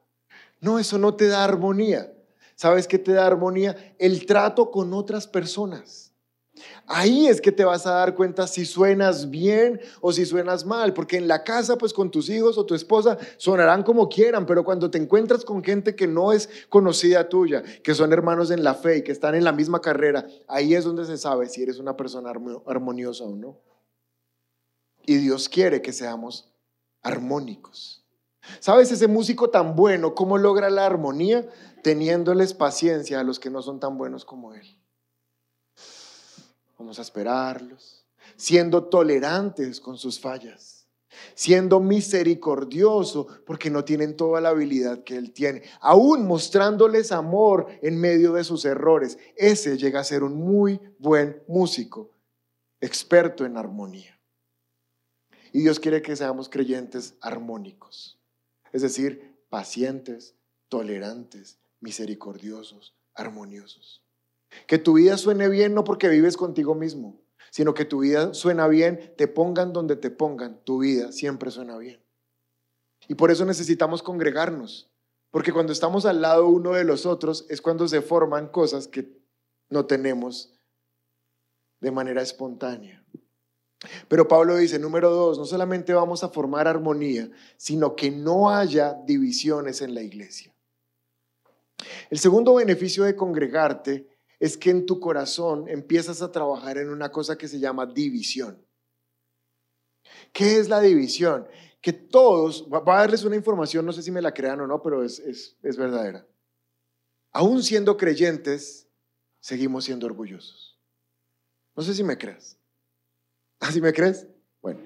No, 0.60 0.78
eso 0.78 0.98
no 0.98 1.16
te 1.16 1.26
da 1.26 1.42
armonía. 1.42 2.12
¿Sabes 2.54 2.86
qué 2.86 3.00
te 3.00 3.12
da 3.12 3.26
armonía? 3.26 3.96
El 3.98 4.24
trato 4.24 4.70
con 4.70 4.94
otras 4.94 5.26
personas. 5.26 6.05
Ahí 6.86 7.26
es 7.26 7.40
que 7.40 7.50
te 7.50 7.64
vas 7.64 7.86
a 7.86 7.92
dar 7.92 8.14
cuenta 8.14 8.46
si 8.46 8.64
suenas 8.64 9.30
bien 9.30 9.80
o 10.00 10.12
si 10.12 10.24
suenas 10.24 10.64
mal, 10.64 10.94
porque 10.94 11.16
en 11.16 11.26
la 11.26 11.42
casa, 11.42 11.76
pues 11.76 11.92
con 11.92 12.10
tus 12.10 12.30
hijos 12.30 12.58
o 12.58 12.66
tu 12.66 12.74
esposa 12.74 13.18
sonarán 13.38 13.82
como 13.82 14.08
quieran, 14.08 14.46
pero 14.46 14.64
cuando 14.64 14.90
te 14.90 14.98
encuentras 14.98 15.44
con 15.44 15.64
gente 15.64 15.96
que 15.96 16.06
no 16.06 16.32
es 16.32 16.48
conocida 16.68 17.28
tuya, 17.28 17.62
que 17.82 17.94
son 17.94 18.12
hermanos 18.12 18.50
en 18.50 18.62
la 18.62 18.74
fe 18.74 18.98
y 18.98 19.02
que 19.02 19.12
están 19.12 19.34
en 19.34 19.44
la 19.44 19.52
misma 19.52 19.80
carrera, 19.80 20.26
ahí 20.46 20.74
es 20.74 20.84
donde 20.84 21.04
se 21.04 21.18
sabe 21.18 21.48
si 21.48 21.62
eres 21.62 21.78
una 21.78 21.96
persona 21.96 22.30
armoniosa 22.66 23.24
o 23.24 23.34
no. 23.34 23.58
Y 25.04 25.16
Dios 25.16 25.48
quiere 25.48 25.82
que 25.82 25.92
seamos 25.92 26.52
armónicos. 27.02 28.04
¿Sabes 28.60 28.92
ese 28.92 29.08
músico 29.08 29.50
tan 29.50 29.74
bueno, 29.76 30.14
cómo 30.14 30.38
logra 30.38 30.70
la 30.70 30.86
armonía? 30.86 31.48
Teniéndoles 31.82 32.54
paciencia 32.54 33.20
a 33.20 33.24
los 33.24 33.38
que 33.38 33.50
no 33.50 33.62
son 33.62 33.80
tan 33.80 33.98
buenos 33.98 34.24
como 34.24 34.54
él. 34.54 34.78
Vamos 36.78 36.98
a 36.98 37.02
esperarlos, 37.02 38.04
siendo 38.36 38.84
tolerantes 38.84 39.80
con 39.80 39.96
sus 39.96 40.20
fallas, 40.20 40.86
siendo 41.34 41.80
misericordioso 41.80 43.26
porque 43.46 43.70
no 43.70 43.84
tienen 43.84 44.16
toda 44.16 44.40
la 44.40 44.50
habilidad 44.50 45.02
que 45.02 45.16
Él 45.16 45.32
tiene, 45.32 45.62
aún 45.80 46.26
mostrándoles 46.26 47.12
amor 47.12 47.66
en 47.82 47.98
medio 47.98 48.32
de 48.34 48.44
sus 48.44 48.64
errores. 48.64 49.18
Ese 49.36 49.78
llega 49.78 50.00
a 50.00 50.04
ser 50.04 50.22
un 50.22 50.34
muy 50.34 50.80
buen 50.98 51.42
músico, 51.48 52.10
experto 52.80 53.44
en 53.46 53.56
armonía. 53.56 54.20
Y 55.52 55.60
Dios 55.60 55.80
quiere 55.80 56.02
que 56.02 56.16
seamos 56.16 56.50
creyentes 56.50 57.16
armónicos, 57.22 58.20
es 58.72 58.82
decir, 58.82 59.34
pacientes, 59.48 60.34
tolerantes, 60.68 61.58
misericordiosos, 61.80 62.94
armoniosos. 63.14 64.05
Que 64.66 64.78
tu 64.78 64.94
vida 64.94 65.16
suene 65.16 65.48
bien 65.48 65.74
no 65.74 65.84
porque 65.84 66.08
vives 66.08 66.36
contigo 66.36 66.74
mismo, 66.74 67.20
sino 67.50 67.74
que 67.74 67.84
tu 67.84 68.00
vida 68.00 68.34
suena 68.34 68.68
bien, 68.68 69.14
te 69.16 69.28
pongan 69.28 69.72
donde 69.72 69.96
te 69.96 70.10
pongan, 70.10 70.62
tu 70.64 70.80
vida 70.80 71.12
siempre 71.12 71.50
suena 71.50 71.76
bien. 71.78 72.02
Y 73.08 73.14
por 73.14 73.30
eso 73.30 73.44
necesitamos 73.44 74.02
congregarnos, 74.02 74.90
porque 75.30 75.52
cuando 75.52 75.72
estamos 75.72 76.06
al 76.06 76.20
lado 76.20 76.48
uno 76.48 76.72
de 76.72 76.84
los 76.84 77.06
otros 77.06 77.46
es 77.48 77.60
cuando 77.60 77.86
se 77.88 78.02
forman 78.02 78.48
cosas 78.48 78.88
que 78.88 79.08
no 79.68 79.86
tenemos 79.86 80.58
de 81.80 81.90
manera 81.90 82.22
espontánea. 82.22 83.04
Pero 84.08 84.26
Pablo 84.26 84.56
dice, 84.56 84.78
número 84.78 85.10
dos, 85.10 85.38
no 85.38 85.44
solamente 85.44 85.92
vamos 85.92 86.24
a 86.24 86.30
formar 86.30 86.66
armonía, 86.66 87.30
sino 87.56 87.94
que 87.94 88.10
no 88.10 88.50
haya 88.50 88.94
divisiones 89.06 89.82
en 89.82 89.94
la 89.94 90.02
iglesia. 90.02 90.54
El 92.10 92.18
segundo 92.18 92.54
beneficio 92.54 93.04
de 93.04 93.14
congregarte 93.14 94.08
es 94.38 94.56
que 94.56 94.70
en 94.70 94.84
tu 94.84 95.00
corazón 95.00 95.68
empiezas 95.68 96.20
a 96.20 96.30
trabajar 96.30 96.78
en 96.78 96.90
una 96.90 97.10
cosa 97.10 97.38
que 97.38 97.48
se 97.48 97.58
llama 97.58 97.86
división. 97.86 98.62
¿Qué 100.32 100.58
es 100.58 100.68
la 100.68 100.80
división? 100.80 101.46
Que 101.80 101.92
todos, 101.92 102.68
va 102.70 102.78
a 102.78 103.00
darles 103.00 103.24
una 103.24 103.36
información, 103.36 103.86
no 103.86 103.92
sé 103.92 104.02
si 104.02 104.10
me 104.10 104.22
la 104.22 104.34
crean 104.34 104.60
o 104.60 104.66
no, 104.66 104.82
pero 104.82 105.02
es, 105.02 105.18
es, 105.18 105.76
verdadera. 105.76 106.26
Aún 107.32 107.62
siendo 107.62 107.96
creyentes, 107.96 108.88
seguimos 109.40 109.84
siendo 109.84 110.06
orgullosos. 110.06 110.78
No 111.74 111.82
sé 111.82 111.94
si 111.94 112.02
me 112.02 112.18
crees. 112.18 112.58
¿Así 113.60 113.78
¿Ah, 113.78 113.82
me 113.82 113.92
crees? 113.92 114.26
Bueno. 114.60 114.80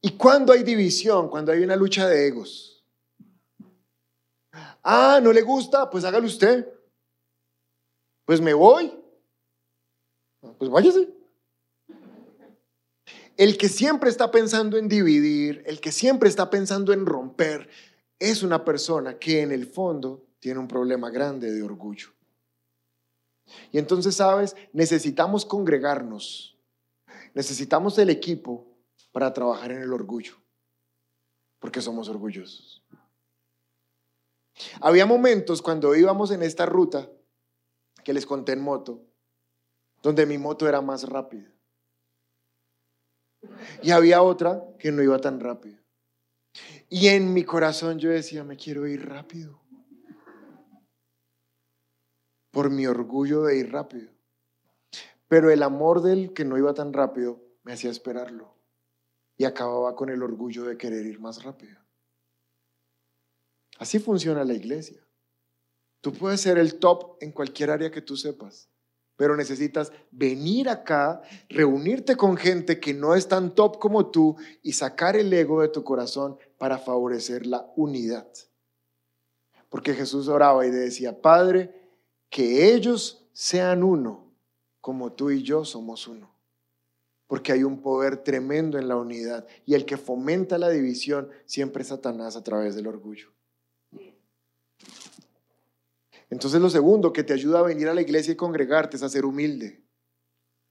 ¿Y 0.00 0.16
cuando 0.16 0.52
hay 0.52 0.62
división? 0.62 1.28
Cuando 1.28 1.52
hay 1.52 1.62
una 1.62 1.76
lucha 1.76 2.06
de 2.08 2.26
egos. 2.26 2.84
Ah, 4.82 5.20
¿no 5.22 5.32
le 5.32 5.42
gusta? 5.42 5.88
Pues 5.88 6.04
hágalo 6.04 6.26
usted 6.26 6.66
pues 8.24 8.40
me 8.40 8.54
voy. 8.54 8.92
Pues 10.58 10.70
váyase. 10.70 11.08
El 13.36 13.56
que 13.56 13.68
siempre 13.68 14.10
está 14.10 14.30
pensando 14.30 14.76
en 14.76 14.88
dividir, 14.88 15.62
el 15.66 15.80
que 15.80 15.92
siempre 15.92 16.28
está 16.28 16.50
pensando 16.50 16.92
en 16.92 17.06
romper, 17.06 17.68
es 18.18 18.42
una 18.42 18.64
persona 18.64 19.18
que 19.18 19.40
en 19.40 19.52
el 19.52 19.66
fondo 19.66 20.24
tiene 20.38 20.60
un 20.60 20.68
problema 20.68 21.10
grande 21.10 21.50
de 21.50 21.62
orgullo. 21.62 22.08
Y 23.70 23.78
entonces, 23.78 24.16
sabes, 24.16 24.54
necesitamos 24.72 25.44
congregarnos, 25.44 26.56
necesitamos 27.34 27.98
el 27.98 28.10
equipo 28.10 28.66
para 29.12 29.32
trabajar 29.32 29.72
en 29.72 29.82
el 29.82 29.92
orgullo, 29.92 30.34
porque 31.58 31.80
somos 31.80 32.08
orgullosos. 32.08 32.84
Había 34.80 35.06
momentos 35.06 35.62
cuando 35.62 35.94
íbamos 35.94 36.30
en 36.30 36.42
esta 36.42 36.66
ruta 36.66 37.10
que 38.04 38.12
les 38.12 38.26
conté 38.26 38.52
en 38.52 38.60
moto, 38.60 39.04
donde 40.02 40.26
mi 40.26 40.38
moto 40.38 40.68
era 40.68 40.80
más 40.80 41.08
rápida. 41.08 41.52
Y 43.82 43.90
había 43.90 44.22
otra 44.22 44.62
que 44.78 44.92
no 44.92 45.02
iba 45.02 45.18
tan 45.18 45.40
rápido. 45.40 45.80
Y 46.88 47.08
en 47.08 47.32
mi 47.32 47.44
corazón 47.44 47.98
yo 47.98 48.10
decía, 48.10 48.44
me 48.44 48.56
quiero 48.56 48.86
ir 48.86 49.08
rápido. 49.08 49.60
Por 52.50 52.70
mi 52.70 52.86
orgullo 52.86 53.44
de 53.44 53.56
ir 53.58 53.72
rápido. 53.72 54.12
Pero 55.28 55.50
el 55.50 55.62
amor 55.62 56.02
del 56.02 56.34
que 56.34 56.44
no 56.44 56.58
iba 56.58 56.74
tan 56.74 56.92
rápido 56.92 57.42
me 57.62 57.72
hacía 57.72 57.90
esperarlo. 57.90 58.54
Y 59.38 59.44
acababa 59.44 59.96
con 59.96 60.10
el 60.10 60.22
orgullo 60.22 60.64
de 60.64 60.76
querer 60.76 61.06
ir 61.06 61.18
más 61.18 61.42
rápido. 61.42 61.80
Así 63.78 63.98
funciona 63.98 64.44
la 64.44 64.52
iglesia. 64.52 65.02
Tú 66.02 66.12
puedes 66.12 66.40
ser 66.40 66.58
el 66.58 66.74
top 66.80 67.16
en 67.20 67.30
cualquier 67.30 67.70
área 67.70 67.92
que 67.92 68.02
tú 68.02 68.16
sepas, 68.16 68.68
pero 69.16 69.36
necesitas 69.36 69.92
venir 70.10 70.68
acá, 70.68 71.22
reunirte 71.48 72.16
con 72.16 72.36
gente 72.36 72.80
que 72.80 72.92
no 72.92 73.14
es 73.14 73.28
tan 73.28 73.54
top 73.54 73.78
como 73.78 74.10
tú 74.10 74.36
y 74.64 74.72
sacar 74.72 75.16
el 75.16 75.32
ego 75.32 75.62
de 75.62 75.68
tu 75.68 75.84
corazón 75.84 76.36
para 76.58 76.78
favorecer 76.78 77.46
la 77.46 77.72
unidad. 77.76 78.26
Porque 79.68 79.94
Jesús 79.94 80.26
oraba 80.26 80.66
y 80.66 80.70
decía, 80.70 81.22
Padre, 81.22 81.72
que 82.28 82.74
ellos 82.74 83.24
sean 83.32 83.84
uno, 83.84 84.26
como 84.80 85.12
tú 85.12 85.30
y 85.30 85.44
yo 85.44 85.64
somos 85.64 86.08
uno. 86.08 86.34
Porque 87.28 87.52
hay 87.52 87.62
un 87.62 87.80
poder 87.80 88.16
tremendo 88.16 88.76
en 88.76 88.88
la 88.88 88.96
unidad 88.96 89.46
y 89.64 89.74
el 89.74 89.86
que 89.86 89.96
fomenta 89.96 90.58
la 90.58 90.68
división 90.68 91.30
siempre 91.46 91.82
es 91.82 91.88
Satanás 91.90 92.34
a 92.34 92.42
través 92.42 92.74
del 92.74 92.88
orgullo. 92.88 93.30
Entonces 96.32 96.62
lo 96.62 96.70
segundo 96.70 97.12
que 97.12 97.24
te 97.24 97.34
ayuda 97.34 97.58
a 97.58 97.62
venir 97.62 97.90
a 97.90 97.94
la 97.94 98.00
iglesia 98.00 98.32
y 98.32 98.36
congregarte 98.36 98.96
es 98.96 99.02
a 99.02 99.10
ser 99.10 99.26
humilde. 99.26 99.84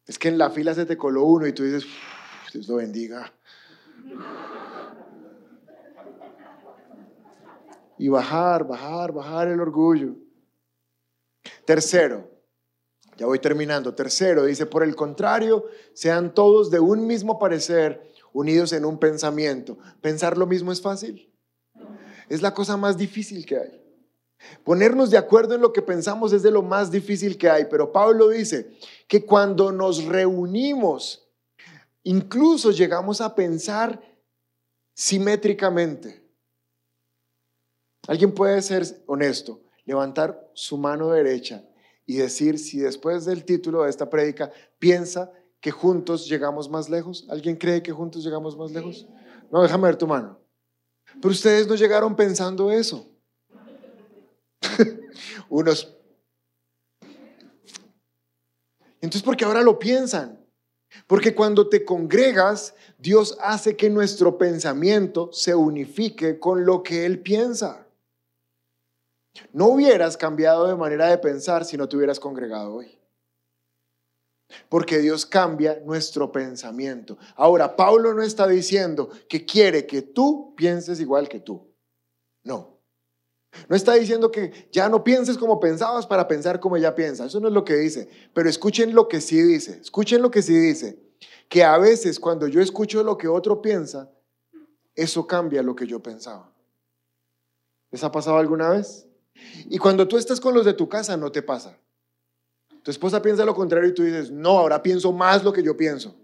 Es 0.07 0.17
que 0.17 0.27
en 0.27 0.39
la 0.39 0.49
fila 0.49 0.73
se 0.73 0.87
te 0.87 0.97
coló 0.97 1.23
uno 1.23 1.45
y 1.45 1.53
tú 1.53 1.63
dices, 1.63 1.85
Dios 2.51 2.67
lo 2.67 2.77
bendiga. 2.77 3.31
Y 7.99 8.07
bajar, 8.07 8.65
bajar, 8.65 9.11
bajar 9.11 9.49
el 9.49 9.61
orgullo. 9.61 10.15
Tercero, 11.63 12.27
ya 13.15 13.27
voy 13.27 13.37
terminando. 13.37 13.93
Tercero, 13.93 14.45
dice, 14.45 14.65
por 14.65 14.81
el 14.81 14.95
contrario, 14.95 15.65
sean 15.93 16.33
todos 16.33 16.71
de 16.71 16.79
un 16.79 17.05
mismo 17.05 17.37
parecer, 17.37 18.11
unidos 18.33 18.73
en 18.73 18.83
un 18.83 18.97
pensamiento. 18.97 19.77
¿Pensar 20.01 20.39
lo 20.39 20.47
mismo 20.47 20.71
es 20.71 20.81
fácil? 20.81 21.31
Es 22.29 22.41
la 22.41 22.51
cosa 22.51 22.77
más 22.77 22.97
difícil 22.97 23.45
que 23.45 23.57
hay. 23.57 23.80
Ponernos 24.63 25.09
de 25.09 25.17
acuerdo 25.17 25.55
en 25.55 25.61
lo 25.61 25.73
que 25.73 25.81
pensamos 25.81 26.33
es 26.33 26.43
de 26.43 26.51
lo 26.51 26.61
más 26.61 26.91
difícil 26.91 27.37
que 27.37 27.49
hay, 27.49 27.65
pero 27.69 27.91
Pablo 27.91 28.29
dice 28.29 28.71
que 29.07 29.25
cuando 29.25 29.71
nos 29.71 30.05
reunimos, 30.05 31.27
incluso 32.03 32.71
llegamos 32.71 33.21
a 33.21 33.33
pensar 33.35 34.01
simétricamente. 34.93 36.21
Alguien 38.07 38.33
puede 38.33 38.61
ser 38.61 38.85
honesto, 39.05 39.61
levantar 39.85 40.49
su 40.53 40.77
mano 40.77 41.09
derecha 41.11 41.63
y 42.05 42.17
decir 42.17 42.57
si 42.57 42.79
después 42.79 43.25
del 43.25 43.45
título 43.45 43.83
de 43.83 43.89
esta 43.89 44.09
prédica 44.09 44.51
piensa 44.79 45.31
que 45.59 45.71
juntos 45.71 46.27
llegamos 46.27 46.69
más 46.69 46.89
lejos. 46.89 47.25
¿Alguien 47.29 47.55
cree 47.55 47.83
que 47.83 47.91
juntos 47.91 48.23
llegamos 48.23 48.57
más 48.57 48.71
lejos? 48.71 49.07
No, 49.51 49.61
déjame 49.61 49.85
ver 49.85 49.95
tu 49.95 50.07
mano. 50.07 50.39
Pero 51.21 51.29
ustedes 51.29 51.67
no 51.67 51.75
llegaron 51.75 52.15
pensando 52.15 52.71
eso. 52.71 53.10
Unos. 55.49 55.97
Entonces, 59.01 59.23
porque 59.23 59.45
ahora 59.45 59.61
lo 59.61 59.79
piensan. 59.79 60.39
Porque 61.07 61.33
cuando 61.33 61.69
te 61.69 61.85
congregas, 61.85 62.75
Dios 62.97 63.37
hace 63.41 63.75
que 63.75 63.89
nuestro 63.89 64.37
pensamiento 64.37 65.31
se 65.31 65.55
unifique 65.55 66.37
con 66.39 66.65
lo 66.65 66.83
que 66.83 67.05
Él 67.05 67.19
piensa. 67.19 67.87
No 69.53 69.67
hubieras 69.67 70.17
cambiado 70.17 70.67
de 70.67 70.75
manera 70.75 71.07
de 71.07 71.17
pensar 71.17 71.63
si 71.63 71.77
no 71.77 71.87
te 71.87 71.95
hubieras 71.95 72.19
congregado 72.19 72.75
hoy. 72.75 72.99
Porque 74.67 74.99
Dios 74.99 75.25
cambia 75.25 75.79
nuestro 75.85 76.29
pensamiento. 76.29 77.17
Ahora, 77.35 77.77
Pablo 77.77 78.13
no 78.13 78.21
está 78.21 78.47
diciendo 78.47 79.09
que 79.29 79.45
quiere 79.45 79.85
que 79.87 80.01
tú 80.01 80.53
pienses 80.57 80.99
igual 80.99 81.29
que 81.29 81.39
tú. 81.39 81.73
No. 82.43 82.80
No 83.67 83.75
está 83.75 83.95
diciendo 83.95 84.31
que 84.31 84.69
ya 84.71 84.89
no 84.89 85.03
pienses 85.03 85.37
como 85.37 85.59
pensabas 85.59 86.07
para 86.07 86.27
pensar 86.27 86.59
como 86.59 86.77
ella 86.77 86.95
piensa. 86.95 87.25
Eso 87.25 87.39
no 87.39 87.47
es 87.47 87.53
lo 87.53 87.65
que 87.65 87.75
dice. 87.75 88.09
Pero 88.33 88.49
escuchen 88.49 88.95
lo 88.95 89.07
que 89.07 89.21
sí 89.21 89.41
dice. 89.41 89.79
Escuchen 89.81 90.21
lo 90.21 90.31
que 90.31 90.41
sí 90.41 90.57
dice. 90.57 90.99
Que 91.49 91.63
a 91.63 91.77
veces 91.77 92.19
cuando 92.19 92.47
yo 92.47 92.61
escucho 92.61 93.03
lo 93.03 93.17
que 93.17 93.27
otro 93.27 93.61
piensa, 93.61 94.09
eso 94.95 95.27
cambia 95.27 95.61
lo 95.63 95.75
que 95.75 95.85
yo 95.85 96.01
pensaba. 96.01 96.51
¿Les 97.91 98.03
ha 98.03 98.11
pasado 98.11 98.37
alguna 98.37 98.69
vez? 98.69 99.05
Y 99.69 99.77
cuando 99.77 100.07
tú 100.07 100.17
estás 100.17 100.39
con 100.39 100.53
los 100.53 100.65
de 100.65 100.73
tu 100.73 100.87
casa, 100.87 101.17
no 101.17 101.31
te 101.31 101.41
pasa. 101.41 101.77
Tu 102.83 102.89
esposa 102.89 103.21
piensa 103.21 103.45
lo 103.45 103.53
contrario 103.53 103.89
y 103.89 103.93
tú 103.93 104.03
dices, 104.03 104.31
no, 104.31 104.57
ahora 104.57 104.81
pienso 104.81 105.11
más 105.11 105.43
lo 105.43 105.51
que 105.51 105.61
yo 105.61 105.75
pienso. 105.75 106.15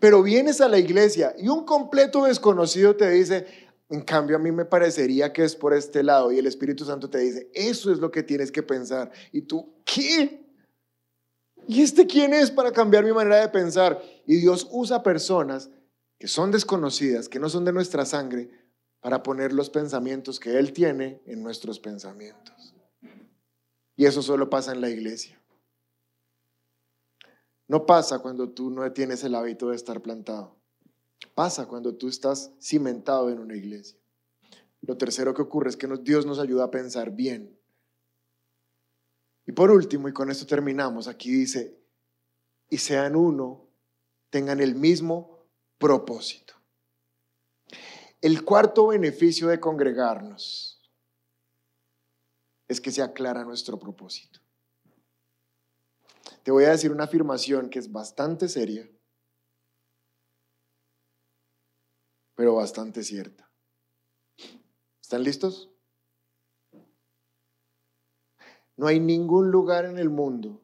Pero 0.00 0.22
vienes 0.22 0.60
a 0.60 0.68
la 0.68 0.78
iglesia 0.78 1.34
y 1.38 1.48
un 1.48 1.64
completo 1.64 2.24
desconocido 2.24 2.96
te 2.96 3.10
dice, 3.10 3.46
en 3.92 4.00
cambio, 4.00 4.36
a 4.36 4.38
mí 4.38 4.50
me 4.50 4.64
parecería 4.64 5.34
que 5.34 5.44
es 5.44 5.54
por 5.54 5.74
este 5.74 6.02
lado 6.02 6.32
y 6.32 6.38
el 6.38 6.46
Espíritu 6.46 6.86
Santo 6.86 7.10
te 7.10 7.18
dice, 7.18 7.50
eso 7.52 7.92
es 7.92 7.98
lo 7.98 8.10
que 8.10 8.22
tienes 8.22 8.50
que 8.50 8.62
pensar. 8.62 9.12
Y 9.32 9.42
tú, 9.42 9.82
¿qué? 9.84 10.46
¿Y 11.68 11.82
este 11.82 12.06
quién 12.06 12.32
es 12.32 12.50
para 12.50 12.72
cambiar 12.72 13.04
mi 13.04 13.12
manera 13.12 13.36
de 13.42 13.50
pensar? 13.50 14.02
Y 14.26 14.36
Dios 14.36 14.66
usa 14.72 15.02
personas 15.02 15.68
que 16.18 16.26
son 16.26 16.50
desconocidas, 16.50 17.28
que 17.28 17.38
no 17.38 17.50
son 17.50 17.66
de 17.66 17.72
nuestra 17.74 18.06
sangre, 18.06 18.48
para 19.00 19.22
poner 19.22 19.52
los 19.52 19.68
pensamientos 19.68 20.40
que 20.40 20.58
Él 20.58 20.72
tiene 20.72 21.20
en 21.26 21.42
nuestros 21.42 21.78
pensamientos. 21.78 22.74
Y 23.94 24.06
eso 24.06 24.22
solo 24.22 24.48
pasa 24.48 24.72
en 24.72 24.80
la 24.80 24.88
iglesia. 24.88 25.38
No 27.68 27.84
pasa 27.84 28.20
cuando 28.20 28.48
tú 28.48 28.70
no 28.70 28.90
tienes 28.92 29.22
el 29.22 29.34
hábito 29.34 29.68
de 29.68 29.76
estar 29.76 30.00
plantado. 30.00 30.61
Pasa 31.28 31.66
cuando 31.66 31.94
tú 31.94 32.08
estás 32.08 32.52
cimentado 32.60 33.30
en 33.30 33.38
una 33.38 33.56
iglesia. 33.56 33.98
Lo 34.82 34.96
tercero 34.96 35.32
que 35.34 35.42
ocurre 35.42 35.70
es 35.70 35.76
que 35.76 35.88
Dios 36.02 36.26
nos 36.26 36.38
ayuda 36.38 36.64
a 36.64 36.70
pensar 36.70 37.12
bien. 37.12 37.58
Y 39.46 39.52
por 39.52 39.70
último, 39.70 40.08
y 40.08 40.12
con 40.12 40.30
esto 40.30 40.46
terminamos, 40.46 41.08
aquí 41.08 41.30
dice, 41.30 41.78
y 42.68 42.78
sean 42.78 43.16
uno, 43.16 43.66
tengan 44.30 44.60
el 44.60 44.74
mismo 44.74 45.46
propósito. 45.78 46.54
El 48.20 48.44
cuarto 48.44 48.88
beneficio 48.88 49.48
de 49.48 49.60
congregarnos 49.60 50.80
es 52.68 52.80
que 52.80 52.90
se 52.90 53.02
aclara 53.02 53.44
nuestro 53.44 53.78
propósito. 53.78 54.40
Te 56.42 56.50
voy 56.50 56.64
a 56.64 56.70
decir 56.70 56.90
una 56.90 57.04
afirmación 57.04 57.68
que 57.68 57.78
es 57.78 57.90
bastante 57.90 58.48
seria 58.48 58.88
pero 62.42 62.56
bastante 62.56 63.04
cierta. 63.04 63.48
¿Están 65.00 65.22
listos? 65.22 65.70
No 68.76 68.88
hay 68.88 68.98
ningún 68.98 69.52
lugar 69.52 69.84
en 69.84 69.96
el 69.96 70.10
mundo 70.10 70.60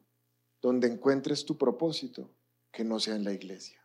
donde 0.61 0.89
encuentres 0.89 1.45
tu 1.45 1.57
propósito 1.57 2.33
que 2.73 2.83
no 2.83 2.99
sea 2.99 3.15
en 3.15 3.23
la 3.23 3.33
iglesia. 3.33 3.81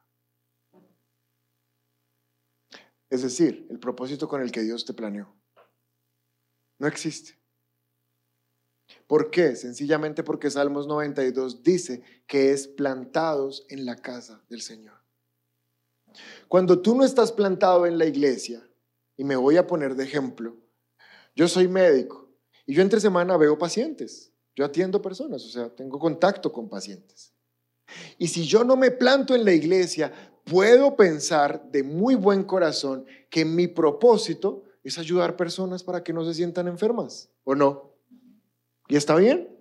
Es 3.12 3.22
decir, 3.22 3.68
el 3.70 3.78
propósito 3.78 4.28
con 4.28 4.42
el 4.42 4.52
que 4.52 4.62
Dios 4.62 4.86
te 4.86 4.96
planeó. 4.96 5.32
No 6.80 6.88
existe. 6.88 7.38
¿Por 9.06 9.30
qué? 9.30 9.56
Sencillamente 9.56 10.24
porque 10.24 10.50
Salmos 10.50 10.88
92 10.88 11.62
dice 11.62 12.02
que 12.26 12.54
es 12.54 12.68
plantados 12.68 13.68
en 13.70 13.86
la 13.86 13.98
casa 13.98 14.44
del 14.50 14.64
Señor. 14.64 15.03
Cuando 16.48 16.80
tú 16.80 16.96
no 16.96 17.04
estás 17.04 17.32
plantado 17.32 17.86
en 17.86 17.98
la 17.98 18.06
iglesia, 18.06 18.68
y 19.18 19.24
me 19.24 19.36
voy 19.36 19.58
a 19.58 19.68
poner 19.68 19.96
de 19.96 20.04
ejemplo, 20.04 20.56
yo 21.36 21.48
soy 21.48 21.68
médico 21.68 22.30
y 22.66 22.74
yo 22.74 22.82
entre 22.82 23.00
semana 23.00 23.38
veo 23.38 23.58
pacientes, 23.58 24.32
yo 24.56 24.66
atiendo 24.66 25.02
personas, 25.02 25.44
o 25.46 25.50
sea, 25.50 25.70
tengo 25.70 26.00
contacto 26.00 26.52
con 26.52 26.70
pacientes. 26.70 27.34
Y 28.18 28.28
si 28.28 28.46
yo 28.46 28.64
no 28.64 28.76
me 28.76 28.92
planto 28.92 29.36
en 29.36 29.46
la 29.46 29.52
iglesia, 29.52 30.12
puedo 30.44 30.96
pensar 30.96 31.70
de 31.72 31.84
muy 31.84 32.16
buen 32.16 32.44
corazón 32.44 33.06
que 33.30 33.46
mi 33.46 33.68
propósito 33.68 34.64
es 34.84 34.98
ayudar 34.98 35.36
personas 35.36 35.84
para 35.84 36.04
que 36.04 36.14
no 36.14 36.26
se 36.26 36.34
sientan 36.34 36.68
enfermas, 36.68 37.30
¿o 37.44 37.56
no? 37.56 37.94
¿Y 38.88 38.96
está 38.96 39.16
bien? 39.16 39.53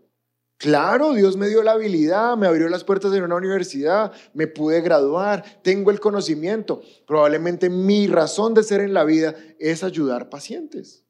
Claro, 0.58 1.12
Dios 1.12 1.36
me 1.36 1.48
dio 1.48 1.62
la 1.62 1.72
habilidad, 1.72 2.36
me 2.36 2.46
abrió 2.46 2.68
las 2.68 2.84
puertas 2.84 3.10
de 3.10 3.20
una 3.20 3.34
universidad, 3.34 4.12
me 4.32 4.46
pude 4.46 4.80
graduar, 4.80 5.60
tengo 5.62 5.90
el 5.90 5.98
conocimiento. 5.98 6.82
Probablemente 7.06 7.68
mi 7.68 8.06
razón 8.06 8.54
de 8.54 8.62
ser 8.62 8.80
en 8.80 8.94
la 8.94 9.02
vida 9.02 9.34
es 9.58 9.82
ayudar 9.82 10.28
pacientes. 10.28 11.02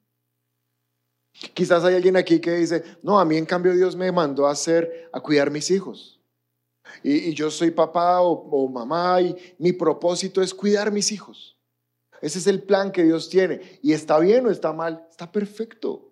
Quizás 1.55 1.85
hay 1.85 1.97
alguien 1.97 2.17
aquí 2.17 2.41
que 2.41 2.53
dice, 2.53 2.83
no, 3.03 3.19
a 3.19 3.25
mí 3.25 3.37
en 3.37 3.47
cambio 3.47 3.75
Dios 3.75 3.97
me 3.97 4.11
mandó 4.13 4.47
a 4.47 4.53
hacer, 4.53 5.11
a 5.13 5.21
cuidar 5.21 5.51
mis 5.51 5.71
hijos. 5.71 6.21
Y, 7.03 7.35
yo 7.35 7.51
soy 7.51 7.71
papá 7.71 8.21
o, 8.21 8.33
o 8.33 8.69
mamá 8.69 9.21
y 9.21 9.37
mi 9.59 9.73
propósito 9.73 10.43
es 10.43 10.55
cuidar 10.55 10.93
mis 10.93 11.13
hijos. 11.13 11.59
Ese 12.21 12.39
es 12.39 12.47
el 12.47 12.63
plan 12.63 12.93
que 12.93 13.03
Dios 13.03 13.29
tiene. 13.29 13.61
Y 13.83 13.93
está 13.93 14.19
bien 14.19 14.47
o 14.47 14.51
está 14.51 14.73
mal, 14.73 15.07
está 15.11 15.31
perfecto. 15.31 16.12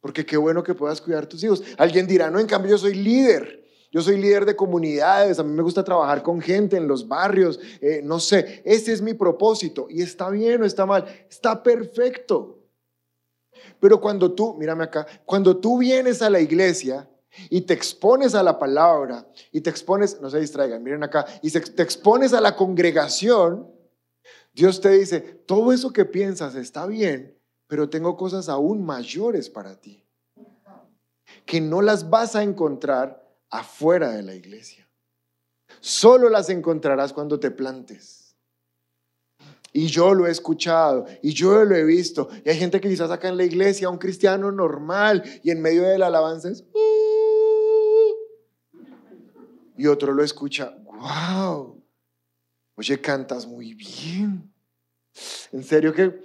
Porque 0.00 0.24
qué 0.24 0.36
bueno 0.36 0.62
que 0.62 0.74
puedas 0.74 1.00
cuidar 1.00 1.24
a 1.24 1.28
tus 1.28 1.42
hijos. 1.44 1.62
Alguien 1.76 2.06
dirá, 2.06 2.30
no, 2.30 2.38
en 2.38 2.46
cambio 2.46 2.70
yo 2.70 2.78
soy 2.78 2.94
líder. 2.94 3.60
Yo 3.92 4.00
soy 4.02 4.18
líder 4.18 4.46
de 4.46 4.54
comunidades, 4.54 5.40
a 5.40 5.42
mí 5.42 5.52
me 5.52 5.64
gusta 5.64 5.82
trabajar 5.82 6.22
con 6.22 6.40
gente 6.40 6.76
en 6.76 6.86
los 6.86 7.08
barrios, 7.08 7.58
eh, 7.80 8.00
no 8.04 8.20
sé, 8.20 8.62
ese 8.64 8.92
es 8.92 9.02
mi 9.02 9.14
propósito 9.14 9.88
y 9.90 10.00
está 10.00 10.30
bien 10.30 10.62
o 10.62 10.64
está 10.64 10.86
mal, 10.86 11.04
está 11.28 11.60
perfecto. 11.60 12.60
Pero 13.80 14.00
cuando 14.00 14.32
tú, 14.32 14.54
mírame 14.54 14.84
acá, 14.84 15.08
cuando 15.24 15.56
tú 15.56 15.78
vienes 15.78 16.22
a 16.22 16.30
la 16.30 16.40
iglesia 16.40 17.10
y 17.48 17.62
te 17.62 17.74
expones 17.74 18.36
a 18.36 18.44
la 18.44 18.60
palabra 18.60 19.26
y 19.50 19.60
te 19.60 19.70
expones, 19.70 20.20
no 20.20 20.30
se 20.30 20.38
distraigan, 20.38 20.84
miren 20.84 21.02
acá, 21.02 21.26
y 21.42 21.50
te 21.50 21.82
expones 21.82 22.32
a 22.32 22.40
la 22.40 22.54
congregación, 22.54 23.68
Dios 24.52 24.80
te 24.80 24.90
dice, 24.90 25.20
todo 25.20 25.72
eso 25.72 25.92
que 25.92 26.04
piensas 26.04 26.54
está 26.54 26.86
bien, 26.86 27.36
pero 27.70 27.88
tengo 27.88 28.16
cosas 28.16 28.48
aún 28.48 28.84
mayores 28.84 29.48
para 29.48 29.80
ti, 29.80 30.04
que 31.46 31.60
no 31.60 31.82
las 31.82 32.10
vas 32.10 32.34
a 32.34 32.42
encontrar 32.42 33.24
afuera 33.48 34.10
de 34.10 34.24
la 34.24 34.34
iglesia. 34.34 34.88
Solo 35.78 36.28
las 36.28 36.50
encontrarás 36.50 37.12
cuando 37.12 37.38
te 37.38 37.52
plantes. 37.52 38.34
Y 39.72 39.86
yo 39.86 40.14
lo 40.14 40.26
he 40.26 40.32
escuchado 40.32 41.06
y 41.22 41.32
yo 41.32 41.64
lo 41.64 41.76
he 41.76 41.84
visto. 41.84 42.28
Y 42.44 42.50
hay 42.50 42.58
gente 42.58 42.80
que 42.80 42.88
quizás 42.88 43.12
acá 43.12 43.28
en 43.28 43.36
la 43.36 43.44
iglesia, 43.44 43.88
un 43.88 43.98
cristiano 43.98 44.50
normal, 44.50 45.22
y 45.44 45.52
en 45.52 45.62
medio 45.62 45.84
de 45.84 45.96
la 45.96 46.08
alabanza 46.08 46.50
es... 46.50 46.64
Uh". 46.74 48.16
y 49.76 49.86
otro 49.86 50.12
lo 50.12 50.24
escucha, 50.24 50.76
wow, 50.86 51.80
oye, 52.74 53.00
cantas 53.00 53.46
muy 53.46 53.74
bien. 53.74 54.52
En 55.52 55.62
serio 55.62 55.94
que 55.94 56.20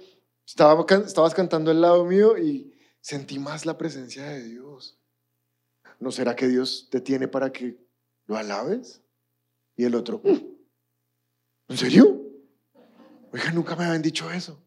estaba, 0.46 0.86
estabas 1.04 1.34
cantando 1.34 1.70
al 1.70 1.80
lado 1.80 2.04
mío 2.04 2.38
y 2.38 2.72
sentí 3.00 3.38
más 3.38 3.66
la 3.66 3.76
presencia 3.76 4.24
de 4.24 4.44
Dios. 4.44 4.98
¿No 5.98 6.12
será 6.12 6.36
que 6.36 6.46
Dios 6.46 6.88
te 6.90 7.00
tiene 7.00 7.28
para 7.28 7.52
que 7.52 7.78
lo 8.26 8.36
alabes? 8.36 9.02
Y 9.76 9.84
el 9.84 9.94
otro, 9.94 10.20
mm, 10.24 10.38
¿en 11.68 11.76
serio? 11.76 12.22
Oiga, 13.32 13.50
nunca 13.52 13.76
me 13.76 13.84
habían 13.84 14.02
dicho 14.02 14.30
eso. 14.30 14.62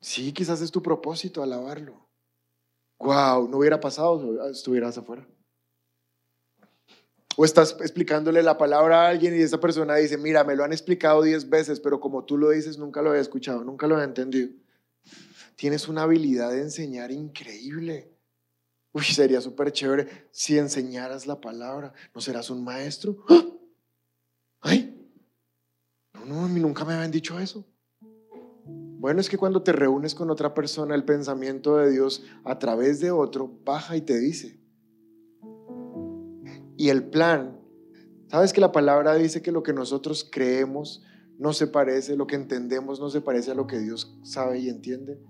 Sí, 0.00 0.32
quizás 0.32 0.60
es 0.60 0.70
tu 0.70 0.82
propósito 0.82 1.42
alabarlo. 1.42 2.08
Wow, 2.98 3.48
no 3.48 3.58
hubiera 3.58 3.80
pasado, 3.80 4.48
estuvieras 4.50 4.98
afuera. 4.98 5.26
O 7.36 7.44
estás 7.44 7.72
explicándole 7.80 8.42
la 8.42 8.58
palabra 8.58 9.02
a 9.02 9.08
alguien 9.08 9.34
y 9.34 9.42
esa 9.42 9.58
persona 9.58 9.96
dice, 9.96 10.18
mira, 10.18 10.44
me 10.44 10.54
lo 10.54 10.64
han 10.64 10.72
explicado 10.72 11.22
diez 11.22 11.48
veces, 11.48 11.80
pero 11.80 11.98
como 11.98 12.24
tú 12.24 12.36
lo 12.36 12.50
dices, 12.50 12.78
nunca 12.78 13.00
lo 13.00 13.10
había 13.10 13.22
escuchado, 13.22 13.64
nunca 13.64 13.86
lo 13.86 13.94
había 13.94 14.04
entendido. 14.04 14.50
Tienes 15.56 15.88
una 15.88 16.02
habilidad 16.02 16.50
de 16.50 16.62
enseñar 16.62 17.10
increíble. 17.10 18.16
Uy, 18.92 19.04
sería 19.04 19.40
súper 19.40 19.72
chévere 19.72 20.28
si 20.30 20.58
enseñaras 20.58 21.26
la 21.26 21.40
palabra. 21.40 21.92
¿No 22.14 22.20
serás 22.20 22.50
un 22.50 22.62
maestro? 22.62 23.24
¡Ah! 23.28 23.44
¡Ay! 24.60 25.10
No, 26.14 26.24
no, 26.24 26.44
a 26.44 26.48
mí 26.48 26.60
nunca 26.60 26.84
me 26.84 26.94
habían 26.94 27.10
dicho 27.10 27.38
eso. 27.38 27.66
Bueno, 28.64 29.20
es 29.20 29.28
que 29.28 29.38
cuando 29.38 29.62
te 29.62 29.72
reúnes 29.72 30.14
con 30.14 30.30
otra 30.30 30.54
persona, 30.54 30.94
el 30.94 31.04
pensamiento 31.04 31.76
de 31.76 31.90
Dios 31.90 32.24
a 32.44 32.58
través 32.58 33.00
de 33.00 33.10
otro 33.10 33.60
baja 33.64 33.96
y 33.96 34.02
te 34.02 34.18
dice. 34.18 34.60
Y 36.76 36.88
el 36.88 37.04
plan 37.04 37.62
¿Sabes 38.32 38.54
que 38.54 38.62
la 38.62 38.72
palabra 38.72 39.14
dice 39.14 39.42
que 39.42 39.52
lo 39.52 39.62
que 39.62 39.74
nosotros 39.74 40.26
creemos 40.32 41.02
no 41.38 41.52
se 41.52 41.66
parece, 41.66 42.16
lo 42.16 42.26
que 42.26 42.34
entendemos 42.34 42.98
no 42.98 43.10
se 43.10 43.20
parece 43.20 43.50
a 43.50 43.54
lo 43.54 43.66
que 43.66 43.78
Dios 43.78 44.18
sabe 44.22 44.58
y 44.58 44.70
entiende? 44.70 45.20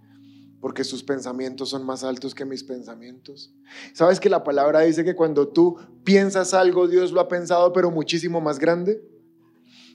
Porque 0.63 0.85
sus 0.85 1.03
pensamientos 1.03 1.69
son 1.69 1.85
más 1.85 2.05
altos 2.05 2.35
que 2.35 2.47
mis 2.47 2.65
pensamientos. 2.65 3.53
¿Sabes 3.93 4.19
que 4.19 4.31
la 4.31 4.45
palabra 4.45 4.81
dice 4.81 5.05
que 5.05 5.15
cuando 5.15 5.49
tú 5.49 5.77
piensas 6.05 6.55
algo, 6.55 6.89
Dios 6.89 7.13
lo 7.13 7.21
ha 7.21 7.29
pensado, 7.29 7.75
pero 7.75 7.91
muchísimo 7.91 8.41
más 8.41 8.59
grande? 8.59 9.03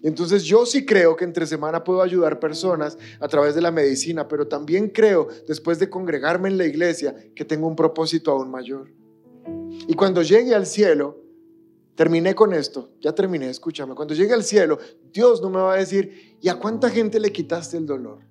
Entonces 0.04 0.44
yo 0.44 0.66
sí 0.66 0.86
creo 0.86 1.16
que 1.16 1.24
entre 1.24 1.48
semana 1.48 1.84
puedo 1.84 2.02
ayudar 2.02 2.40
personas 2.40 2.98
a 3.20 3.28
través 3.28 3.56
de 3.56 3.62
la 3.62 3.72
medicina, 3.72 4.28
pero 4.28 4.48
también 4.48 4.90
creo, 4.90 5.28
después 5.48 5.80
de 5.80 5.90
congregarme 5.90 6.50
en 6.50 6.58
la 6.58 6.66
iglesia, 6.66 7.16
que 7.34 7.46
tengo 7.46 7.66
un 7.66 7.76
propósito 7.76 8.32
aún 8.32 8.52
mayor. 8.52 8.92
Y 9.88 9.94
cuando 9.94 10.22
llegue 10.22 10.54
al 10.54 10.66
cielo, 10.66 11.18
terminé 11.96 12.36
con 12.36 12.54
esto, 12.54 12.92
ya 13.00 13.16
terminé, 13.16 13.50
escúchame, 13.50 13.96
cuando 13.96 14.14
llegue 14.14 14.34
al 14.34 14.44
cielo, 14.44 14.78
Dios 15.14 15.42
no 15.42 15.50
me 15.50 15.60
va 15.60 15.74
a 15.74 15.78
decir, 15.78 16.38
¿y 16.42 16.50
a 16.50 16.56
cuánta 16.56 16.90
gente 16.90 17.20
le 17.20 17.32
quitaste 17.32 17.78
el 17.78 17.86
dolor? 17.86 18.27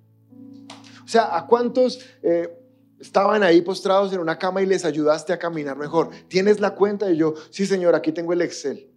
O 1.07 1.09
sea, 1.09 1.37
¿a 1.37 1.47
cuántos 1.47 2.01
eh, 2.21 2.53
estaban 2.99 3.41
ahí 3.41 3.61
postrados 3.61 4.11
en 4.11 4.19
una 4.19 4.37
cama 4.37 4.61
y 4.61 4.65
les 4.65 4.83
ayudaste 4.83 5.31
a 5.31 5.39
caminar 5.39 5.77
mejor? 5.77 6.09
¿Tienes 6.27 6.59
la 6.59 6.75
cuenta? 6.75 7.09
Y 7.09 7.15
yo, 7.15 7.33
sí 7.49 7.65
señor, 7.65 7.95
aquí 7.95 8.11
tengo 8.11 8.33
el 8.33 8.41
Excel. 8.41 8.91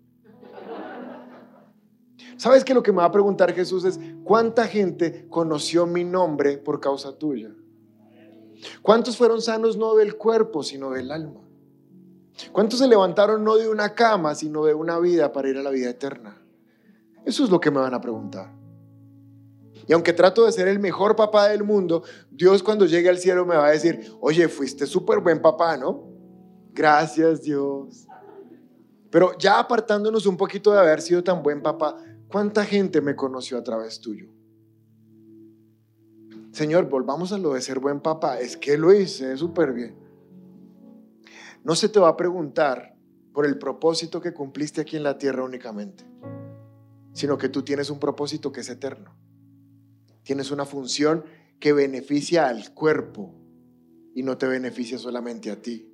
¿Sabes 2.37 2.65
que 2.65 2.75
lo 2.75 2.83
que 2.83 2.91
me 2.91 2.99
va 2.99 3.05
a 3.05 3.13
preguntar 3.13 3.55
Jesús 3.55 3.85
es, 3.85 4.01
¿cuánta 4.25 4.67
gente 4.67 5.29
conoció 5.29 5.87
mi 5.87 6.03
nombre 6.03 6.59
por 6.59 6.81
causa 6.81 7.17
tuya? 7.17 7.55
¿Cuántos 8.83 9.17
fueron 9.17 9.41
sanos 9.41 9.77
no 9.77 9.95
del 9.95 10.17
cuerpo, 10.17 10.65
sino 10.65 10.91
del 10.91 11.13
alma? 11.13 11.43
¿Cuántos 12.51 12.81
se 12.81 12.89
levantaron 12.89 13.45
no 13.45 13.55
de 13.55 13.69
una 13.69 13.95
cama, 13.95 14.35
sino 14.35 14.65
de 14.65 14.75
una 14.75 14.99
vida 14.99 15.33
para 15.33 15.49
ir 15.49 15.59
a 15.59 15.63
la 15.63 15.71
vida 15.71 15.91
eterna? 15.91 16.43
Eso 17.25 17.45
es 17.45 17.51
lo 17.51 17.61
que 17.61 17.71
me 17.71 17.79
van 17.79 17.95
a 17.95 18.01
preguntar. 18.01 18.60
Y 19.87 19.93
aunque 19.93 20.13
trato 20.13 20.47
de 20.47 20.53
ser 20.53 20.69
el 20.69 20.79
mejor 20.79 21.17
papá 21.17 21.49
del 21.49 21.65
mundo, 21.65 22.03
Dios 22.31 22.63
cuando 22.63 22.87
llegue 22.87 23.09
al 23.09 23.19
cielo 23.19 23.47
me 23.47 23.57
va 23.57 23.67
a 23.67 23.73
decir, 23.73 24.13
oye, 24.21 24.49
fuiste 24.49 24.87
súper 24.87 25.21
buen 25.21 25.41
papá, 25.41 25.77
¿no? 25.77 26.09
Gracias 26.73 27.43
Dios. 27.43 28.07
Pero 29.11 29.37
ya 29.39 29.59
apartándonos 29.59 30.27
un 30.27 30.37
poquito 30.37 30.73
de 30.73 30.79
haber 30.79 31.01
sido 31.01 31.25
tan 31.25 31.43
buen 31.43 31.63
papá, 31.63 31.97
¿Cuánta 32.31 32.65
gente 32.65 33.01
me 33.01 33.17
conoció 33.17 33.59
a 33.59 33.65
través 33.65 34.01
tuyo? 34.01 34.29
Señor, 36.53 36.89
volvamos 36.89 37.33
a 37.33 37.39
lo 37.39 37.55
de 37.55 37.61
ser 37.61 37.81
buen 37.81 38.01
papá. 38.01 38.39
Es 38.39 38.57
que 38.57 38.79
lo 38.79 38.93
hice 38.93 39.37
súper 39.37 39.73
bien. 39.73 39.97
No 41.65 41.75
se 41.75 41.89
te 41.89 41.99
va 41.99 42.11
a 42.11 42.17
preguntar 42.17 42.97
por 43.33 43.47
el 43.47 43.59
propósito 43.59 44.21
que 44.21 44.33
cumpliste 44.33 44.81
aquí 44.81 44.97
en 44.97 45.03
la 45.03 45.19
tierra 45.19 45.43
únicamente, 45.43 46.05
sino 47.13 47.37
que 47.37 47.49
tú 47.49 47.63
tienes 47.63 47.91
un 47.91 47.99
propósito 47.99 48.53
que 48.53 48.61
es 48.61 48.69
eterno. 48.69 49.13
Tienes 50.23 50.51
una 50.51 50.65
función 50.65 51.25
que 51.59 51.73
beneficia 51.73 52.49
al 52.49 52.73
cuerpo 52.73 53.35
y 54.15 54.23
no 54.23 54.37
te 54.39 54.47
beneficia 54.47 54.99
solamente 54.99 55.51
a 55.51 55.61
ti. 55.61 55.87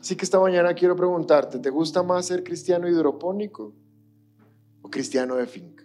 Así 0.00 0.16
que 0.16 0.24
esta 0.24 0.40
mañana 0.40 0.74
quiero 0.74 0.96
preguntarte, 0.96 1.58
¿te 1.60 1.70
gusta 1.70 2.02
más 2.02 2.26
ser 2.26 2.42
cristiano 2.42 2.88
hidropónico 2.88 3.72
o 4.82 4.90
cristiano 4.90 5.36
de 5.36 5.46
finca? 5.46 5.84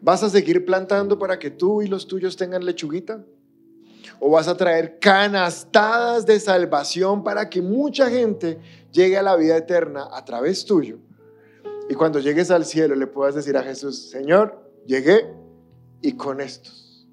¿Vas 0.00 0.22
a 0.22 0.30
seguir 0.30 0.64
plantando 0.64 1.18
para 1.18 1.38
que 1.38 1.50
tú 1.50 1.82
y 1.82 1.86
los 1.86 2.06
tuyos 2.06 2.36
tengan 2.36 2.64
lechuguita? 2.64 3.24
¿O 4.20 4.30
vas 4.30 4.48
a 4.48 4.56
traer 4.56 4.98
canastadas 4.98 6.24
de 6.24 6.40
salvación 6.40 7.22
para 7.22 7.50
que 7.50 7.60
mucha 7.60 8.08
gente 8.08 8.58
llegue 8.90 9.18
a 9.18 9.22
la 9.22 9.36
vida 9.36 9.56
eterna 9.56 10.08
a 10.10 10.24
través 10.24 10.64
tuyo? 10.64 10.98
Y 11.88 11.94
cuando 11.94 12.18
llegues 12.18 12.50
al 12.50 12.64
cielo 12.64 12.94
le 12.94 13.06
puedas 13.06 13.34
decir 13.34 13.56
a 13.56 13.62
Jesús, 13.62 14.10
Señor, 14.10 14.72
llegué 14.86 15.32
y 16.00 16.12
con 16.12 16.40
estos. 16.40 17.06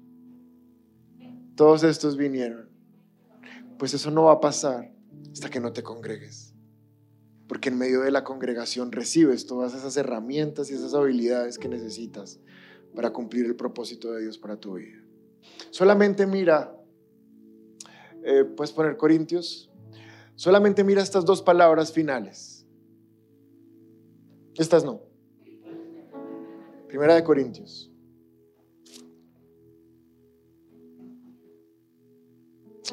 Todos 1.56 1.84
estos 1.84 2.16
vinieron. 2.16 2.68
Pues 3.78 3.94
eso 3.94 4.10
no 4.10 4.24
va 4.24 4.32
a 4.32 4.40
pasar 4.40 4.92
hasta 5.32 5.48
que 5.48 5.60
no 5.60 5.72
te 5.72 5.82
congregues. 5.82 6.54
Porque 7.46 7.68
en 7.68 7.78
medio 7.78 8.00
de 8.00 8.10
la 8.10 8.24
congregación 8.24 8.90
recibes 8.90 9.46
todas 9.46 9.74
esas 9.74 9.96
herramientas 9.96 10.70
y 10.70 10.74
esas 10.74 10.94
habilidades 10.94 11.58
que 11.58 11.68
necesitas 11.68 12.40
para 12.94 13.12
cumplir 13.12 13.46
el 13.46 13.56
propósito 13.56 14.12
de 14.12 14.22
Dios 14.22 14.38
para 14.38 14.56
tu 14.56 14.74
vida. 14.74 14.98
Solamente 15.70 16.26
mira, 16.26 16.74
eh, 18.24 18.44
puedes 18.44 18.72
poner 18.72 18.96
Corintios, 18.96 19.70
solamente 20.36 20.82
mira 20.84 21.02
estas 21.02 21.24
dos 21.24 21.42
palabras 21.42 21.92
finales. 21.92 22.53
Estas 24.56 24.84
no. 24.84 25.00
Primera 26.88 27.14
de 27.14 27.24
Corintios. 27.24 27.90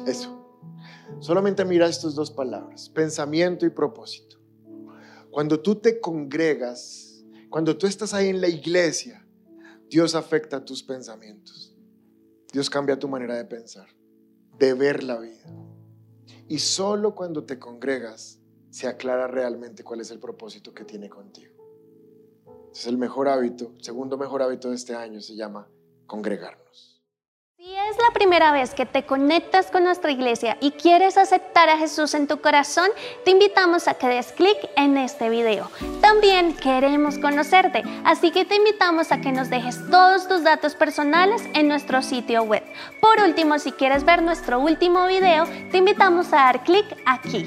Eso. 0.06 0.38
Solamente 1.20 1.64
mira 1.64 1.86
estas 1.86 2.14
dos 2.14 2.30
palabras, 2.30 2.88
pensamiento 2.88 3.64
y 3.64 3.70
propósito. 3.70 4.38
Cuando 5.30 5.60
tú 5.60 5.76
te 5.76 6.00
congregas, 6.00 7.24
cuando 7.48 7.76
tú 7.76 7.86
estás 7.86 8.12
ahí 8.12 8.28
en 8.28 8.40
la 8.40 8.48
iglesia, 8.48 9.24
Dios 9.88 10.14
afecta 10.14 10.64
tus 10.64 10.82
pensamientos. 10.82 11.76
Dios 12.52 12.68
cambia 12.68 12.98
tu 12.98 13.08
manera 13.08 13.36
de 13.36 13.44
pensar, 13.44 13.88
de 14.58 14.74
ver 14.74 15.04
la 15.04 15.18
vida. 15.20 15.44
Y 16.48 16.58
solo 16.58 17.14
cuando 17.14 17.44
te 17.44 17.58
congregas 17.58 18.40
se 18.70 18.88
aclara 18.88 19.26
realmente 19.26 19.84
cuál 19.84 20.00
es 20.00 20.10
el 20.10 20.18
propósito 20.18 20.74
que 20.74 20.84
tiene 20.84 21.08
contigo. 21.08 21.51
Es 22.72 22.86
el 22.86 22.96
mejor 22.96 23.28
hábito, 23.28 23.72
segundo 23.80 24.16
mejor 24.16 24.42
hábito 24.42 24.70
de 24.70 24.76
este 24.76 24.96
año 24.96 25.20
se 25.20 25.36
llama 25.36 25.68
congregarnos. 26.06 27.02
Si 27.58 27.76
es 27.76 27.96
la 27.98 28.14
primera 28.14 28.50
vez 28.50 28.72
que 28.74 28.86
te 28.86 29.04
conectas 29.04 29.70
con 29.70 29.84
nuestra 29.84 30.10
iglesia 30.10 30.56
y 30.58 30.70
quieres 30.70 31.18
aceptar 31.18 31.68
a 31.68 31.76
Jesús 31.76 32.14
en 32.14 32.26
tu 32.26 32.40
corazón, 32.40 32.88
te 33.26 33.30
invitamos 33.30 33.88
a 33.88 33.94
que 33.94 34.08
des 34.08 34.32
clic 34.32 34.56
en 34.76 34.96
este 34.96 35.28
video. 35.28 35.70
También 36.00 36.56
queremos 36.56 37.18
conocerte, 37.18 37.82
así 38.04 38.30
que 38.30 38.46
te 38.46 38.56
invitamos 38.56 39.12
a 39.12 39.20
que 39.20 39.32
nos 39.32 39.50
dejes 39.50 39.78
todos 39.90 40.26
tus 40.26 40.42
datos 40.42 40.74
personales 40.74 41.42
en 41.52 41.68
nuestro 41.68 42.00
sitio 42.00 42.42
web. 42.42 42.64
Por 43.02 43.20
último, 43.20 43.58
si 43.58 43.72
quieres 43.72 44.04
ver 44.04 44.22
nuestro 44.22 44.58
último 44.58 45.06
video, 45.06 45.44
te 45.70 45.76
invitamos 45.76 46.32
a 46.32 46.36
dar 46.36 46.64
clic 46.64 46.86
aquí. 47.04 47.46